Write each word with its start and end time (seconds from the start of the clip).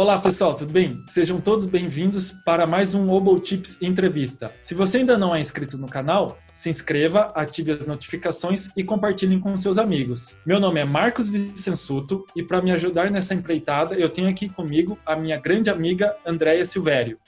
Olá 0.00 0.18
pessoal, 0.18 0.54
tudo 0.54 0.72
bem? 0.72 1.04
Sejam 1.06 1.42
todos 1.42 1.66
bem-vindos 1.66 2.32
para 2.32 2.66
mais 2.66 2.94
um 2.94 3.10
Obo 3.10 3.38
Tips 3.38 3.82
Entrevista. 3.82 4.50
Se 4.62 4.72
você 4.72 4.96
ainda 4.96 5.18
não 5.18 5.34
é 5.34 5.40
inscrito 5.40 5.76
no 5.76 5.86
canal, 5.86 6.38
se 6.54 6.70
inscreva, 6.70 7.30
ative 7.34 7.72
as 7.72 7.84
notificações 7.84 8.70
e 8.74 8.82
compartilhem 8.82 9.38
com 9.38 9.54
seus 9.58 9.76
amigos. 9.76 10.38
Meu 10.46 10.58
nome 10.58 10.80
é 10.80 10.86
Marcos 10.86 11.28
Vicensuto 11.28 12.24
e 12.34 12.42
para 12.42 12.62
me 12.62 12.72
ajudar 12.72 13.10
nessa 13.10 13.34
empreitada, 13.34 13.94
eu 13.94 14.08
tenho 14.08 14.30
aqui 14.30 14.48
comigo 14.48 14.98
a 15.04 15.14
minha 15.14 15.38
grande 15.38 15.68
amiga 15.68 16.16
Andréia 16.24 16.64
Silvério. 16.64 17.18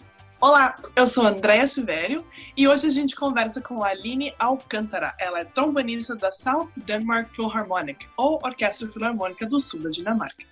Olá, 0.40 0.78
eu 0.96 1.06
sou 1.06 1.26
Andréa 1.26 1.66
Silvério 1.66 2.24
e 2.56 2.66
hoje 2.66 2.86
a 2.86 2.90
gente 2.90 3.14
conversa 3.14 3.60
com 3.60 3.82
a 3.82 3.88
Aline 3.88 4.32
Alcântara. 4.38 5.14
Ela 5.20 5.40
é 5.40 5.44
trombonista 5.44 6.16
da 6.16 6.32
South 6.32 6.68
Denmark 6.86 7.36
Philharmonic, 7.36 8.06
ou 8.16 8.40
Orquestra 8.42 8.90
Filarmônica 8.90 9.44
do 9.44 9.60
Sul 9.60 9.82
da 9.82 9.90
Dinamarca. 9.90 10.51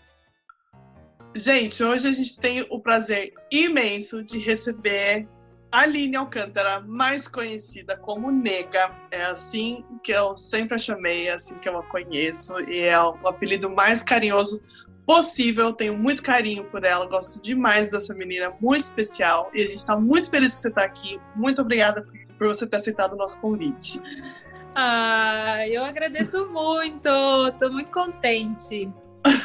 Gente, 1.35 1.83
hoje 1.85 2.09
a 2.09 2.13
gente 2.13 2.39
tem 2.39 2.67
o 2.69 2.81
prazer 2.81 3.33
imenso 3.51 4.23
de 4.23 4.39
receber 4.39 5.29
Aline 5.71 6.17
Alcântara, 6.17 6.81
mais 6.81 7.29
conhecida 7.29 7.97
como 7.97 8.33
Nega. 8.33 8.91
É 9.13 9.23
assim 9.23 9.85
que 10.03 10.13
eu 10.13 10.35
sempre 10.35 10.75
a 10.75 10.79
chamei, 10.79 11.29
é 11.29 11.33
assim 11.33 11.57
que 11.59 11.69
eu 11.69 11.79
a 11.79 11.83
conheço, 11.85 12.59
e 12.69 12.81
é 12.81 13.01
o 13.01 13.15
apelido 13.29 13.71
mais 13.71 14.03
carinhoso 14.03 14.61
possível. 15.07 15.73
Tenho 15.73 15.97
muito 15.97 16.23
carinho 16.23 16.65
por 16.65 16.85
ela, 16.85 17.07
gosto 17.07 17.41
demais 17.41 17.93
dessa 17.93 18.13
menina, 18.13 18.53
muito 18.61 18.85
especial. 18.85 19.51
E 19.55 19.63
a 19.63 19.67
gente 19.67 19.77
está 19.77 19.97
muito 19.97 20.29
feliz 20.29 20.57
que 20.57 20.63
você 20.63 20.69
está 20.69 20.83
aqui. 20.83 21.21
Muito 21.37 21.63
obrigada 21.63 22.05
por 22.37 22.49
você 22.49 22.67
ter 22.67 22.77
aceitado 22.77 23.13
o 23.13 23.17
nosso 23.17 23.41
convite. 23.41 24.01
Ah, 24.75 25.67
eu 25.69 25.85
agradeço 25.85 26.49
muito, 26.49 27.09
estou 27.49 27.71
muito 27.71 27.91
contente. 27.93 28.91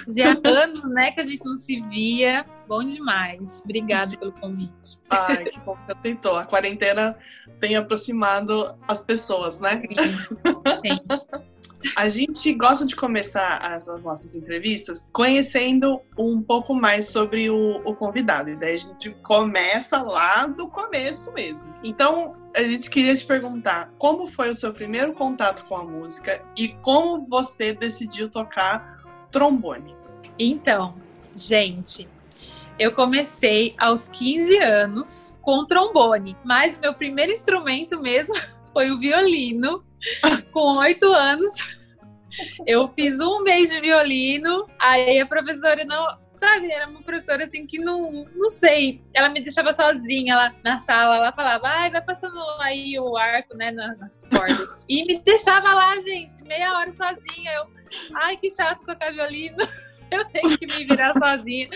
Fazia 0.05 0.39
anos, 0.43 0.83
né, 0.91 1.11
que 1.11 1.21
a 1.21 1.25
gente 1.25 1.43
não 1.43 1.57
se 1.57 1.81
via. 1.81 2.45
Bom 2.67 2.83
demais. 2.83 3.61
Obrigada 3.63 4.07
Sim. 4.07 4.17
pelo 4.17 4.31
convite. 4.33 5.01
Ai, 5.09 5.45
que 5.45 5.59
bom 5.59 5.77
que 5.87 5.95
tentou. 6.01 6.35
A 6.35 6.45
quarentena 6.45 7.17
tem 7.59 7.75
aproximado 7.75 8.75
as 8.87 9.03
pessoas, 9.03 9.59
né? 9.59 9.83
Sim. 9.83 10.99
A 11.95 12.09
gente 12.09 12.51
gosta 12.53 12.85
de 12.85 12.95
começar 12.95 13.57
as, 13.57 13.87
as, 13.87 14.03
nossas 14.03 14.35
entrevistas 14.35 15.07
conhecendo 15.11 16.01
um 16.17 16.41
pouco 16.41 16.73
mais 16.73 17.09
sobre 17.09 17.49
o, 17.49 17.77
o, 17.85 17.93
convidado. 17.93 18.49
E 18.49 18.55
daí 18.55 18.73
a 18.73 18.77
gente 18.77 19.11
começa 19.21 20.01
lá 20.01 20.47
do 20.47 20.67
começo 20.67 21.31
mesmo. 21.33 21.73
Então, 21.83 22.33
a 22.55 22.63
gente 22.63 22.89
queria 22.89 23.15
te 23.15 23.25
perguntar 23.25 23.91
como 23.97 24.25
foi 24.25 24.49
o 24.49 24.55
seu 24.55 24.73
primeiro 24.73 25.13
contato 25.13 25.65
com 25.65 25.75
a 25.75 25.83
música 25.83 26.43
e 26.57 26.69
como 26.81 27.25
você 27.27 27.73
decidiu 27.73 28.29
tocar 28.29 28.94
trombone? 29.35 29.93
Então, 30.39 30.95
gente, 31.35 32.07
eu 32.79 32.93
comecei 32.93 33.75
aos 33.77 34.07
15 34.07 34.57
anos 34.59 35.35
com 35.41 35.65
trombone, 35.65 36.37
mas 36.45 36.77
meu 36.77 36.93
primeiro 36.93 37.33
instrumento 37.33 37.99
mesmo 38.01 38.33
foi 38.71 38.91
o 38.91 38.97
violino. 38.97 39.83
com 40.53 40.77
oito 40.77 41.11
anos, 41.11 41.53
eu 42.65 42.87
fiz 42.95 43.19
um 43.19 43.41
mês 43.41 43.71
de 43.71 43.81
violino, 43.81 44.67
aí 44.79 45.19
a 45.19 45.25
professora 45.25 45.83
não, 45.83 46.17
sabe, 46.39 46.71
era 46.71 46.87
uma 46.87 47.01
professora 47.01 47.43
assim 47.43 47.65
que 47.65 47.79
não, 47.79 48.25
não 48.35 48.49
sei, 48.49 49.01
ela 49.13 49.29
me 49.29 49.41
deixava 49.41 49.73
sozinha 49.73 50.35
lá 50.35 50.55
na 50.63 50.79
sala, 50.79 51.17
ela 51.17 51.31
falava, 51.31 51.67
ai, 51.67 51.89
vai 51.91 52.01
passando 52.01 52.39
aí 52.61 52.99
o 52.99 53.17
arco, 53.17 53.55
né, 53.55 53.71
nas 53.71 54.27
cordas. 54.27 54.79
e 54.87 55.05
me 55.05 55.19
deixava 55.21 55.73
lá, 55.73 55.95
gente, 55.97 56.43
meia 56.43 56.77
hora 56.77 56.91
sozinha. 56.91 57.51
Eu, 57.53 57.67
ai, 58.15 58.37
que 58.37 58.49
chato 58.49 58.85
tocar 58.85 59.11
violino. 59.11 59.57
eu 60.11 60.25
tenho 60.25 60.57
que 60.57 60.65
me 60.65 60.85
virar 60.85 61.13
sozinha. 61.13 61.69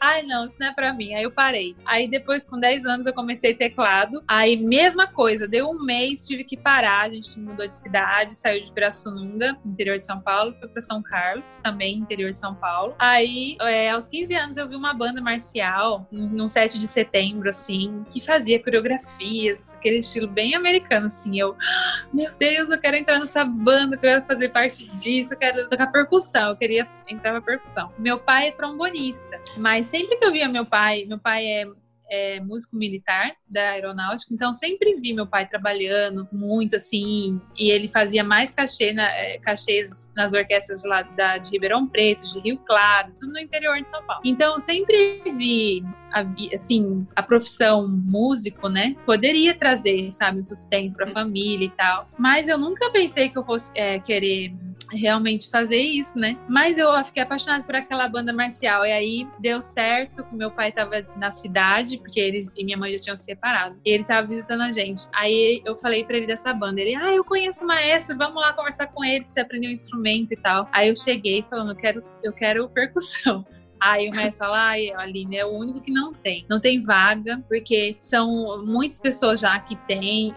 Ai, 0.00 0.22
não, 0.22 0.46
isso 0.46 0.56
não 0.58 0.68
é 0.68 0.72
pra 0.72 0.92
mim. 0.92 1.14
Aí 1.14 1.22
eu 1.22 1.30
parei. 1.30 1.76
Aí 1.84 2.08
depois, 2.08 2.46
com 2.46 2.58
10 2.58 2.86
anos, 2.86 3.06
eu 3.06 3.12
comecei 3.12 3.54
teclado. 3.54 4.22
Aí, 4.26 4.56
mesma 4.56 5.06
coisa, 5.06 5.46
deu 5.48 5.68
um 5.70 5.82
mês, 5.82 6.26
tive 6.26 6.44
que 6.44 6.56
parar. 6.56 7.02
A 7.02 7.08
gente 7.08 7.38
mudou 7.38 7.66
de 7.66 7.74
cidade, 7.74 8.36
saiu 8.36 8.62
de 8.62 8.72
Pirassununga, 8.72 9.56
interior 9.64 9.98
de 9.98 10.04
São 10.04 10.20
Paulo, 10.20 10.54
foi 10.58 10.68
pra 10.68 10.80
São 10.80 11.02
Carlos, 11.02 11.58
também 11.62 11.98
interior 11.98 12.30
de 12.30 12.38
São 12.38 12.54
Paulo. 12.54 12.94
Aí, 12.98 13.56
é, 13.60 13.90
aos 13.90 14.06
15 14.08 14.34
anos, 14.34 14.56
eu 14.56 14.68
vi 14.68 14.76
uma 14.76 14.94
banda 14.94 15.20
marcial, 15.20 16.06
num 16.10 16.48
7 16.48 16.78
de 16.78 16.86
setembro, 16.86 17.48
assim, 17.48 18.04
que 18.10 18.20
fazia 18.20 18.62
coreografias, 18.62 19.74
aquele 19.74 19.98
estilo 19.98 20.28
bem 20.28 20.54
americano, 20.54 21.06
assim. 21.06 21.38
Eu, 21.38 21.56
ah, 21.60 22.06
meu 22.12 22.30
Deus, 22.36 22.70
eu 22.70 22.80
quero 22.80 22.96
entrar 22.96 23.18
nessa 23.18 23.44
banda, 23.44 23.96
eu 23.96 24.00
quero 24.00 24.22
fazer 24.26 24.48
parte 24.50 24.88
disso, 24.96 25.34
eu 25.34 25.38
quero 25.38 25.68
tocar 25.68 25.86
percussão, 25.88 26.50
eu 26.50 26.56
queria 26.56 26.88
entrar 27.08 27.32
pra 27.32 27.40
percussão 27.40 27.61
Meu 27.98 28.18
pai 28.18 28.48
é 28.48 28.52
trombonista, 28.52 29.40
mas 29.56 29.86
sempre 29.86 30.16
que 30.16 30.24
eu 30.24 30.32
via 30.32 30.48
meu 30.48 30.66
pai, 30.66 31.04
meu 31.06 31.18
pai 31.18 31.46
é 31.46 31.66
é, 32.12 32.40
músico 32.40 32.76
militar 32.76 33.32
da 33.48 33.70
aeronáutica, 33.70 34.34
então 34.34 34.52
sempre 34.52 35.00
vi 35.00 35.14
meu 35.14 35.26
pai 35.26 35.46
trabalhando 35.46 36.28
muito 36.30 36.76
assim, 36.76 37.40
e 37.58 37.70
ele 37.70 37.88
fazia 37.88 38.22
mais 38.22 38.52
cachê 38.52 38.92
na, 38.92 39.10
é, 39.10 39.38
cachês 39.38 40.10
nas 40.14 40.34
orquestras 40.34 40.84
lá 40.84 41.00
da, 41.00 41.38
de 41.38 41.50
Ribeirão 41.50 41.88
Preto, 41.88 42.30
de 42.30 42.38
Rio 42.40 42.58
Claro, 42.58 43.14
tudo 43.18 43.32
no 43.32 43.38
interior 43.38 43.80
de 43.80 43.88
São 43.88 44.04
Paulo. 44.04 44.20
Então 44.26 44.60
sempre 44.60 45.22
vi 45.38 45.82
a, 46.12 46.24
assim 46.54 47.06
a 47.14 47.22
profissão 47.22 47.88
músico, 47.88 48.68
né, 48.68 48.96
poderia 49.04 49.54
trazer, 49.54 50.12
sabe, 50.12 50.44
sustento 50.44 50.94
para 50.94 51.06
a 51.06 51.08
família 51.08 51.66
e 51.66 51.70
tal, 51.70 52.08
mas 52.18 52.48
eu 52.48 52.58
nunca 52.58 52.90
pensei 52.90 53.28
que 53.28 53.38
eu 53.38 53.44
fosse 53.44 53.70
é, 53.74 53.98
querer 53.98 54.52
realmente 54.96 55.48
fazer 55.48 55.78
isso, 55.78 56.18
né? 56.18 56.36
Mas 56.48 56.78
eu 56.78 56.92
fiquei 57.04 57.22
apaixonada 57.22 57.64
por 57.64 57.74
aquela 57.74 58.08
banda 58.08 58.32
marcial. 58.32 58.84
E 58.84 58.92
aí 58.92 59.28
deu 59.38 59.60
certo 59.60 60.24
que 60.24 60.36
meu 60.36 60.50
pai 60.50 60.68
estava 60.68 61.04
na 61.16 61.32
cidade, 61.32 61.98
porque 61.98 62.20
ele 62.20 62.40
e 62.56 62.64
minha 62.64 62.76
mãe 62.76 62.92
já 62.92 62.98
tinham 62.98 63.16
se 63.16 63.24
separado. 63.24 63.76
E 63.84 63.90
ele 63.90 64.02
estava 64.02 64.26
visitando 64.26 64.62
a 64.62 64.72
gente. 64.72 65.02
Aí 65.14 65.62
eu 65.64 65.76
falei 65.78 66.04
para 66.04 66.16
ele 66.16 66.26
dessa 66.26 66.52
banda. 66.52 66.80
Ele, 66.80 66.94
ah, 66.94 67.14
eu 67.14 67.24
conheço 67.24 67.64
o 67.64 67.66
maestro, 67.66 68.16
vamos 68.16 68.40
lá 68.40 68.52
conversar 68.52 68.86
com 68.88 69.04
ele, 69.04 69.24
você 69.26 69.40
aprendeu 69.40 69.70
um 69.70 69.74
instrumento 69.74 70.32
e 70.32 70.36
tal. 70.36 70.68
Aí 70.72 70.88
eu 70.88 70.96
cheguei 70.96 71.44
falando, 71.48 71.70
eu 71.70 71.76
quero, 71.76 72.04
eu 72.22 72.32
quero 72.32 72.68
percussão. 72.68 73.44
Aí 73.82 74.08
o 74.08 74.14
maestro 74.14 74.46
fala, 74.46 74.68
ai, 74.68 74.92
Aline, 74.92 75.36
é 75.36 75.44
o 75.44 75.50
único 75.50 75.80
que 75.80 75.90
não 75.90 76.12
tem. 76.12 76.46
Não 76.48 76.60
tem 76.60 76.82
vaga, 76.82 77.42
porque 77.48 77.96
são 77.98 78.64
muitas 78.64 79.00
pessoas 79.00 79.40
já 79.40 79.58
que 79.58 79.74
têm 79.74 80.32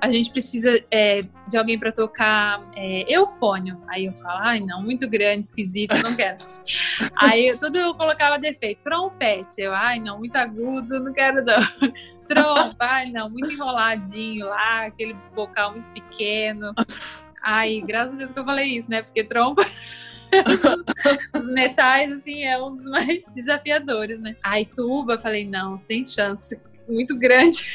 a 0.00 0.10
gente 0.10 0.30
precisa 0.30 0.82
é, 0.90 1.24
de 1.48 1.56
alguém 1.56 1.78
para 1.78 1.92
tocar 1.92 2.60
é, 2.74 3.04
eufônio. 3.08 3.80
Aí 3.88 4.06
eu 4.06 4.12
falo, 4.14 4.40
ai 4.42 4.60
não, 4.60 4.82
muito 4.82 5.08
grande, 5.08 5.46
esquisito, 5.46 5.94
não 6.02 6.14
quero. 6.14 6.38
Aí 7.16 7.56
tudo 7.58 7.78
eu 7.78 7.94
colocava 7.94 8.38
defeito. 8.38 8.82
Trompete, 8.82 9.60
eu, 9.60 9.72
ai 9.72 9.98
não, 10.00 10.18
muito 10.18 10.36
agudo, 10.36 11.00
não 11.00 11.12
quero 11.12 11.44
não. 11.44 11.60
Trompa, 12.26 12.84
ai 12.84 13.10
não, 13.10 13.28
muito 13.28 13.52
enroladinho 13.52 14.46
lá, 14.46 14.86
aquele 14.86 15.16
vocal 15.34 15.72
muito 15.72 15.88
pequeno. 15.90 16.72
Ai, 17.42 17.80
graças 17.80 18.14
a 18.14 18.16
Deus 18.16 18.30
que 18.32 18.38
eu 18.40 18.44
falei 18.44 18.76
isso, 18.76 18.90
né? 18.90 19.02
Porque 19.02 19.24
trompa. 19.24 19.62
Os 21.34 21.50
metais, 21.50 22.12
assim, 22.12 22.44
é 22.44 22.60
um 22.60 22.76
dos 22.76 22.86
mais 22.86 23.30
desafiadores, 23.34 24.20
né? 24.20 24.34
Aí 24.42 24.66
tuba, 24.66 25.18
falei, 25.18 25.44
não, 25.44 25.76
sem 25.76 26.04
chance 26.04 26.58
muito 26.88 27.16
grande. 27.16 27.66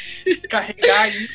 Carregar 0.50 1.04
aí. 1.04 1.28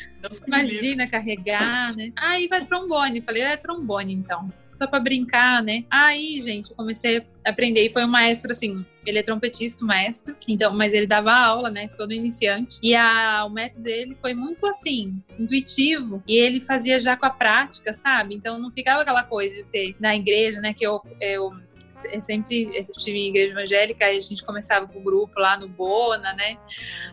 Imagina 0.47 1.07
carregar, 1.07 1.95
né? 1.95 2.11
Aí 2.15 2.47
vai 2.47 2.63
trombone. 2.63 3.21
Falei, 3.21 3.41
é 3.41 3.57
trombone 3.57 4.13
então. 4.13 4.49
Só 4.81 4.87
pra 4.87 4.99
brincar, 4.99 5.61
né? 5.61 5.85
Aí, 5.91 6.41
gente, 6.41 6.71
eu 6.71 6.75
comecei 6.75 7.19
a 7.45 7.51
aprender. 7.51 7.85
E 7.85 7.89
foi 7.91 8.03
um 8.03 8.07
maestro, 8.07 8.49
assim, 8.49 8.83
ele 9.05 9.19
é 9.19 9.21
trompetista, 9.21 9.85
maestro. 9.85 10.35
Então, 10.47 10.73
mas 10.73 10.91
ele 10.91 11.05
dava 11.05 11.31
aula, 11.31 11.69
né? 11.69 11.87
Todo 11.95 12.11
iniciante. 12.11 12.79
E 12.81 12.95
a, 12.95 13.45
o 13.45 13.49
método 13.51 13.83
dele 13.83 14.15
foi 14.15 14.33
muito, 14.33 14.65
assim, 14.65 15.21
intuitivo. 15.37 16.23
E 16.27 16.35
ele 16.35 16.59
fazia 16.59 16.99
já 16.99 17.15
com 17.15 17.27
a 17.27 17.29
prática, 17.29 17.93
sabe? 17.93 18.33
Então 18.33 18.57
não 18.57 18.71
ficava 18.71 19.03
aquela 19.03 19.23
coisa 19.23 19.55
de 19.55 19.63
ser 19.63 19.95
na 19.99 20.15
igreja, 20.15 20.59
né? 20.59 20.73
Que 20.73 20.83
eu, 20.83 20.99
eu 21.19 21.51
sempre 21.91 22.75
estive 22.75 23.19
em 23.19 23.29
igreja 23.29 23.51
evangélica, 23.51 24.05
aí 24.05 24.17
a 24.17 24.21
gente 24.21 24.43
começava 24.43 24.87
com 24.87 24.97
o 24.97 25.03
grupo 25.03 25.39
lá 25.39 25.59
no 25.59 25.67
Bona, 25.67 26.33
né? 26.33 26.57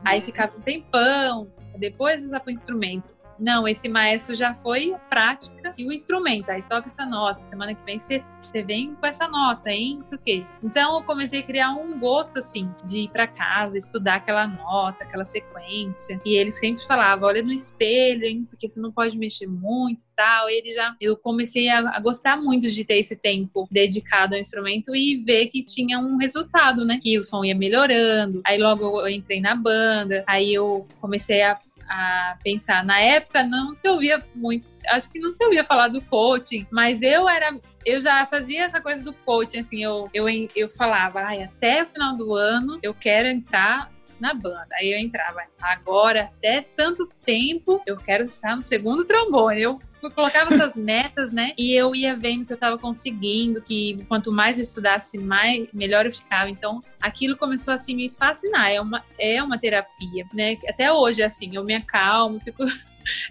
Aí 0.03 0.21
uhum. 0.21 0.25
ficava 0.25 0.57
um 0.57 0.63
tempão, 0.63 1.53
depois 1.77 2.23
usava 2.23 2.45
o 2.47 2.51
instrumento. 2.51 3.13
Não, 3.39 3.69
esse 3.69 3.89
maestro 3.89 4.35
já 4.35 4.55
foi 4.55 4.93
a 4.93 4.99
prática 4.99 5.75
e 5.77 5.87
o 5.87 5.93
instrumento. 5.93 6.51
Aí 6.51 6.63
toca 6.63 6.89
essa 6.89 7.07
nota. 7.07 7.41
Semana 7.41 7.75
que 7.75 7.83
vem 7.85 7.99
você, 7.99 8.23
vem 8.63 8.95
com 8.95 9.07
essa 9.07 9.29
nota, 9.29 9.71
hein? 9.71 9.99
Isso 10.01 10.15
o 10.15 10.19
quê? 10.19 10.45
Então 10.63 10.97
eu 10.97 11.05
comecei 11.05 11.41
a 11.41 11.43
criar 11.43 11.73
um 11.73 11.99
gosto, 11.99 12.39
assim, 12.39 12.71
de 12.85 13.01
ir 13.01 13.11
para 13.11 13.27
casa, 13.27 13.79
estudar 13.79 14.17
aquela 14.17 14.47
nota, 14.47 15.05
aquela 15.05 15.25
sequência. 15.25 16.21
E 16.25 16.35
ele 16.35 16.53
sempre 16.53 16.85
falava: 16.85 17.27
olha 17.27 17.43
no 17.43 17.53
espelho, 17.53 18.25
hein? 18.25 18.47
Porque 18.49 18.69
você 18.69 18.81
não 18.81 18.91
pode 18.91 19.17
mexer 19.17 19.47
muito 19.47 20.03
e 20.03 20.17
tal. 20.17 20.49
Ele 20.49 20.75
já. 20.75 20.97
Eu 21.01 21.17
comecei 21.17 21.69
a, 21.69 21.97
a 21.97 22.01
gostar 22.01 22.37
muito 22.37 22.69
de 22.69 22.85
ter 22.85 22.99
esse 22.99 23.15
tempo 23.15 23.69
dedicado 23.71 24.35
ao 24.35 24.41
instrumento 24.41 24.95
e 24.95 25.17
ver 25.17 25.47
que 25.47 25.63
tinha 25.63 25.99
um 25.99 26.17
resultado, 26.17 26.85
né? 26.85 26.99
Que 27.01 27.19
o 27.19 27.23
som 27.23 27.45
ia 27.45 27.55
melhorando. 27.55 28.41
Aí 28.45 28.59
logo 28.59 29.01
eu 29.01 29.09
entrei 29.09 29.41
na 29.41 29.55
banda. 29.55 30.25
Aí 30.27 30.53
eu 30.53 30.87
comecei 31.01 31.43
a 31.43 31.59
a 31.89 32.37
pensar. 32.43 32.85
Na 32.85 33.01
época 33.01 33.43
não 33.43 33.75
se 33.75 33.89
ouvia 33.89 34.23
muito, 34.35 34.71
acho 34.89 35.11
que 35.11 35.19
não 35.19 35.31
se 35.31 35.45
ouvia 35.45 35.65
falar 35.65 35.89
do 35.89 36.03
coaching, 36.05 36.67
mas 36.71 37.03
eu 37.03 37.29
era 37.29 37.57
eu 37.87 38.01
já 38.01 38.27
fazia 38.27 38.65
essa 38.65 38.81
coisa 38.83 39.03
do 39.03 39.15
coaching, 39.15 39.61
assim, 39.61 39.83
eu, 39.83 40.11
eu, 40.13 40.27
eu 40.55 40.69
falava, 40.69 41.21
ai, 41.21 41.45
até 41.45 41.83
o 41.83 41.87
final 41.87 42.15
do 42.17 42.35
ano 42.35 42.79
eu 42.83 42.93
quero 42.93 43.29
entrar 43.29 43.91
na 44.21 44.35
banda. 44.35 44.69
Aí 44.75 44.93
eu 44.93 44.99
entrava, 44.99 45.43
agora, 45.61 46.31
até 46.37 46.63
tanto 46.63 47.09
tempo, 47.25 47.83
eu 47.87 47.97
quero 47.97 48.25
estar 48.25 48.55
no 48.55 48.63
segundo 48.63 49.05
trombone. 49.05 49.63
Eu 49.63 49.79
eu 50.03 50.11
colocava 50.11 50.55
essas 50.55 50.77
metas, 50.79 51.33
né? 51.33 51.53
E 51.59 51.73
eu 51.73 51.95
ia 51.95 52.15
vendo 52.15 52.47
que 52.47 52.53
eu 52.53 52.57
estava 52.57 52.79
conseguindo, 52.79 53.61
que 53.61 54.05
quanto 54.09 54.31
mais 54.31 54.57
eu 54.57 54.63
estudasse, 54.63 55.19
mais 55.19 55.69
melhor 55.73 56.07
eu 56.07 56.13
ficava. 56.13 56.49
Então, 56.49 56.83
aquilo 57.01 57.37
começou 57.37 57.75
assim 57.75 57.95
me 57.95 58.11
fascinar. 58.11 58.71
É 58.71 58.81
uma 58.81 59.05
é 59.19 59.43
uma 59.43 59.59
terapia, 59.59 60.25
né? 60.33 60.57
Até 60.69 60.93
hoje 60.93 61.23
assim, 61.23 61.51
eu 61.53 61.65
me 61.65 61.75
acalmo, 61.75 62.41
fico 62.41 62.65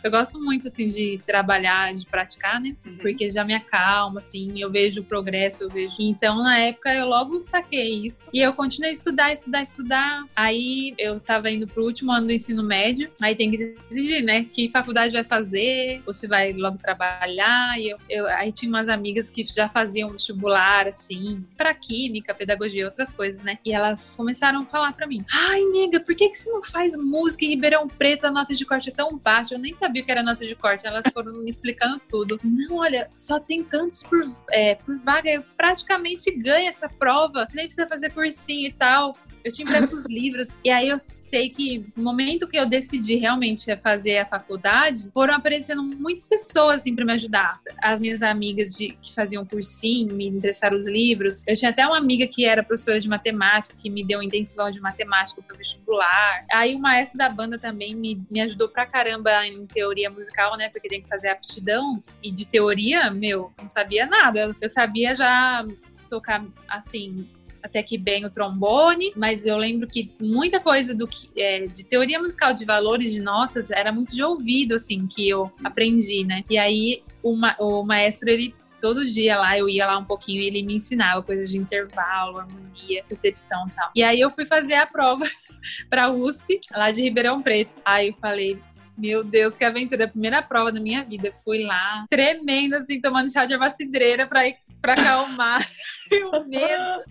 eu 0.03 0.11
gosto 0.11 0.41
muito, 0.41 0.67
assim, 0.67 0.87
de 0.87 1.19
trabalhar, 1.25 1.93
de 1.93 2.05
praticar, 2.05 2.59
né? 2.59 2.75
Uhum. 2.85 2.97
Porque 2.97 3.29
já 3.29 3.43
me 3.43 3.53
acalma, 3.53 4.19
assim, 4.19 4.59
eu 4.59 4.71
vejo 4.71 5.01
o 5.01 5.03
progresso, 5.03 5.63
eu 5.63 5.69
vejo. 5.69 5.95
Então, 5.99 6.37
na 6.43 6.57
época, 6.59 6.93
eu 6.93 7.07
logo 7.07 7.39
saquei 7.39 8.05
isso. 8.05 8.27
E 8.33 8.39
eu 8.39 8.53
continuei 8.53 8.89
a 8.89 8.93
estudar, 8.93 9.31
estudar, 9.31 9.61
estudar. 9.61 10.25
Aí, 10.35 10.93
eu 10.97 11.19
tava 11.19 11.49
indo 11.49 11.67
pro 11.67 11.83
último 11.83 12.11
ano 12.11 12.27
do 12.27 12.33
ensino 12.33 12.63
médio. 12.63 13.09
Aí 13.21 13.35
tem 13.35 13.49
que 13.49 13.75
decidir, 13.89 14.23
né? 14.23 14.45
Que 14.45 14.69
faculdade 14.69 15.13
vai 15.13 15.23
fazer, 15.23 16.01
ou 16.05 16.13
se 16.13 16.27
vai 16.27 16.53
logo 16.53 16.77
trabalhar. 16.77 17.79
E 17.79 17.89
eu, 17.89 17.97
eu 18.09 18.27
aí 18.27 18.51
tinha 18.51 18.69
umas 18.69 18.89
amigas 18.89 19.29
que 19.29 19.43
já 19.45 19.69
faziam 19.69 20.09
vestibular, 20.09 20.87
assim, 20.87 21.45
pra 21.55 21.73
química, 21.73 22.33
pedagogia, 22.33 22.85
outras 22.85 23.13
coisas, 23.13 23.43
né? 23.43 23.57
E 23.63 23.73
elas 23.73 24.15
começaram 24.15 24.61
a 24.61 24.65
falar 24.65 24.93
pra 24.93 25.07
mim: 25.07 25.23
Ai, 25.31 25.61
nega, 25.65 25.99
por 25.99 26.15
que, 26.15 26.29
que 26.29 26.37
você 26.37 26.49
não 26.49 26.63
faz 26.63 26.95
música 26.97 27.45
em 27.45 27.49
Ribeirão 27.49 27.87
Preto? 27.87 28.25
A 28.25 28.31
nota 28.31 28.53
de 28.53 28.65
corte 28.65 28.89
é 28.89 28.91
tão 28.91 29.17
baixa. 29.17 29.55
Eu 29.55 29.59
nem 29.67 29.73
sabia 29.73 30.01
que 30.01 30.09
era 30.09 30.23
nota 30.23 30.45
de 30.45 30.55
corte, 30.55 30.87
elas 30.87 31.11
foram 31.11 31.33
me 31.33 31.49
explicando 31.49 31.99
tudo. 32.07 32.39
Não, 32.41 32.77
olha, 32.77 33.09
só 33.11 33.37
tem 33.37 33.61
tantos 33.63 34.01
por, 34.01 34.21
é, 34.49 34.75
por 34.75 34.97
vaga, 34.99 35.29
eu 35.29 35.43
praticamente 35.57 36.31
ganho 36.31 36.69
essa 36.69 36.87
prova, 36.87 37.45
nem 37.53 37.65
precisa 37.65 37.85
fazer 37.85 38.11
cursinho 38.11 38.69
e 38.69 38.71
tal. 38.71 39.13
Eu 39.47 39.51
tinha 39.53 39.65
impresso 39.65 39.95
os 39.95 40.05
livros, 40.07 40.59
e 40.61 40.69
aí 40.69 40.89
eu 40.89 40.97
sei 41.23 41.49
que 41.49 41.85
no 41.95 42.03
momento 42.03 42.49
que 42.49 42.57
eu 42.57 42.67
decidi 42.67 43.15
realmente 43.15 43.73
fazer 43.77 44.17
a 44.17 44.25
faculdade, 44.25 45.09
foram 45.13 45.35
aparecendo 45.35 45.81
muitas 45.81 46.27
pessoas 46.27 46.81
assim 46.81 46.93
para 46.93 47.05
me 47.05 47.13
ajudar. 47.13 47.57
As 47.81 48.01
minhas 48.01 48.21
amigas 48.21 48.73
de, 48.73 48.89
que 49.01 49.15
faziam 49.15 49.45
cursinho, 49.45 50.13
me 50.13 50.27
emprestaram 50.27 50.77
os 50.77 50.85
livros. 50.85 51.45
Eu 51.47 51.55
tinha 51.55 51.71
até 51.71 51.87
uma 51.87 51.97
amiga 51.97 52.27
que 52.27 52.43
era 52.43 52.61
professora 52.61 52.99
de 52.99 53.07
matemática, 53.07 53.73
que 53.81 53.89
me 53.89 54.03
deu 54.03 54.19
um 54.19 54.23
intensivão 54.23 54.69
de 54.69 54.81
matemática 54.81 55.41
para 55.41 55.55
vestibular. 55.55 56.39
Aí 56.51 56.75
o 56.75 56.79
maestro 56.79 57.17
da 57.17 57.29
banda 57.29 57.57
também 57.57 57.95
me, 57.95 58.19
me 58.29 58.41
ajudou 58.41 58.67
pra 58.67 58.85
caramba 58.85 59.47
em 59.47 59.65
teoria 59.65 60.09
musical, 60.09 60.57
né? 60.57 60.67
Porque 60.67 60.89
tem 60.89 61.01
que 61.01 61.07
fazer 61.07 61.29
aptidão. 61.29 62.03
E 62.21 62.33
de 62.33 62.45
teoria, 62.45 63.09
meu, 63.11 63.53
não 63.57 63.67
sabia 63.69 64.05
nada. 64.05 64.53
Eu 64.59 64.67
sabia 64.67 65.15
já 65.15 65.65
tocar 66.09 66.43
assim 66.67 67.29
até 67.61 67.81
que 67.83 67.97
bem 67.97 68.25
o 68.25 68.29
trombone, 68.29 69.11
mas 69.15 69.45
eu 69.45 69.57
lembro 69.57 69.87
que 69.87 70.11
muita 70.19 70.59
coisa 70.59 70.93
do 70.93 71.07
que 71.07 71.29
é, 71.35 71.65
de 71.67 71.83
teoria 71.83 72.19
musical 72.19 72.53
de 72.53 72.65
valores 72.65 73.11
de 73.11 73.19
notas 73.19 73.71
era 73.71 73.91
muito 73.91 74.15
de 74.15 74.23
ouvido 74.23 74.75
assim 74.75 75.07
que 75.07 75.27
eu 75.27 75.51
aprendi, 75.63 76.23
né? 76.23 76.43
E 76.49 76.57
aí 76.57 77.03
o, 77.21 77.35
ma 77.35 77.55
o 77.59 77.83
maestro 77.83 78.29
ele 78.29 78.53
todo 78.79 79.05
dia 79.05 79.37
lá, 79.37 79.57
eu 79.57 79.67
ia 79.67 79.85
lá 79.85 79.97
um 79.97 80.05
pouquinho 80.05 80.41
e 80.41 80.47
ele 80.47 80.63
me 80.63 80.75
ensinava 80.75 81.21
coisas 81.23 81.49
de 81.49 81.57
intervalo, 81.57 82.39
harmonia, 82.39 83.03
recepção 83.09 83.67
e 83.67 83.71
tal. 83.71 83.91
E 83.95 84.03
aí 84.03 84.19
eu 84.19 84.29
fui 84.29 84.45
fazer 84.45 84.75
a 84.75 84.85
prova 84.85 85.25
para 85.89 86.11
USP, 86.11 86.59
lá 86.71 86.91
de 86.91 87.01
Ribeirão 87.01 87.41
Preto. 87.41 87.79
Aí 87.83 88.09
eu 88.09 88.13
falei, 88.21 88.59
meu 88.97 89.23
Deus, 89.23 89.55
que 89.55 89.63
aventura. 89.63 90.05
A 90.05 90.09
primeira 90.09 90.41
prova 90.41 90.71
da 90.71 90.79
minha 90.79 91.03
vida. 91.03 91.31
Fui 91.43 91.63
lá, 91.63 92.05
tremendo, 92.09 92.75
assim, 92.75 92.99
tomando 92.99 93.31
chá 93.31 93.45
de 93.45 93.53
avacidreira 93.53 94.25
pra, 94.25 94.47
ir, 94.47 94.57
pra 94.81 94.93
acalmar 94.93 95.69
o 96.33 96.43
medo. 96.45 97.03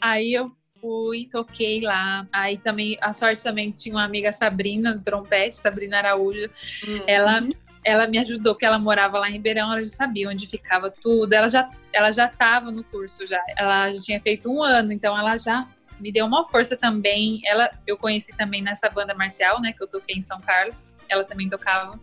Aí 0.00 0.32
eu 0.32 0.52
fui, 0.80 1.28
toquei 1.30 1.80
lá. 1.80 2.26
Aí 2.32 2.58
também, 2.58 2.98
a 3.00 3.12
sorte 3.12 3.42
também 3.42 3.70
tinha 3.70 3.94
uma 3.94 4.04
amiga 4.04 4.32
Sabrina, 4.32 4.94
do 4.94 5.02
trompete, 5.02 5.56
Sabrina 5.56 5.98
Araújo. 5.98 6.50
Uhum. 6.86 7.04
Ela 7.06 7.40
ela 7.82 8.06
me 8.06 8.18
ajudou, 8.18 8.54
que 8.54 8.66
ela 8.66 8.78
morava 8.78 9.18
lá 9.18 9.28
em 9.30 9.32
Ribeirão, 9.32 9.72
ela 9.72 9.82
já 9.82 9.88
sabia 9.88 10.28
onde 10.28 10.46
ficava 10.46 10.90
tudo. 10.90 11.32
Ela 11.32 11.48
já 11.48 11.70
ela 11.92 12.12
já 12.12 12.26
estava 12.26 12.70
no 12.70 12.84
curso 12.84 13.26
já. 13.26 13.40
Ela 13.56 13.92
já 13.92 14.00
tinha 14.00 14.20
feito 14.20 14.50
um 14.50 14.62
ano, 14.62 14.92
então 14.92 15.16
ela 15.16 15.38
já 15.38 15.66
me 15.98 16.12
deu 16.12 16.26
uma 16.26 16.44
força 16.44 16.76
também. 16.76 17.40
Ela 17.44 17.70
eu 17.86 17.96
conheci 17.96 18.36
também 18.36 18.62
nessa 18.62 18.88
banda 18.90 19.14
marcial, 19.14 19.60
né, 19.60 19.72
que 19.72 19.82
eu 19.82 19.88
toquei 19.88 20.16
em 20.16 20.22
São 20.22 20.40
Carlos. 20.40 20.88
Ela 21.10 21.24
também 21.24 21.48
tocava. 21.48 21.98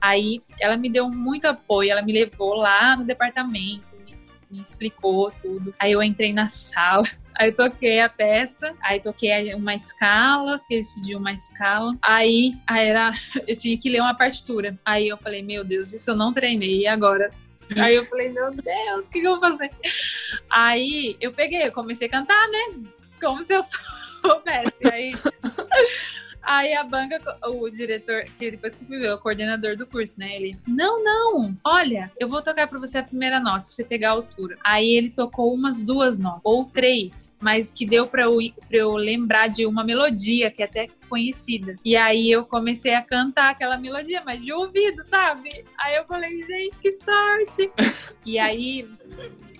Aí 0.00 0.42
ela 0.58 0.76
me 0.76 0.90
deu 0.90 1.08
muito 1.08 1.46
apoio, 1.46 1.90
ela 1.90 2.02
me 2.02 2.12
levou 2.12 2.54
lá 2.54 2.96
no 2.96 3.04
departamento, 3.04 3.96
me, 4.04 4.14
me 4.50 4.60
explicou 4.60 5.30
tudo. 5.30 5.74
Aí 5.78 5.92
eu 5.92 6.02
entrei 6.02 6.32
na 6.32 6.48
sala, 6.48 7.04
Aí 7.40 7.52
toquei 7.52 8.00
a 8.00 8.08
peça, 8.08 8.74
aí 8.82 9.00
toquei 9.00 9.54
uma 9.54 9.74
escala, 9.74 10.60
eles 10.68 10.92
pediam 10.92 11.18
uma 11.20 11.32
escala. 11.32 11.90
Aí, 12.02 12.54
aí 12.66 12.88
era, 12.88 13.12
eu 13.48 13.56
tinha 13.56 13.78
que 13.78 13.88
ler 13.88 14.02
uma 14.02 14.14
partitura. 14.14 14.78
Aí 14.84 15.08
eu 15.08 15.16
falei, 15.16 15.42
meu 15.42 15.64
Deus, 15.64 15.90
isso 15.94 16.10
eu 16.10 16.16
não 16.16 16.34
treinei, 16.34 16.80
e 16.80 16.86
agora? 16.86 17.30
Aí 17.80 17.94
eu 17.94 18.04
falei, 18.04 18.28
meu 18.28 18.50
Deus, 18.50 19.06
o 19.06 19.10
que, 19.10 19.20
que 19.20 19.26
eu 19.26 19.30
vou 19.30 19.40
fazer? 19.40 19.70
Aí 20.50 21.16
eu 21.18 21.32
peguei, 21.32 21.62
eu 21.62 21.72
comecei 21.72 22.08
a 22.08 22.10
cantar, 22.10 22.48
né? 22.48 22.82
Como 23.20 23.42
se 23.42 23.54
eu 23.54 23.62
soubesse. 24.20 24.86
Aí 24.92 25.12
Aí 26.42 26.74
a 26.74 26.82
banca, 26.84 27.20
o 27.44 27.68
diretor, 27.70 28.24
que 28.24 28.50
depois 28.50 28.74
que 28.74 28.84
viu, 28.84 29.14
o 29.14 29.18
coordenador 29.18 29.76
do 29.76 29.86
curso, 29.86 30.18
né? 30.18 30.34
Ele, 30.36 30.56
não, 30.66 31.02
não, 31.02 31.54
olha, 31.64 32.10
eu 32.18 32.28
vou 32.28 32.42
tocar 32.42 32.66
pra 32.66 32.78
você 32.78 32.98
a 32.98 33.02
primeira 33.02 33.40
nota, 33.40 33.60
pra 33.60 33.70
você 33.70 33.84
pegar 33.84 34.10
a 34.10 34.12
altura. 34.12 34.56
Aí 34.64 34.96
ele 34.96 35.10
tocou 35.10 35.52
umas 35.52 35.82
duas 35.82 36.18
notas, 36.18 36.40
ou 36.44 36.64
três, 36.64 37.32
mas 37.40 37.70
que 37.70 37.86
deu 37.86 38.06
pra 38.06 38.24
eu, 38.24 38.38
pra 38.68 38.78
eu 38.78 38.92
lembrar 38.92 39.48
de 39.48 39.66
uma 39.66 39.84
melodia 39.84 40.50
que 40.50 40.62
é 40.62 40.64
até 40.64 40.88
conhecida. 41.08 41.76
E 41.84 41.96
aí 41.96 42.30
eu 42.30 42.44
comecei 42.44 42.94
a 42.94 43.02
cantar 43.02 43.50
aquela 43.50 43.76
melodia, 43.76 44.22
mas 44.24 44.42
de 44.42 44.52
ouvido, 44.52 45.02
sabe? 45.02 45.64
Aí 45.78 45.96
eu 45.96 46.06
falei, 46.06 46.42
gente, 46.42 46.78
que 46.78 46.92
sorte! 46.92 47.70
e 48.24 48.38
aí 48.38 48.88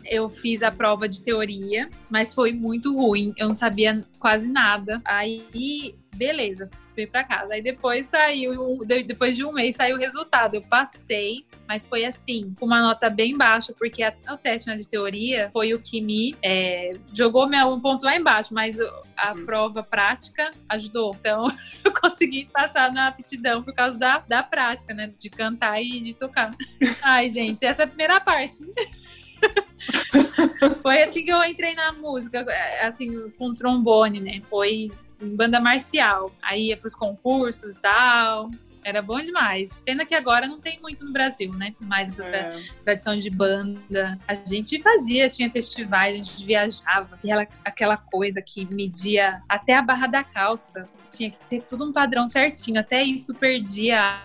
eu 0.04 0.28
fiz 0.28 0.62
a 0.62 0.70
prova 0.70 1.08
de 1.08 1.20
teoria, 1.20 1.88
mas 2.08 2.34
foi 2.34 2.52
muito 2.52 2.94
ruim. 2.94 3.32
Eu 3.36 3.48
não 3.48 3.54
sabia 3.54 4.02
quase 4.18 4.48
nada. 4.48 5.00
Aí 5.04 5.94
beleza, 6.20 6.68
fui 6.94 7.06
para 7.06 7.24
casa. 7.24 7.54
Aí 7.54 7.62
depois 7.62 8.06
saiu, 8.08 8.84
depois 8.84 9.34
de 9.34 9.42
um 9.42 9.52
mês 9.52 9.76
saiu 9.76 9.96
o 9.96 9.98
resultado. 9.98 10.54
Eu 10.54 10.60
passei, 10.60 11.46
mas 11.66 11.86
foi 11.86 12.04
assim, 12.04 12.54
com 12.60 12.66
uma 12.66 12.82
nota 12.82 13.08
bem 13.08 13.34
baixa, 13.34 13.72
porque 13.72 14.02
a, 14.02 14.12
o 14.30 14.36
teste 14.36 14.68
né, 14.68 14.76
de 14.76 14.86
teoria 14.86 15.48
foi 15.50 15.72
o 15.72 15.80
que 15.80 15.98
me 15.98 16.36
é, 16.42 16.90
jogou 17.14 17.48
meu 17.48 17.68
um 17.68 17.80
ponto 17.80 18.04
lá 18.04 18.14
embaixo, 18.14 18.52
mas 18.52 18.78
a 19.16 19.32
hum. 19.32 19.46
prova 19.46 19.82
prática 19.82 20.50
ajudou. 20.68 21.16
Então 21.18 21.48
eu 21.82 21.90
consegui 21.94 22.44
passar 22.52 22.92
na 22.92 23.08
aptidão 23.08 23.62
por 23.62 23.74
causa 23.74 23.98
da, 23.98 24.18
da 24.18 24.42
prática, 24.42 24.92
né? 24.92 25.10
De 25.18 25.30
cantar 25.30 25.82
e 25.82 26.02
de 26.02 26.12
tocar. 26.12 26.50
Ai, 27.02 27.30
gente, 27.30 27.64
essa 27.64 27.82
é 27.82 27.84
a 27.86 27.88
primeira 27.88 28.20
parte. 28.20 28.58
foi 30.82 31.02
assim 31.02 31.24
que 31.24 31.32
eu 31.32 31.42
entrei 31.42 31.74
na 31.74 31.92
música, 31.92 32.44
assim, 32.82 33.30
com 33.38 33.54
trombone, 33.54 34.20
né? 34.20 34.42
Foi 34.50 34.90
em 35.20 35.36
banda 35.36 35.60
marcial. 35.60 36.32
Aí 36.42 36.68
ia 36.68 36.76
pros 36.76 36.94
concursos 36.94 37.74
e 37.74 37.78
tal. 37.78 38.50
Era 38.82 39.02
bom 39.02 39.20
demais. 39.20 39.80
Pena 39.82 40.06
que 40.06 40.14
agora 40.14 40.46
não 40.46 40.58
tem 40.58 40.80
muito 40.80 41.04
no 41.04 41.12
Brasil, 41.12 41.50
né? 41.52 41.74
Mais 41.80 42.18
é. 42.18 42.58
tradição 42.82 43.14
de 43.14 43.28
banda. 43.28 44.18
A 44.26 44.34
gente 44.34 44.80
fazia, 44.82 45.28
tinha 45.28 45.50
festivais, 45.50 46.14
a 46.14 46.16
gente 46.16 46.44
viajava. 46.44 47.18
E 47.22 47.30
ela, 47.30 47.46
aquela 47.64 47.96
coisa 47.96 48.40
que 48.40 48.66
media 48.74 49.42
até 49.48 49.74
a 49.76 49.82
barra 49.82 50.06
da 50.06 50.24
calça. 50.24 50.86
Tinha 51.10 51.30
que 51.30 51.40
ter 51.40 51.62
tudo 51.62 51.84
um 51.84 51.92
padrão 51.92 52.26
certinho. 52.26 52.80
Até 52.80 53.02
isso 53.02 53.34
perdia 53.34 54.22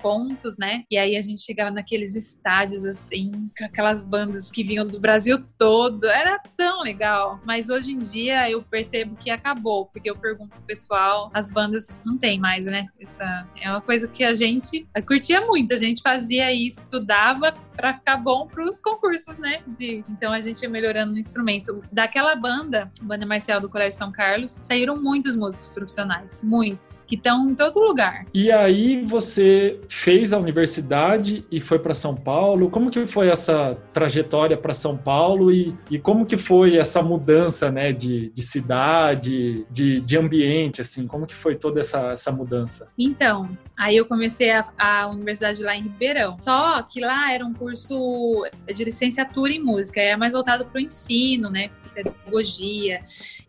pontos, 0.00 0.56
né? 0.56 0.84
E 0.90 0.96
aí 0.96 1.16
a 1.16 1.22
gente 1.22 1.42
chegava 1.42 1.70
naqueles 1.70 2.14
estádios 2.14 2.84
assim, 2.84 3.30
com 3.56 3.64
aquelas 3.64 4.04
bandas 4.04 4.50
que 4.50 4.62
vinham 4.62 4.86
do 4.86 5.00
Brasil 5.00 5.44
todo. 5.56 6.06
Era 6.06 6.40
tão 6.56 6.82
legal. 6.82 7.40
Mas 7.44 7.68
hoje 7.68 7.92
em 7.92 7.98
dia 7.98 8.50
eu 8.50 8.62
percebo 8.62 9.16
que 9.16 9.30
acabou, 9.30 9.86
porque 9.86 10.10
eu 10.10 10.16
pergunto 10.16 10.58
pro 10.58 10.62
pessoal, 10.62 11.30
as 11.34 11.50
bandas 11.50 12.00
não 12.04 12.16
tem 12.16 12.38
mais, 12.38 12.64
né? 12.64 12.86
Essa 13.00 13.46
é 13.60 13.70
uma 13.70 13.80
coisa 13.80 14.08
que 14.08 14.24
a 14.24 14.34
gente 14.34 14.86
curtia 15.06 15.40
muito. 15.46 15.74
A 15.74 15.78
gente 15.78 16.00
fazia 16.02 16.52
isso, 16.52 16.80
estudava 16.80 17.52
para 17.76 17.94
ficar 17.94 18.16
bom 18.16 18.46
pros 18.46 18.80
concursos, 18.80 19.38
né? 19.38 19.62
De, 19.66 20.04
então 20.08 20.32
a 20.32 20.40
gente 20.40 20.62
ia 20.62 20.68
melhorando 20.68 21.12
no 21.12 21.18
instrumento. 21.18 21.80
Daquela 21.92 22.34
banda, 22.34 22.90
banda 23.02 23.24
marcial 23.24 23.60
do 23.60 23.68
Colégio 23.68 23.96
São 23.96 24.10
Carlos, 24.10 24.60
saíram 24.64 24.96
muitos 25.00 25.36
músicos 25.36 25.70
profissionais, 25.70 26.42
muitos, 26.42 27.04
que 27.06 27.14
estão 27.14 27.48
em 27.48 27.54
todo 27.54 27.78
lugar. 27.78 28.26
E 28.34 28.50
aí 28.50 29.00
você 29.02 29.80
fez 29.88 30.32
a 30.32 30.38
universidade 30.38 31.44
e 31.50 31.60
foi 31.60 31.78
para 31.78 31.94
São 31.94 32.14
Paulo. 32.14 32.70
Como 32.70 32.90
que 32.90 33.06
foi 33.06 33.28
essa 33.28 33.74
trajetória 33.92 34.56
para 34.56 34.74
São 34.74 34.96
Paulo 34.96 35.50
e, 35.50 35.74
e 35.90 35.98
como 35.98 36.26
que 36.26 36.36
foi 36.36 36.76
essa 36.76 37.02
mudança, 37.02 37.70
né, 37.70 37.92
de, 37.92 38.30
de 38.30 38.42
cidade, 38.42 39.66
de, 39.70 40.00
de 40.00 40.16
ambiente, 40.16 40.80
assim? 40.80 41.06
Como 41.06 41.26
que 41.26 41.34
foi 41.34 41.56
toda 41.56 41.80
essa, 41.80 42.10
essa 42.10 42.30
mudança? 42.30 42.88
Então, 42.98 43.48
aí 43.76 43.96
eu 43.96 44.06
comecei 44.06 44.50
a, 44.50 44.64
a 44.78 45.08
universidade 45.08 45.62
lá 45.62 45.74
em 45.74 45.82
Ribeirão. 45.82 46.36
Só 46.40 46.82
que 46.82 47.00
lá 47.00 47.32
era 47.32 47.44
um 47.44 47.54
curso 47.54 48.44
de 48.72 48.84
licenciatura 48.84 49.52
em 49.52 49.62
música, 49.62 50.00
é 50.00 50.16
mais 50.16 50.32
voltado 50.32 50.64
para 50.66 50.78
o 50.78 50.80
ensino, 50.80 51.48
né? 51.48 51.70
pedagogia. 52.02 53.00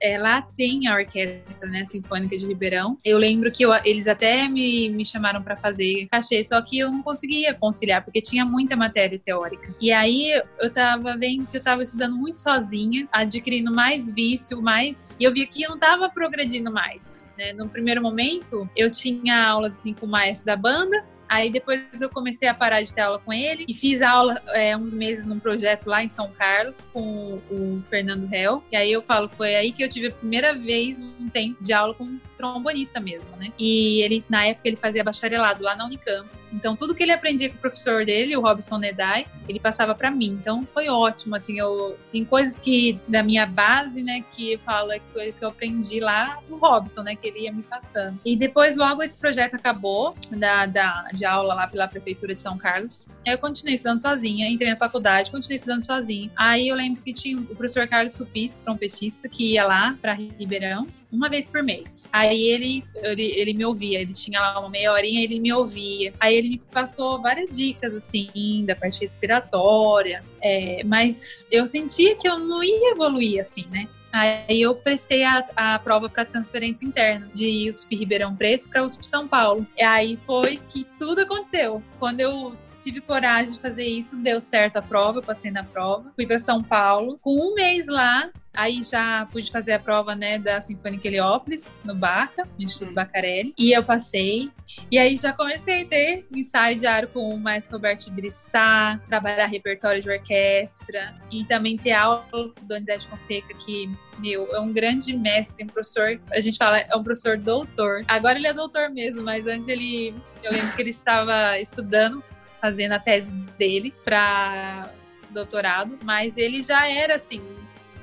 É, 0.02 0.18
lá 0.18 0.42
tem 0.42 0.88
a 0.88 0.96
orquestra 0.96 1.70
né, 1.70 1.86
sinfônica 1.86 2.38
de 2.38 2.46
Ribeirão. 2.46 2.98
Eu 3.04 3.18
lembro 3.18 3.52
que 3.52 3.64
eu, 3.64 3.74
eles 3.84 4.08
até 4.08 4.48
me, 4.48 4.90
me 4.90 5.06
chamaram 5.06 5.42
para 5.42 5.56
fazer 5.56 6.08
só 6.44 6.62
que 6.62 6.80
eu 6.80 6.92
não 6.92 7.02
conseguia 7.02 7.54
conciliar, 7.54 8.04
porque 8.04 8.22
tinha 8.22 8.46
muita 8.46 8.76
matéria 8.76 9.20
teórica. 9.20 9.74
E 9.80 9.92
aí 9.92 10.32
eu 10.60 10.72
tava 10.72 11.18
vendo 11.18 11.48
que 11.48 11.58
eu 11.58 11.64
tava 11.64 11.84
estudando 11.84 12.16
muito 12.16 12.40
sozinha, 12.40 13.08
adquirindo 13.12 13.72
mais 13.72 14.12
vício, 14.12 14.62
mais. 14.62 15.16
E 15.20 15.24
eu 15.24 15.32
via 15.32 15.48
que 15.48 15.64
eu 15.64 15.72
não 15.72 15.80
tava 15.80 16.10
progredindo 16.10 16.72
mais. 16.72 17.24
Né? 17.38 17.54
No 17.54 17.68
primeiro 17.68 18.02
momento, 18.02 18.70
eu 18.76 18.90
tinha 18.92 19.48
aulas 19.48 19.78
assim, 19.78 19.94
com 19.94 20.06
o 20.06 20.10
maestro 20.10 20.46
da 20.46 20.56
banda, 20.56 21.04
Aí 21.30 21.52
depois 21.52 22.02
eu 22.02 22.10
comecei 22.10 22.48
a 22.48 22.56
parar 22.56 22.82
de 22.82 22.92
ter 22.92 23.02
aula 23.02 23.20
com 23.20 23.32
ele 23.32 23.64
e 23.68 23.74
fiz 23.74 24.02
aula 24.02 24.42
é, 24.48 24.76
uns 24.76 24.96
meses 24.96 25.28
num 25.28 25.40
projeto 25.40 25.86
lá 25.86 26.04
em 26.04 26.10
São 26.10 26.32
Carlos 26.32 26.90
com 26.92 27.40
o 27.52 27.82
Fernando 27.86 28.28
Hell. 28.34 28.64
E 28.72 28.76
aí 28.76 28.92
eu 28.92 29.02
falo, 29.04 29.30
foi 29.30 29.56
aí 29.56 29.72
que 29.72 29.84
eu 29.84 29.88
tive 29.88 30.08
a 30.08 30.12
primeira 30.12 30.56
vez 30.56 31.02
um 31.02 31.30
tempo 31.30 31.62
de 31.62 31.72
aula 31.72 31.94
com 31.94 32.20
trombonista 32.40 33.02
mesmo, 33.02 33.36
né? 33.36 33.52
E 33.60 34.02
ele, 34.02 34.24
na 34.30 34.46
época, 34.46 34.70
ele 34.70 34.78
fazia 34.78 35.04
bacharelado 35.04 35.62
lá 35.62 35.76
na 35.76 35.86
Unicamp. 35.86 36.28
Então, 36.52 36.76
tudo 36.76 36.96
que 36.96 37.04
ele 37.04 37.12
aprendia 37.12 37.50
com 37.50 37.58
o 37.58 37.60
professor 37.60 38.06
dele, 38.06 38.36
o 38.36 38.42
Robson 38.42 38.78
Nedai, 38.78 39.28
ele 39.48 39.60
passava 39.60 39.94
para 39.94 40.10
mim. 40.10 40.38
Então, 40.42 40.64
foi 40.64 40.88
ótimo. 40.88 41.36
Assim, 41.36 41.60
eu, 41.60 41.98
tem 42.10 42.24
coisas 42.24 42.58
que 42.58 42.98
da 43.08 43.22
minha 43.22 43.46
base, 43.46 44.02
né, 44.02 44.24
que 44.32 44.54
eu 44.54 44.60
falo 44.60 44.92
é 44.92 45.00
coisa 45.14 45.32
que 45.32 45.44
eu 45.44 45.50
aprendi 45.50 46.00
lá 46.00 46.40
no 46.50 46.58
Robson, 46.58 47.04
né, 47.04 47.16
que 47.16 47.28
ele 47.28 47.42
ia 47.42 47.52
me 47.52 47.62
passando. 47.62 48.20
E 48.26 48.36
depois, 48.36 48.78
logo 48.78 49.04
esse 49.04 49.18
projeto 49.18 49.56
acabou, 49.56 50.16
da, 50.32 50.66
da, 50.66 51.10
de 51.14 51.26
aula 51.26 51.54
lá 51.54 51.68
pela 51.68 51.88
Prefeitura 51.88 52.34
de 52.34 52.42
São 52.42 52.58
Carlos. 52.58 53.10
Aí 53.28 53.34
eu 53.34 53.38
continuei 53.38 53.76
estudando 53.76 54.00
sozinha, 54.00 54.50
entrei 54.50 54.70
na 54.70 54.78
faculdade, 54.78 55.30
continuei 55.30 55.56
estudando 55.56 55.86
sozinha. 55.86 56.32
Aí 56.36 56.70
eu 56.70 56.76
lembro 56.76 57.04
que 57.04 57.14
tinha 57.14 57.38
o 57.38 57.44
professor 57.44 57.88
Carlos 57.88 58.14
Supis, 58.14 58.62
trompetista, 58.62 59.28
que 59.28 59.54
ia 59.54 59.66
lá 59.66 59.96
para 60.02 60.14
Ribeirão 60.14 60.88
uma 61.12 61.30
vez 61.30 61.50
por 61.50 61.64
mês. 61.64 62.08
Aí 62.12 62.44
ele, 62.44 62.84
ele, 62.96 63.24
ele 63.24 63.54
me 63.54 63.66
ouvia, 63.66 64.02
ele 64.02 64.14
tinha 64.14 64.40
lá 64.40 64.60
uma 64.60 64.70
meia 64.70 64.92
horinha, 64.92 65.24
ele 65.24 65.40
me 65.40 65.52
ouvia. 65.52 66.14
Aí 66.20 66.36
ele 66.36 66.50
me 66.50 66.58
passou 66.58 67.22
várias 67.22 67.56
dicas, 67.56 67.94
assim, 67.94 68.64
da 68.66 68.76
parte 68.76 69.02
respiratória, 69.02 70.24
é, 70.42 70.84
mas 70.84 71.48
eu 71.52 71.66
sentia 71.68 72.16
que 72.16 72.28
eu 72.28 72.38
não 72.40 72.64
ia 72.64 72.92
evoluir, 72.92 73.40
assim, 73.40 73.66
né? 73.72 73.88
Aí 74.12 74.62
eu 74.62 74.74
prestei 74.74 75.24
a, 75.24 75.46
a 75.56 75.80
prova 75.80 76.10
para 76.10 76.26
transferência 76.26 76.84
interna 76.84 77.30
de 77.34 77.70
USP 77.70 77.96
Ribeirão 77.96 78.36
Preto 78.36 78.68
para 78.68 78.84
USP 78.84 79.06
São 79.06 79.28
Paulo. 79.28 79.68
E 79.78 79.84
aí 79.84 80.18
foi 80.26 80.60
que 80.68 80.84
tudo 80.98 81.22
aconteceu. 81.22 81.84
Quando 82.00 82.20
eu 82.20 82.56
tive 82.80 83.02
coragem 83.02 83.54
de 83.54 83.60
fazer 83.60 83.86
isso, 83.86 84.18
deu 84.18 84.40
certo 84.40 84.78
a 84.78 84.82
prova, 84.82 85.20
eu 85.20 85.24
passei 85.24 85.52
na 85.52 85.64
prova, 85.64 86.12
fui 86.16 86.26
para 86.26 86.40
São 86.40 86.64
Paulo. 86.64 87.20
Com 87.22 87.36
um 87.36 87.54
mês 87.54 87.88
lá, 87.88 88.30
Aí 88.60 88.82
já 88.84 89.28
pude 89.32 89.52
fazer 89.52 89.74
a 89.74 89.80
prova, 89.80 90.16
né, 90.16 90.38
da 90.38 90.62
Sinfônica 90.62 91.08
Heliópolis, 91.08 91.72
no 91.84 91.94
Baca, 91.96 92.44
no 92.58 92.66
Instituto 92.66 92.94
Bacarelli. 92.94 93.54
E 93.58 93.72
eu 93.72 93.84
passei. 93.84 94.52
E 94.92 94.98
aí 94.98 95.16
já 95.18 95.32
comecei 95.32 95.84
a 95.84 95.86
ter 95.86 96.28
ensaio 96.36 96.76
diário 96.76 97.08
com 97.10 97.30
o 97.30 97.40
maestro 97.40 97.78
Roberto 97.78 98.12
Brissá, 98.12 99.00
trabalhar 99.08 99.46
repertório 99.46 100.02
de 100.02 100.10
orquestra. 100.10 101.16
E 101.32 101.46
também 101.46 101.78
ter 101.78 101.92
aula 101.92 102.26
do 102.32 102.54
Donizete 102.64 103.08
Fonseca, 103.08 103.54
que, 103.54 103.90
meu, 104.18 104.54
é 104.54 104.60
um 104.60 104.74
grande 104.74 105.16
mestre, 105.16 105.64
um 105.64 105.68
professor, 105.68 106.20
a 106.32 106.40
gente 106.40 106.58
fala, 106.58 106.80
é 106.80 106.96
um 106.96 107.04
professor 107.04 107.38
doutor. 107.38 108.04
Agora 108.08 108.38
ele 108.38 108.48
é 108.48 108.54
doutor 108.54 108.90
mesmo, 108.90 109.24
mas 109.24 109.48
antes 109.48 109.68
ele, 109.68 110.14
eu 110.44 110.52
lembro 110.52 110.76
que 110.76 110.82
ele 110.82 110.90
estava 110.90 111.58
estudando, 111.60 112.24
fazendo 112.60 112.94
a 112.94 113.00
tese 113.00 113.32
dele 113.58 113.94
para 114.04 114.92
doutorado, 115.30 115.98
mas 116.04 116.38
ele 116.38 116.62
já 116.62 116.88
era 116.88 117.16
assim 117.16 117.42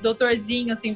doutorzinho, 0.00 0.72
assim, 0.72 0.94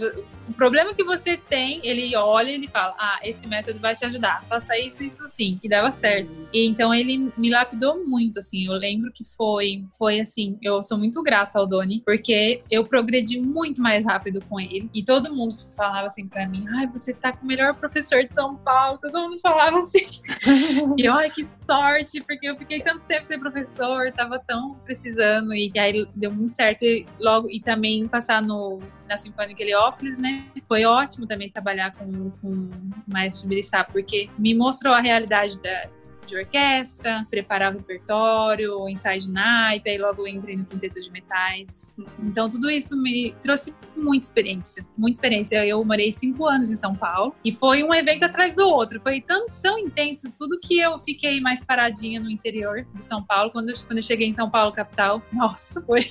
o 0.50 0.52
problema 0.52 0.92
que 0.92 1.04
você 1.04 1.36
tem, 1.36 1.80
ele 1.84 2.14
olha 2.16 2.50
e 2.50 2.54
ele 2.54 2.68
fala: 2.68 2.94
Ah, 2.98 3.20
esse 3.22 3.46
método 3.46 3.78
vai 3.78 3.94
te 3.94 4.04
ajudar, 4.04 4.44
faça 4.48 4.76
isso, 4.76 5.04
isso 5.04 5.24
assim, 5.24 5.60
e 5.62 5.68
dava 5.68 5.90
certo. 5.90 6.36
E 6.52 6.66
então 6.66 6.92
ele 6.92 7.32
me 7.36 7.50
lapidou 7.50 8.04
muito, 8.04 8.40
assim. 8.40 8.66
Eu 8.66 8.72
lembro 8.72 9.12
que 9.12 9.22
foi, 9.24 9.84
foi 9.96 10.20
assim, 10.20 10.58
eu 10.60 10.82
sou 10.82 10.98
muito 10.98 11.22
grata 11.22 11.58
ao 11.58 11.66
Doni, 11.66 12.02
porque 12.04 12.62
eu 12.68 12.84
progredi 12.84 13.40
muito 13.40 13.80
mais 13.80 14.04
rápido 14.04 14.44
com 14.46 14.58
ele. 14.58 14.90
E 14.92 15.04
todo 15.04 15.32
mundo 15.32 15.56
falava 15.76 16.08
assim 16.08 16.26
pra 16.26 16.48
mim: 16.48 16.64
Ai, 16.76 16.88
você 16.88 17.14
tá 17.14 17.32
com 17.32 17.44
o 17.44 17.48
melhor 17.48 17.74
professor 17.74 18.24
de 18.24 18.34
São 18.34 18.56
Paulo. 18.56 18.98
Todo 19.00 19.20
mundo 19.20 19.40
falava 19.40 19.78
assim. 19.78 20.06
e 20.98 21.06
ai, 21.06 21.30
que 21.30 21.44
sorte, 21.44 22.20
porque 22.22 22.48
eu 22.48 22.56
fiquei 22.56 22.80
tanto 22.80 23.06
tempo 23.06 23.24
sem 23.24 23.38
professor, 23.38 24.10
tava 24.12 24.40
tão 24.40 24.74
precisando. 24.84 25.54
E, 25.54 25.70
e 25.72 25.78
aí 25.78 26.08
deu 26.16 26.32
muito 26.32 26.52
certo. 26.52 26.84
E 26.84 27.06
logo, 27.20 27.48
e 27.48 27.60
também 27.60 28.08
passar 28.08 28.42
no 28.42 28.80
na 29.10 29.16
Sinfônica 29.16 29.60
Heliópolis, 29.60 30.20
né? 30.20 30.39
Foi 30.66 30.84
ótimo 30.84 31.26
também 31.26 31.50
trabalhar 31.50 31.92
com, 31.92 32.30
com 32.30 32.48
o 32.48 32.70
Maestro 33.06 33.48
Birissá, 33.48 33.84
porque 33.84 34.28
me 34.38 34.54
mostrou 34.54 34.94
a 34.94 35.00
realidade 35.00 35.58
da, 35.58 35.88
de 36.30 36.36
orquestra, 36.36 37.26
preparar 37.28 37.74
o 37.74 37.78
repertório, 37.78 38.88
ensaio 38.88 39.20
de 39.20 39.30
naipe, 39.30 39.90
aí 39.90 39.98
logo 39.98 40.26
entrei 40.26 40.56
no 40.56 40.64
quinteto 40.64 41.00
de 41.00 41.10
metais. 41.10 41.92
Então 42.22 42.48
tudo 42.48 42.70
isso 42.70 42.96
me 42.96 43.34
trouxe 43.42 43.74
muita 43.96 44.26
experiência, 44.26 44.86
muita 44.96 45.16
experiência. 45.16 45.66
Eu 45.66 45.84
morei 45.84 46.12
cinco 46.12 46.46
anos 46.46 46.70
em 46.70 46.76
São 46.76 46.94
Paulo 46.94 47.34
e 47.44 47.52
foi 47.52 47.82
um 47.82 47.92
evento 47.92 48.24
atrás 48.24 48.54
do 48.54 48.66
outro. 48.66 49.00
Foi 49.00 49.20
tão, 49.20 49.46
tão 49.60 49.78
intenso 49.78 50.32
tudo 50.38 50.58
que 50.60 50.78
eu 50.78 50.98
fiquei 50.98 51.40
mais 51.40 51.64
paradinha 51.64 52.20
no 52.20 52.30
interior 52.30 52.86
de 52.94 53.02
São 53.02 53.22
Paulo. 53.22 53.50
Quando 53.50 53.70
quando 53.86 53.98
eu 53.98 54.02
cheguei 54.02 54.28
em 54.28 54.34
São 54.34 54.48
Paulo, 54.48 54.72
capital, 54.72 55.22
nossa, 55.32 55.80
foi 55.82 56.10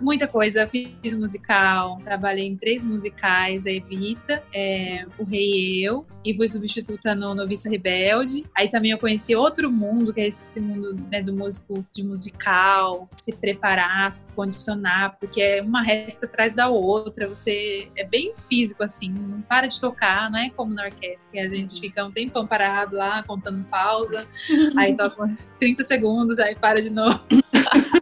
Muita 0.00 0.26
coisa. 0.26 0.66
Fiz 0.66 1.14
musical, 1.14 2.00
trabalhei 2.04 2.46
em 2.46 2.56
três 2.56 2.84
musicais, 2.84 3.66
a 3.66 3.70
Evita, 3.70 4.42
é, 4.52 5.06
O 5.18 5.24
Rei 5.24 5.40
e 5.40 5.84
Eu, 5.84 6.06
e 6.24 6.34
fui 6.34 6.48
substituta 6.48 7.14
no 7.14 7.34
Noviça 7.34 7.68
Rebelde. 7.68 8.44
Aí 8.54 8.68
também 8.68 8.90
eu 8.90 8.98
conheci 8.98 9.34
outro 9.34 9.70
mundo, 9.70 10.12
que 10.12 10.20
é 10.20 10.28
esse 10.28 10.60
mundo 10.60 10.96
né, 11.10 11.22
do 11.22 11.32
músico 11.32 11.84
de 11.92 12.02
musical, 12.02 13.08
se 13.20 13.32
preparar, 13.32 14.12
se 14.12 14.24
condicionar, 14.34 15.16
porque 15.18 15.40
é 15.40 15.62
uma 15.62 15.82
resta 15.82 16.26
atrás 16.26 16.54
da 16.54 16.68
outra, 16.68 17.28
você 17.28 17.88
é 17.96 18.04
bem 18.04 18.32
físico 18.34 18.82
assim, 18.82 19.10
não 19.10 19.40
para 19.42 19.66
de 19.66 19.80
tocar, 19.80 20.30
não 20.30 20.38
é 20.38 20.50
como 20.50 20.74
na 20.74 20.84
orquestra, 20.84 21.32
que 21.32 21.38
a 21.38 21.48
gente 21.48 21.80
fica 21.80 22.04
um 22.04 22.10
tempão 22.10 22.46
parado 22.46 22.96
lá, 22.96 23.22
contando 23.22 23.64
pausa, 23.64 24.26
aí 24.76 24.94
toca 24.96 25.26
30 25.58 25.84
segundos, 25.84 26.38
aí 26.38 26.54
para 26.54 26.82
de 26.82 26.90
novo. 26.90 27.20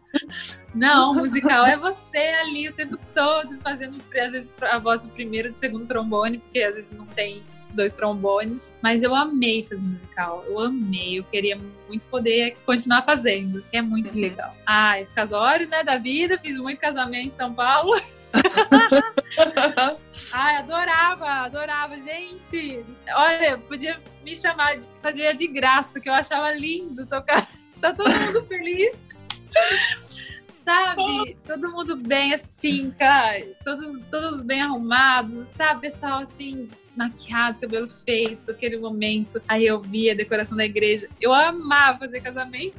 Não, 0.75 1.15
musical 1.15 1.67
é 1.67 1.77
você 1.77 2.19
ali 2.19 2.69
o 2.69 2.73
tempo 2.73 2.99
todo, 3.15 3.59
fazendo 3.61 3.99
às 4.17 4.33
vezes 4.33 4.51
a 4.63 4.79
voz 4.79 5.07
do 5.07 5.13
primeiro 5.13 5.49
e 5.49 5.51
do 5.51 5.55
segundo 5.55 5.87
trombone, 5.87 6.39
porque 6.39 6.63
às 6.63 6.75
vezes 6.75 6.93
não 6.93 7.07
tem 7.07 7.43
dois 7.75 7.93
trombones. 7.93 8.77
Mas 8.83 9.03
eu 9.03 9.15
amei 9.15 9.65
fazer 9.65 9.87
musical, 9.87 10.45
eu 10.47 10.61
amei, 10.61 11.19
eu 11.19 11.25
queria 11.25 11.59
muito 11.87 12.07
poder 12.07 12.57
continuar 12.65 13.03
fazendo, 13.03 13.63
que 13.71 13.77
é 13.77 13.83
muito 13.83 14.15
uhum. 14.15 14.21
legal. 14.21 14.55
Ah, 14.67 15.01
esse 15.01 15.13
casório, 15.13 15.69
né, 15.69 15.83
da 15.83 15.97
vida, 15.97 16.39
fiz 16.39 16.59
muito 16.59 16.81
casamento 16.81 17.29
em 17.29 17.35
São 17.35 17.55
Paulo. 17.55 18.01
Ai, 20.33 20.57
adorava, 20.57 21.27
adorava, 21.27 21.99
gente. 21.99 22.85
Olha, 23.15 23.59
podia 23.59 24.01
me 24.23 24.37
chamar 24.37 24.79
de 24.79 24.87
fazer 25.03 25.37
de 25.37 25.47
graça, 25.47 25.99
que 25.99 26.09
eu 26.09 26.15
achava 26.15 26.53
lindo 26.53 27.07
tocar. 27.07 27.49
Tá 27.81 27.93
todo 27.93 28.11
mundo 28.11 28.45
feliz 28.47 29.09
sabe? 30.65 31.37
Todo 31.47 31.73
mundo 31.73 31.97
bem 31.97 32.35
assim, 32.35 32.91
cara. 32.91 33.43
Todos, 33.65 33.99
todos 34.11 34.45
bem 34.45 34.61
arrumados, 34.61 35.49
sabe? 35.55 35.83
Pessoal 35.83 36.21
assim, 36.21 36.69
maquiado, 36.95 37.61
cabelo 37.61 37.89
feito, 37.89 38.51
aquele 38.51 38.77
momento. 38.77 39.41
Aí 39.49 39.67
eu 39.67 39.81
via 39.81 40.13
a 40.13 40.17
decoração 40.17 40.57
da 40.57 40.65
igreja. 40.65 41.09
Eu 41.21 41.33
amava 41.33 42.01
fazer 42.01 42.21
casamento. 42.21 42.79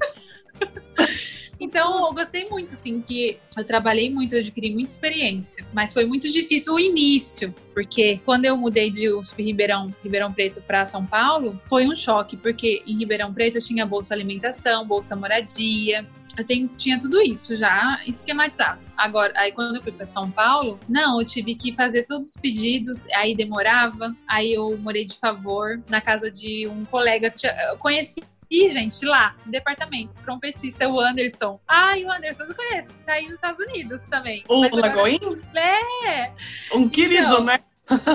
Então, 1.59 2.07
eu 2.07 2.13
gostei 2.13 2.47
muito, 2.47 2.73
assim, 2.73 3.01
que 3.01 3.37
eu 3.57 3.65
trabalhei 3.65 4.09
muito, 4.09 4.33
eu 4.33 4.39
adquiri 4.39 4.71
muita 4.71 4.93
experiência, 4.93 5.65
mas 5.73 5.93
foi 5.93 6.05
muito 6.05 6.29
difícil 6.29 6.73
o 6.73 6.79
início, 6.79 7.53
porque 7.73 8.21
quando 8.23 8.45
eu 8.45 8.55
mudei 8.55 8.89
de 8.89 9.09
USP 9.09 9.43
Ribeirão, 9.43 9.93
Ribeirão 10.01 10.31
Preto 10.31 10.61
para 10.61 10.85
São 10.85 11.05
Paulo, 11.05 11.59
foi 11.67 11.85
um 11.85 11.95
choque, 11.95 12.37
porque 12.37 12.81
em 12.87 12.97
Ribeirão 12.97 13.33
Preto 13.33 13.57
eu 13.57 13.61
tinha 13.61 13.85
bolsa 13.85 14.13
alimentação, 14.13 14.87
bolsa 14.87 15.17
moradia, 15.17 16.07
eu 16.39 16.45
tenho, 16.45 16.67
tinha 16.77 16.99
tudo 16.99 17.21
isso 17.21 17.55
já 17.57 17.99
esquematizado. 18.07 18.81
Agora, 18.97 19.33
aí 19.35 19.51
quando 19.51 19.75
eu 19.75 19.83
fui 19.83 19.91
para 19.91 20.05
São 20.05 20.31
Paulo, 20.31 20.79
não, 20.87 21.19
eu 21.19 21.25
tive 21.25 21.55
que 21.55 21.73
fazer 21.73 22.03
todos 22.03 22.29
os 22.29 22.37
pedidos, 22.37 23.05
aí 23.13 23.35
demorava, 23.35 24.15
aí 24.27 24.53
eu 24.53 24.77
morei 24.77 25.05
de 25.05 25.17
favor 25.17 25.81
na 25.89 26.01
casa 26.01 26.31
de 26.31 26.67
um 26.67 26.85
colega, 26.85 27.33
eu 27.71 27.77
conheci 27.77 28.23
conheci, 28.49 28.69
gente, 28.71 29.05
lá, 29.05 29.35
no 29.45 29.51
departamento, 29.51 30.17
trompetista, 30.21 30.87
o 30.89 30.99
Anderson. 30.99 31.59
Ai, 31.67 32.03
o 32.03 32.11
Anderson 32.11 32.45
eu 32.45 32.55
conheço, 32.55 32.89
tá 33.05 33.13
aí 33.13 33.25
nos 33.25 33.35
Estados 33.35 33.59
Unidos 33.59 34.05
também. 34.07 34.43
O 34.49 34.75
Lagoinho? 34.75 35.39
É! 35.55 36.31
Um 36.73 36.89
querido, 36.89 37.25
Então, 37.25 37.43
né? 37.43 37.59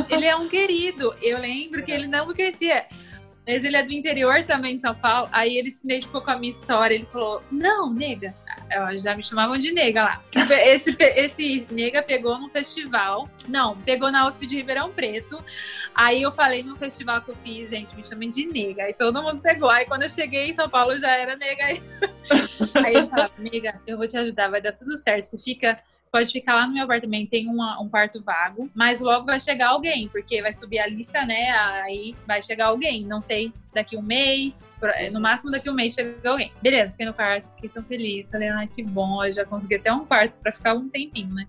Ele 0.08 0.26
é 0.26 0.36
um 0.36 0.48
querido. 0.48 1.14
Eu 1.20 1.38
lembro 1.38 1.84
que 1.84 1.90
ele 1.90 2.06
não 2.06 2.28
me 2.28 2.34
conhecia. 2.34 2.86
Mas 3.46 3.62
ele 3.62 3.76
é 3.76 3.82
do 3.82 3.92
interior 3.92 4.42
também 4.44 4.76
de 4.76 4.80
São 4.80 4.94
Paulo. 4.94 5.28
Aí 5.30 5.58
ele 5.58 5.70
se 5.70 5.84
identificou 5.84 6.22
com 6.22 6.30
a 6.30 6.38
minha 6.38 6.50
história. 6.50 6.94
Ele 6.94 7.06
falou: 7.06 7.42
Não, 7.50 7.92
nega. 7.92 8.34
Eu 8.70 8.98
já 8.98 9.14
me 9.14 9.22
chamavam 9.22 9.56
de 9.56 9.70
nega 9.70 10.02
lá. 10.02 10.22
Esse, 10.64 10.96
esse 10.98 11.66
nega 11.70 12.02
pegou 12.02 12.38
num 12.38 12.48
festival. 12.48 13.28
Não, 13.46 13.76
pegou 13.82 14.10
na 14.10 14.26
USP 14.26 14.46
de 14.46 14.56
Ribeirão 14.56 14.90
Preto. 14.90 15.44
Aí 15.94 16.22
eu 16.22 16.32
falei 16.32 16.62
no 16.62 16.74
festival 16.76 17.20
que 17.20 17.30
eu 17.30 17.36
fiz, 17.36 17.70
gente, 17.70 17.94
me 17.94 18.04
chamem 18.04 18.30
de 18.30 18.46
nega. 18.46 18.84
Aí 18.84 18.94
todo 18.94 19.22
mundo 19.22 19.40
pegou. 19.40 19.68
Aí 19.68 19.84
quando 19.84 20.04
eu 20.04 20.08
cheguei 20.08 20.48
em 20.48 20.54
São 20.54 20.68
Paulo 20.68 20.92
eu 20.92 21.00
já 21.00 21.14
era 21.14 21.36
nega. 21.36 21.66
Aí, 21.66 21.82
aí 22.84 22.94
ele 22.94 23.08
falava: 23.08 23.32
Nega, 23.38 23.80
eu 23.86 23.98
vou 23.98 24.08
te 24.08 24.16
ajudar, 24.16 24.48
vai 24.48 24.62
dar 24.62 24.72
tudo 24.72 24.96
certo. 24.96 25.24
Você 25.24 25.38
fica 25.38 25.76
pode 26.14 26.30
ficar 26.30 26.54
lá 26.54 26.66
no 26.68 26.74
meu 26.74 26.84
apartamento, 26.84 27.28
tem 27.30 27.48
uma- 27.48 27.80
um 27.80 27.88
quarto 27.88 28.22
vago, 28.22 28.70
mas 28.72 29.00
logo 29.00 29.26
vai 29.26 29.40
chegar 29.40 29.70
alguém, 29.70 30.06
porque 30.08 30.40
vai 30.40 30.52
subir 30.52 30.78
a 30.78 30.86
lista, 30.86 31.26
né? 31.26 31.50
Aí 31.82 32.14
vai 32.24 32.40
chegar 32.40 32.66
alguém. 32.66 33.04
Não 33.04 33.20
sei 33.20 33.52
se 33.60 33.74
daqui 33.74 33.96
um 33.96 34.02
mês, 34.02 34.76
pro- 34.78 34.92
no 35.12 35.20
máximo 35.20 35.50
daqui 35.50 35.68
um 35.68 35.74
mês 35.74 35.92
chega 35.92 36.30
alguém. 36.30 36.52
Beleza, 36.62 36.92
fiquei 36.92 37.06
no 37.06 37.12
quarto, 37.14 37.52
fiquei 37.56 37.68
tão 37.68 37.82
feliz. 37.82 38.30
Falei, 38.30 38.48
ai, 38.48 38.68
que 38.68 38.80
bom, 38.84 39.24
eu 39.24 39.32
já 39.32 39.44
consegui 39.44 39.74
até 39.74 39.92
um 39.92 40.04
quarto 40.04 40.38
pra 40.40 40.52
ficar 40.52 40.74
um 40.74 40.88
tempinho, 40.88 41.34
né? 41.34 41.48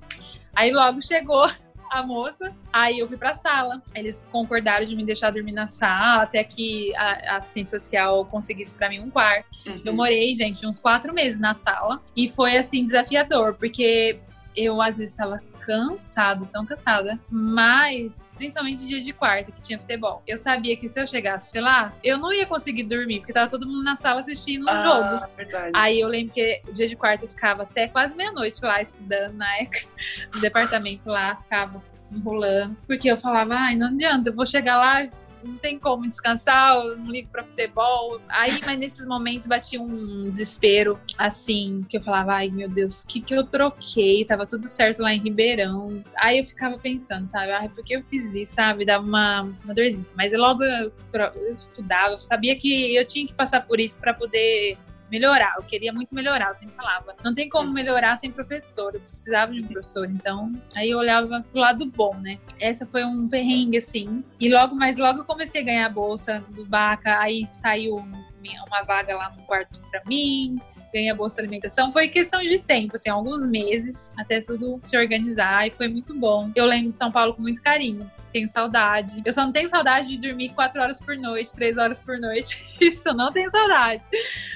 Aí 0.56 0.72
logo 0.72 1.00
chegou 1.00 1.48
a 1.92 2.02
moça, 2.02 2.52
aí 2.74 2.98
eu 2.98 3.08
fui 3.08 3.18
pra 3.18 3.36
sala. 3.36 3.80
Eles 3.94 4.28
concordaram 4.32 4.84
de 4.84 4.96
me 4.96 5.06
deixar 5.06 5.30
dormir 5.32 5.52
na 5.52 5.68
sala 5.68 6.24
até 6.24 6.44
que 6.44 6.92
a, 6.96 7.36
assistente 7.38 7.70
social 7.70 8.26
conseguisse 8.26 8.74
pra 8.74 8.90
mim 8.90 9.00
um 9.00 9.12
quarto. 9.12 9.46
Eu 9.64 9.92
Uhum. 9.92 9.96
morei, 9.98 10.34
gente, 10.34 10.66
uns 10.66 10.80
quatro 10.80 11.14
meses 11.14 11.40
na 11.40 11.54
sala. 11.54 12.02
E 12.16 12.28
foi, 12.28 12.58
assim, 12.58 12.84
desafiador, 12.84 13.54
porque 13.54 14.20
eu, 14.56 14.82
às 14.82 14.98
vezes, 14.98 15.14
estava 15.14 15.42
cansado, 15.66 16.46
tão 16.46 16.66
cansada. 16.66 17.20
Mas, 17.30 18.28
principalmente 18.36 18.86
dia 18.86 19.02
de 19.02 19.12
quarta, 19.12 19.52
que 19.52 19.62
tinha 19.62 19.80
futebol. 19.80 20.22
Eu 20.28 20.38
sabia 20.38 20.78
que 20.78 20.88
se 20.88 21.00
eu 21.00 21.08
chegasse, 21.08 21.60
lá, 21.60 21.94
eu 22.04 22.18
não 22.18 22.32
ia 22.32 22.46
conseguir 22.46 22.84
dormir, 22.84 23.20
porque 23.20 23.34
tava 23.34 23.50
todo 23.50 23.68
mundo 23.68 23.84
na 23.84 23.96
sala 23.96 24.20
assistindo 24.20 24.64
o 24.64 24.82
jogo. 24.82 25.24
Ah, 25.24 25.30
verdade. 25.36 25.72
Aí 25.74 26.00
eu 26.00 26.08
lembro 26.08 26.34
que 26.34 26.62
dia 26.72 26.88
de 26.88 26.96
quarta 26.96 27.26
eu 27.26 27.30
ficava 27.30 27.64
até 27.64 27.88
quase 27.88 28.16
meia-noite 28.16 28.64
lá 28.64 28.82
estudando 28.82 29.34
na 29.34 29.62
ECA, 29.62 29.88
no 30.34 30.42
departamento 30.42 31.10
lá, 31.10 31.36
ficava 31.38 31.84
enrolando. 32.12 32.78
Porque 32.88 33.10
eu 33.10 33.18
falava, 33.18 33.56
ai, 33.56 33.76
não 33.76 33.88
adianta, 33.88 34.30
eu 34.30 34.36
vou 34.36 34.46
chegar 34.46 34.78
lá, 34.78 35.08
não 35.46 35.58
tem 35.58 35.80
como 35.80 36.08
descansar, 36.08 36.76
eu 36.78 36.98
não 36.98 37.12
ligo 37.12 37.30
pra 37.30 37.44
futebol. 37.44 38.20
Aí, 38.30 38.60
mas 38.66 38.78
nesses 38.80 39.06
momentos 39.06 39.48
batia 39.48 39.82
um 39.82 40.30
desespero, 40.30 41.00
assim, 41.18 41.86
que 41.88 41.98
eu 41.98 42.02
falava, 42.02 42.34
ai 42.34 42.50
meu 42.50 42.70
Deus, 42.70 43.04
o 43.04 43.08
que, 43.08 43.22
que 43.22 43.34
eu 43.34 43.46
troquei? 43.46 44.26
Tava 44.26 44.46
tudo 44.46 44.64
certo 44.64 45.02
lá 45.02 45.14
em 45.14 45.20
Ribeirão. 45.20 46.04
Aí 46.18 46.40
eu 46.40 46.44
ficava 46.44 46.78
pensando, 46.78 47.28
sabe, 47.28 47.52
ai, 47.52 47.70
por 47.70 47.84
que 47.84 47.96
eu 47.96 48.04
fiz 48.04 48.34
isso, 48.34 48.56
sabe? 48.56 48.86
Dava 48.86 49.06
uma, 49.06 49.42
uma 49.64 49.74
dorzinha. 49.74 50.08
Mas 50.16 50.34
logo 50.34 50.64
eu, 50.64 50.92
eu 51.14 51.54
estudava, 51.54 52.18
sabia 52.18 52.56
que 52.58 52.96
eu 52.96 53.06
tinha 53.06 53.28
que 53.28 53.34
passar 53.34 53.66
por 53.66 53.80
isso 53.80 54.00
pra 54.00 54.14
poder 54.14 54.78
melhorar. 55.10 55.54
Eu 55.58 55.64
queria 55.64 55.94
muito 55.94 56.14
melhorar, 56.14 56.50
eu 56.50 56.56
sempre 56.56 56.76
falava. 56.76 57.16
Não 57.24 57.34
tem 57.34 57.50
como 57.50 57.72
melhorar 57.72 58.18
sem 58.18 58.32
professor. 58.32 58.94
Eu 58.94 59.02
precisava 59.02 59.52
de 59.52 59.62
um 59.62 59.68
professor. 59.68 60.10
Então, 60.10 60.52
aí 60.76 60.90
eu 60.90 60.98
olhava 60.98 61.46
pro 61.52 61.60
lado 61.60 61.86
bom, 61.86 62.16
né? 62.16 62.40
Essa 62.60 62.86
foi 62.86 63.04
um 63.04 63.28
perrengue, 63.28 63.78
assim. 63.78 64.24
E 64.40 64.50
logo, 64.50 64.76
mas 64.76 64.98
logo 64.98 65.20
eu 65.20 65.26
comecei 65.26 65.62
a 65.62 65.66
ganhar 65.66 65.86
a 65.86 65.90
bolsa 65.90 66.44
do 66.50 66.66
Baca. 66.66 67.20
Aí 67.20 67.48
saiu 67.52 67.96
uma 67.98 68.84
vaga 68.84 69.16
lá 69.16 69.30
no 69.30 69.44
quarto 69.44 69.80
pra 69.90 70.02
mim. 70.06 70.60
Ganhei 70.96 71.10
a 71.10 71.16
bolsa 71.16 71.42
alimentação. 71.42 71.92
Foi 71.92 72.08
questão 72.08 72.42
de 72.42 72.58
tempo, 72.58 72.96
assim, 72.96 73.10
alguns 73.10 73.46
meses, 73.46 74.16
até 74.18 74.40
tudo 74.40 74.80
se 74.82 74.98
organizar. 74.98 75.68
E 75.68 75.72
foi 75.72 75.90
muito 75.90 76.14
bom. 76.18 76.50
Eu 76.56 76.64
lembro 76.66 76.94
de 76.94 76.98
São 76.98 77.12
Paulo 77.12 77.34
com 77.34 77.42
muito 77.42 77.62
carinho. 77.62 78.10
Tenho 78.32 78.48
saudade. 78.48 79.22
Eu 79.26 79.34
só 79.34 79.44
não 79.44 79.52
tenho 79.52 79.68
saudade 79.68 80.08
de 80.08 80.18
dormir 80.18 80.50
quatro 80.54 80.82
horas 80.82 80.98
por 81.02 81.18
noite, 81.18 81.52
três 81.54 81.78
horas 81.78 82.00
por 82.00 82.18
noite. 82.18 82.66
Isso 82.80 83.10
eu 83.10 83.14
não 83.14 83.30
tenho 83.30 83.50
saudade. 83.50 84.02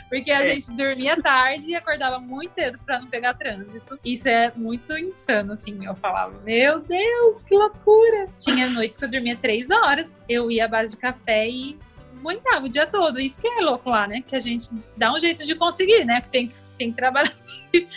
Porque 0.07 0.31
a 0.31 0.37
É. 0.37 0.53
gente 0.53 0.71
dormia 0.77 1.21
tarde 1.21 1.71
e 1.71 1.75
acordava 1.75 2.19
muito 2.19 2.53
cedo 2.53 2.79
pra 2.85 2.99
não 3.01 3.07
pegar 3.07 3.33
trânsito. 3.33 3.99
Isso 4.05 4.29
é 4.29 4.49
muito 4.55 4.97
insano, 4.97 5.51
assim. 5.53 5.85
Eu 5.85 5.93
falava, 5.95 6.39
meu 6.45 6.79
Deus, 6.79 7.43
que 7.43 7.53
loucura! 7.53 8.27
Tinha 8.37 8.69
noites 8.69 8.97
que 8.97 9.03
eu 9.03 9.11
dormia 9.11 9.35
três 9.35 9.69
horas. 9.69 10.25
Eu 10.29 10.49
ia 10.49 10.63
à 10.65 10.67
base 10.69 10.91
de 10.93 10.97
café 11.01 11.49
e 11.49 11.77
aguentava 12.19 12.65
o 12.65 12.69
dia 12.69 12.85
todo. 12.85 13.19
Isso 13.19 13.39
que 13.39 13.47
é 13.47 13.61
louco 13.61 13.89
lá, 13.89 14.07
né? 14.07 14.21
Que 14.25 14.35
a 14.35 14.39
gente 14.39 14.69
dá 14.95 15.13
um 15.13 15.19
jeito 15.19 15.45
de 15.45 15.55
conseguir, 15.55 16.05
né? 16.05 16.21
Que 16.21 16.29
tem, 16.29 16.51
tem 16.77 16.91
que 16.91 16.97
trabalhar. 16.97 17.33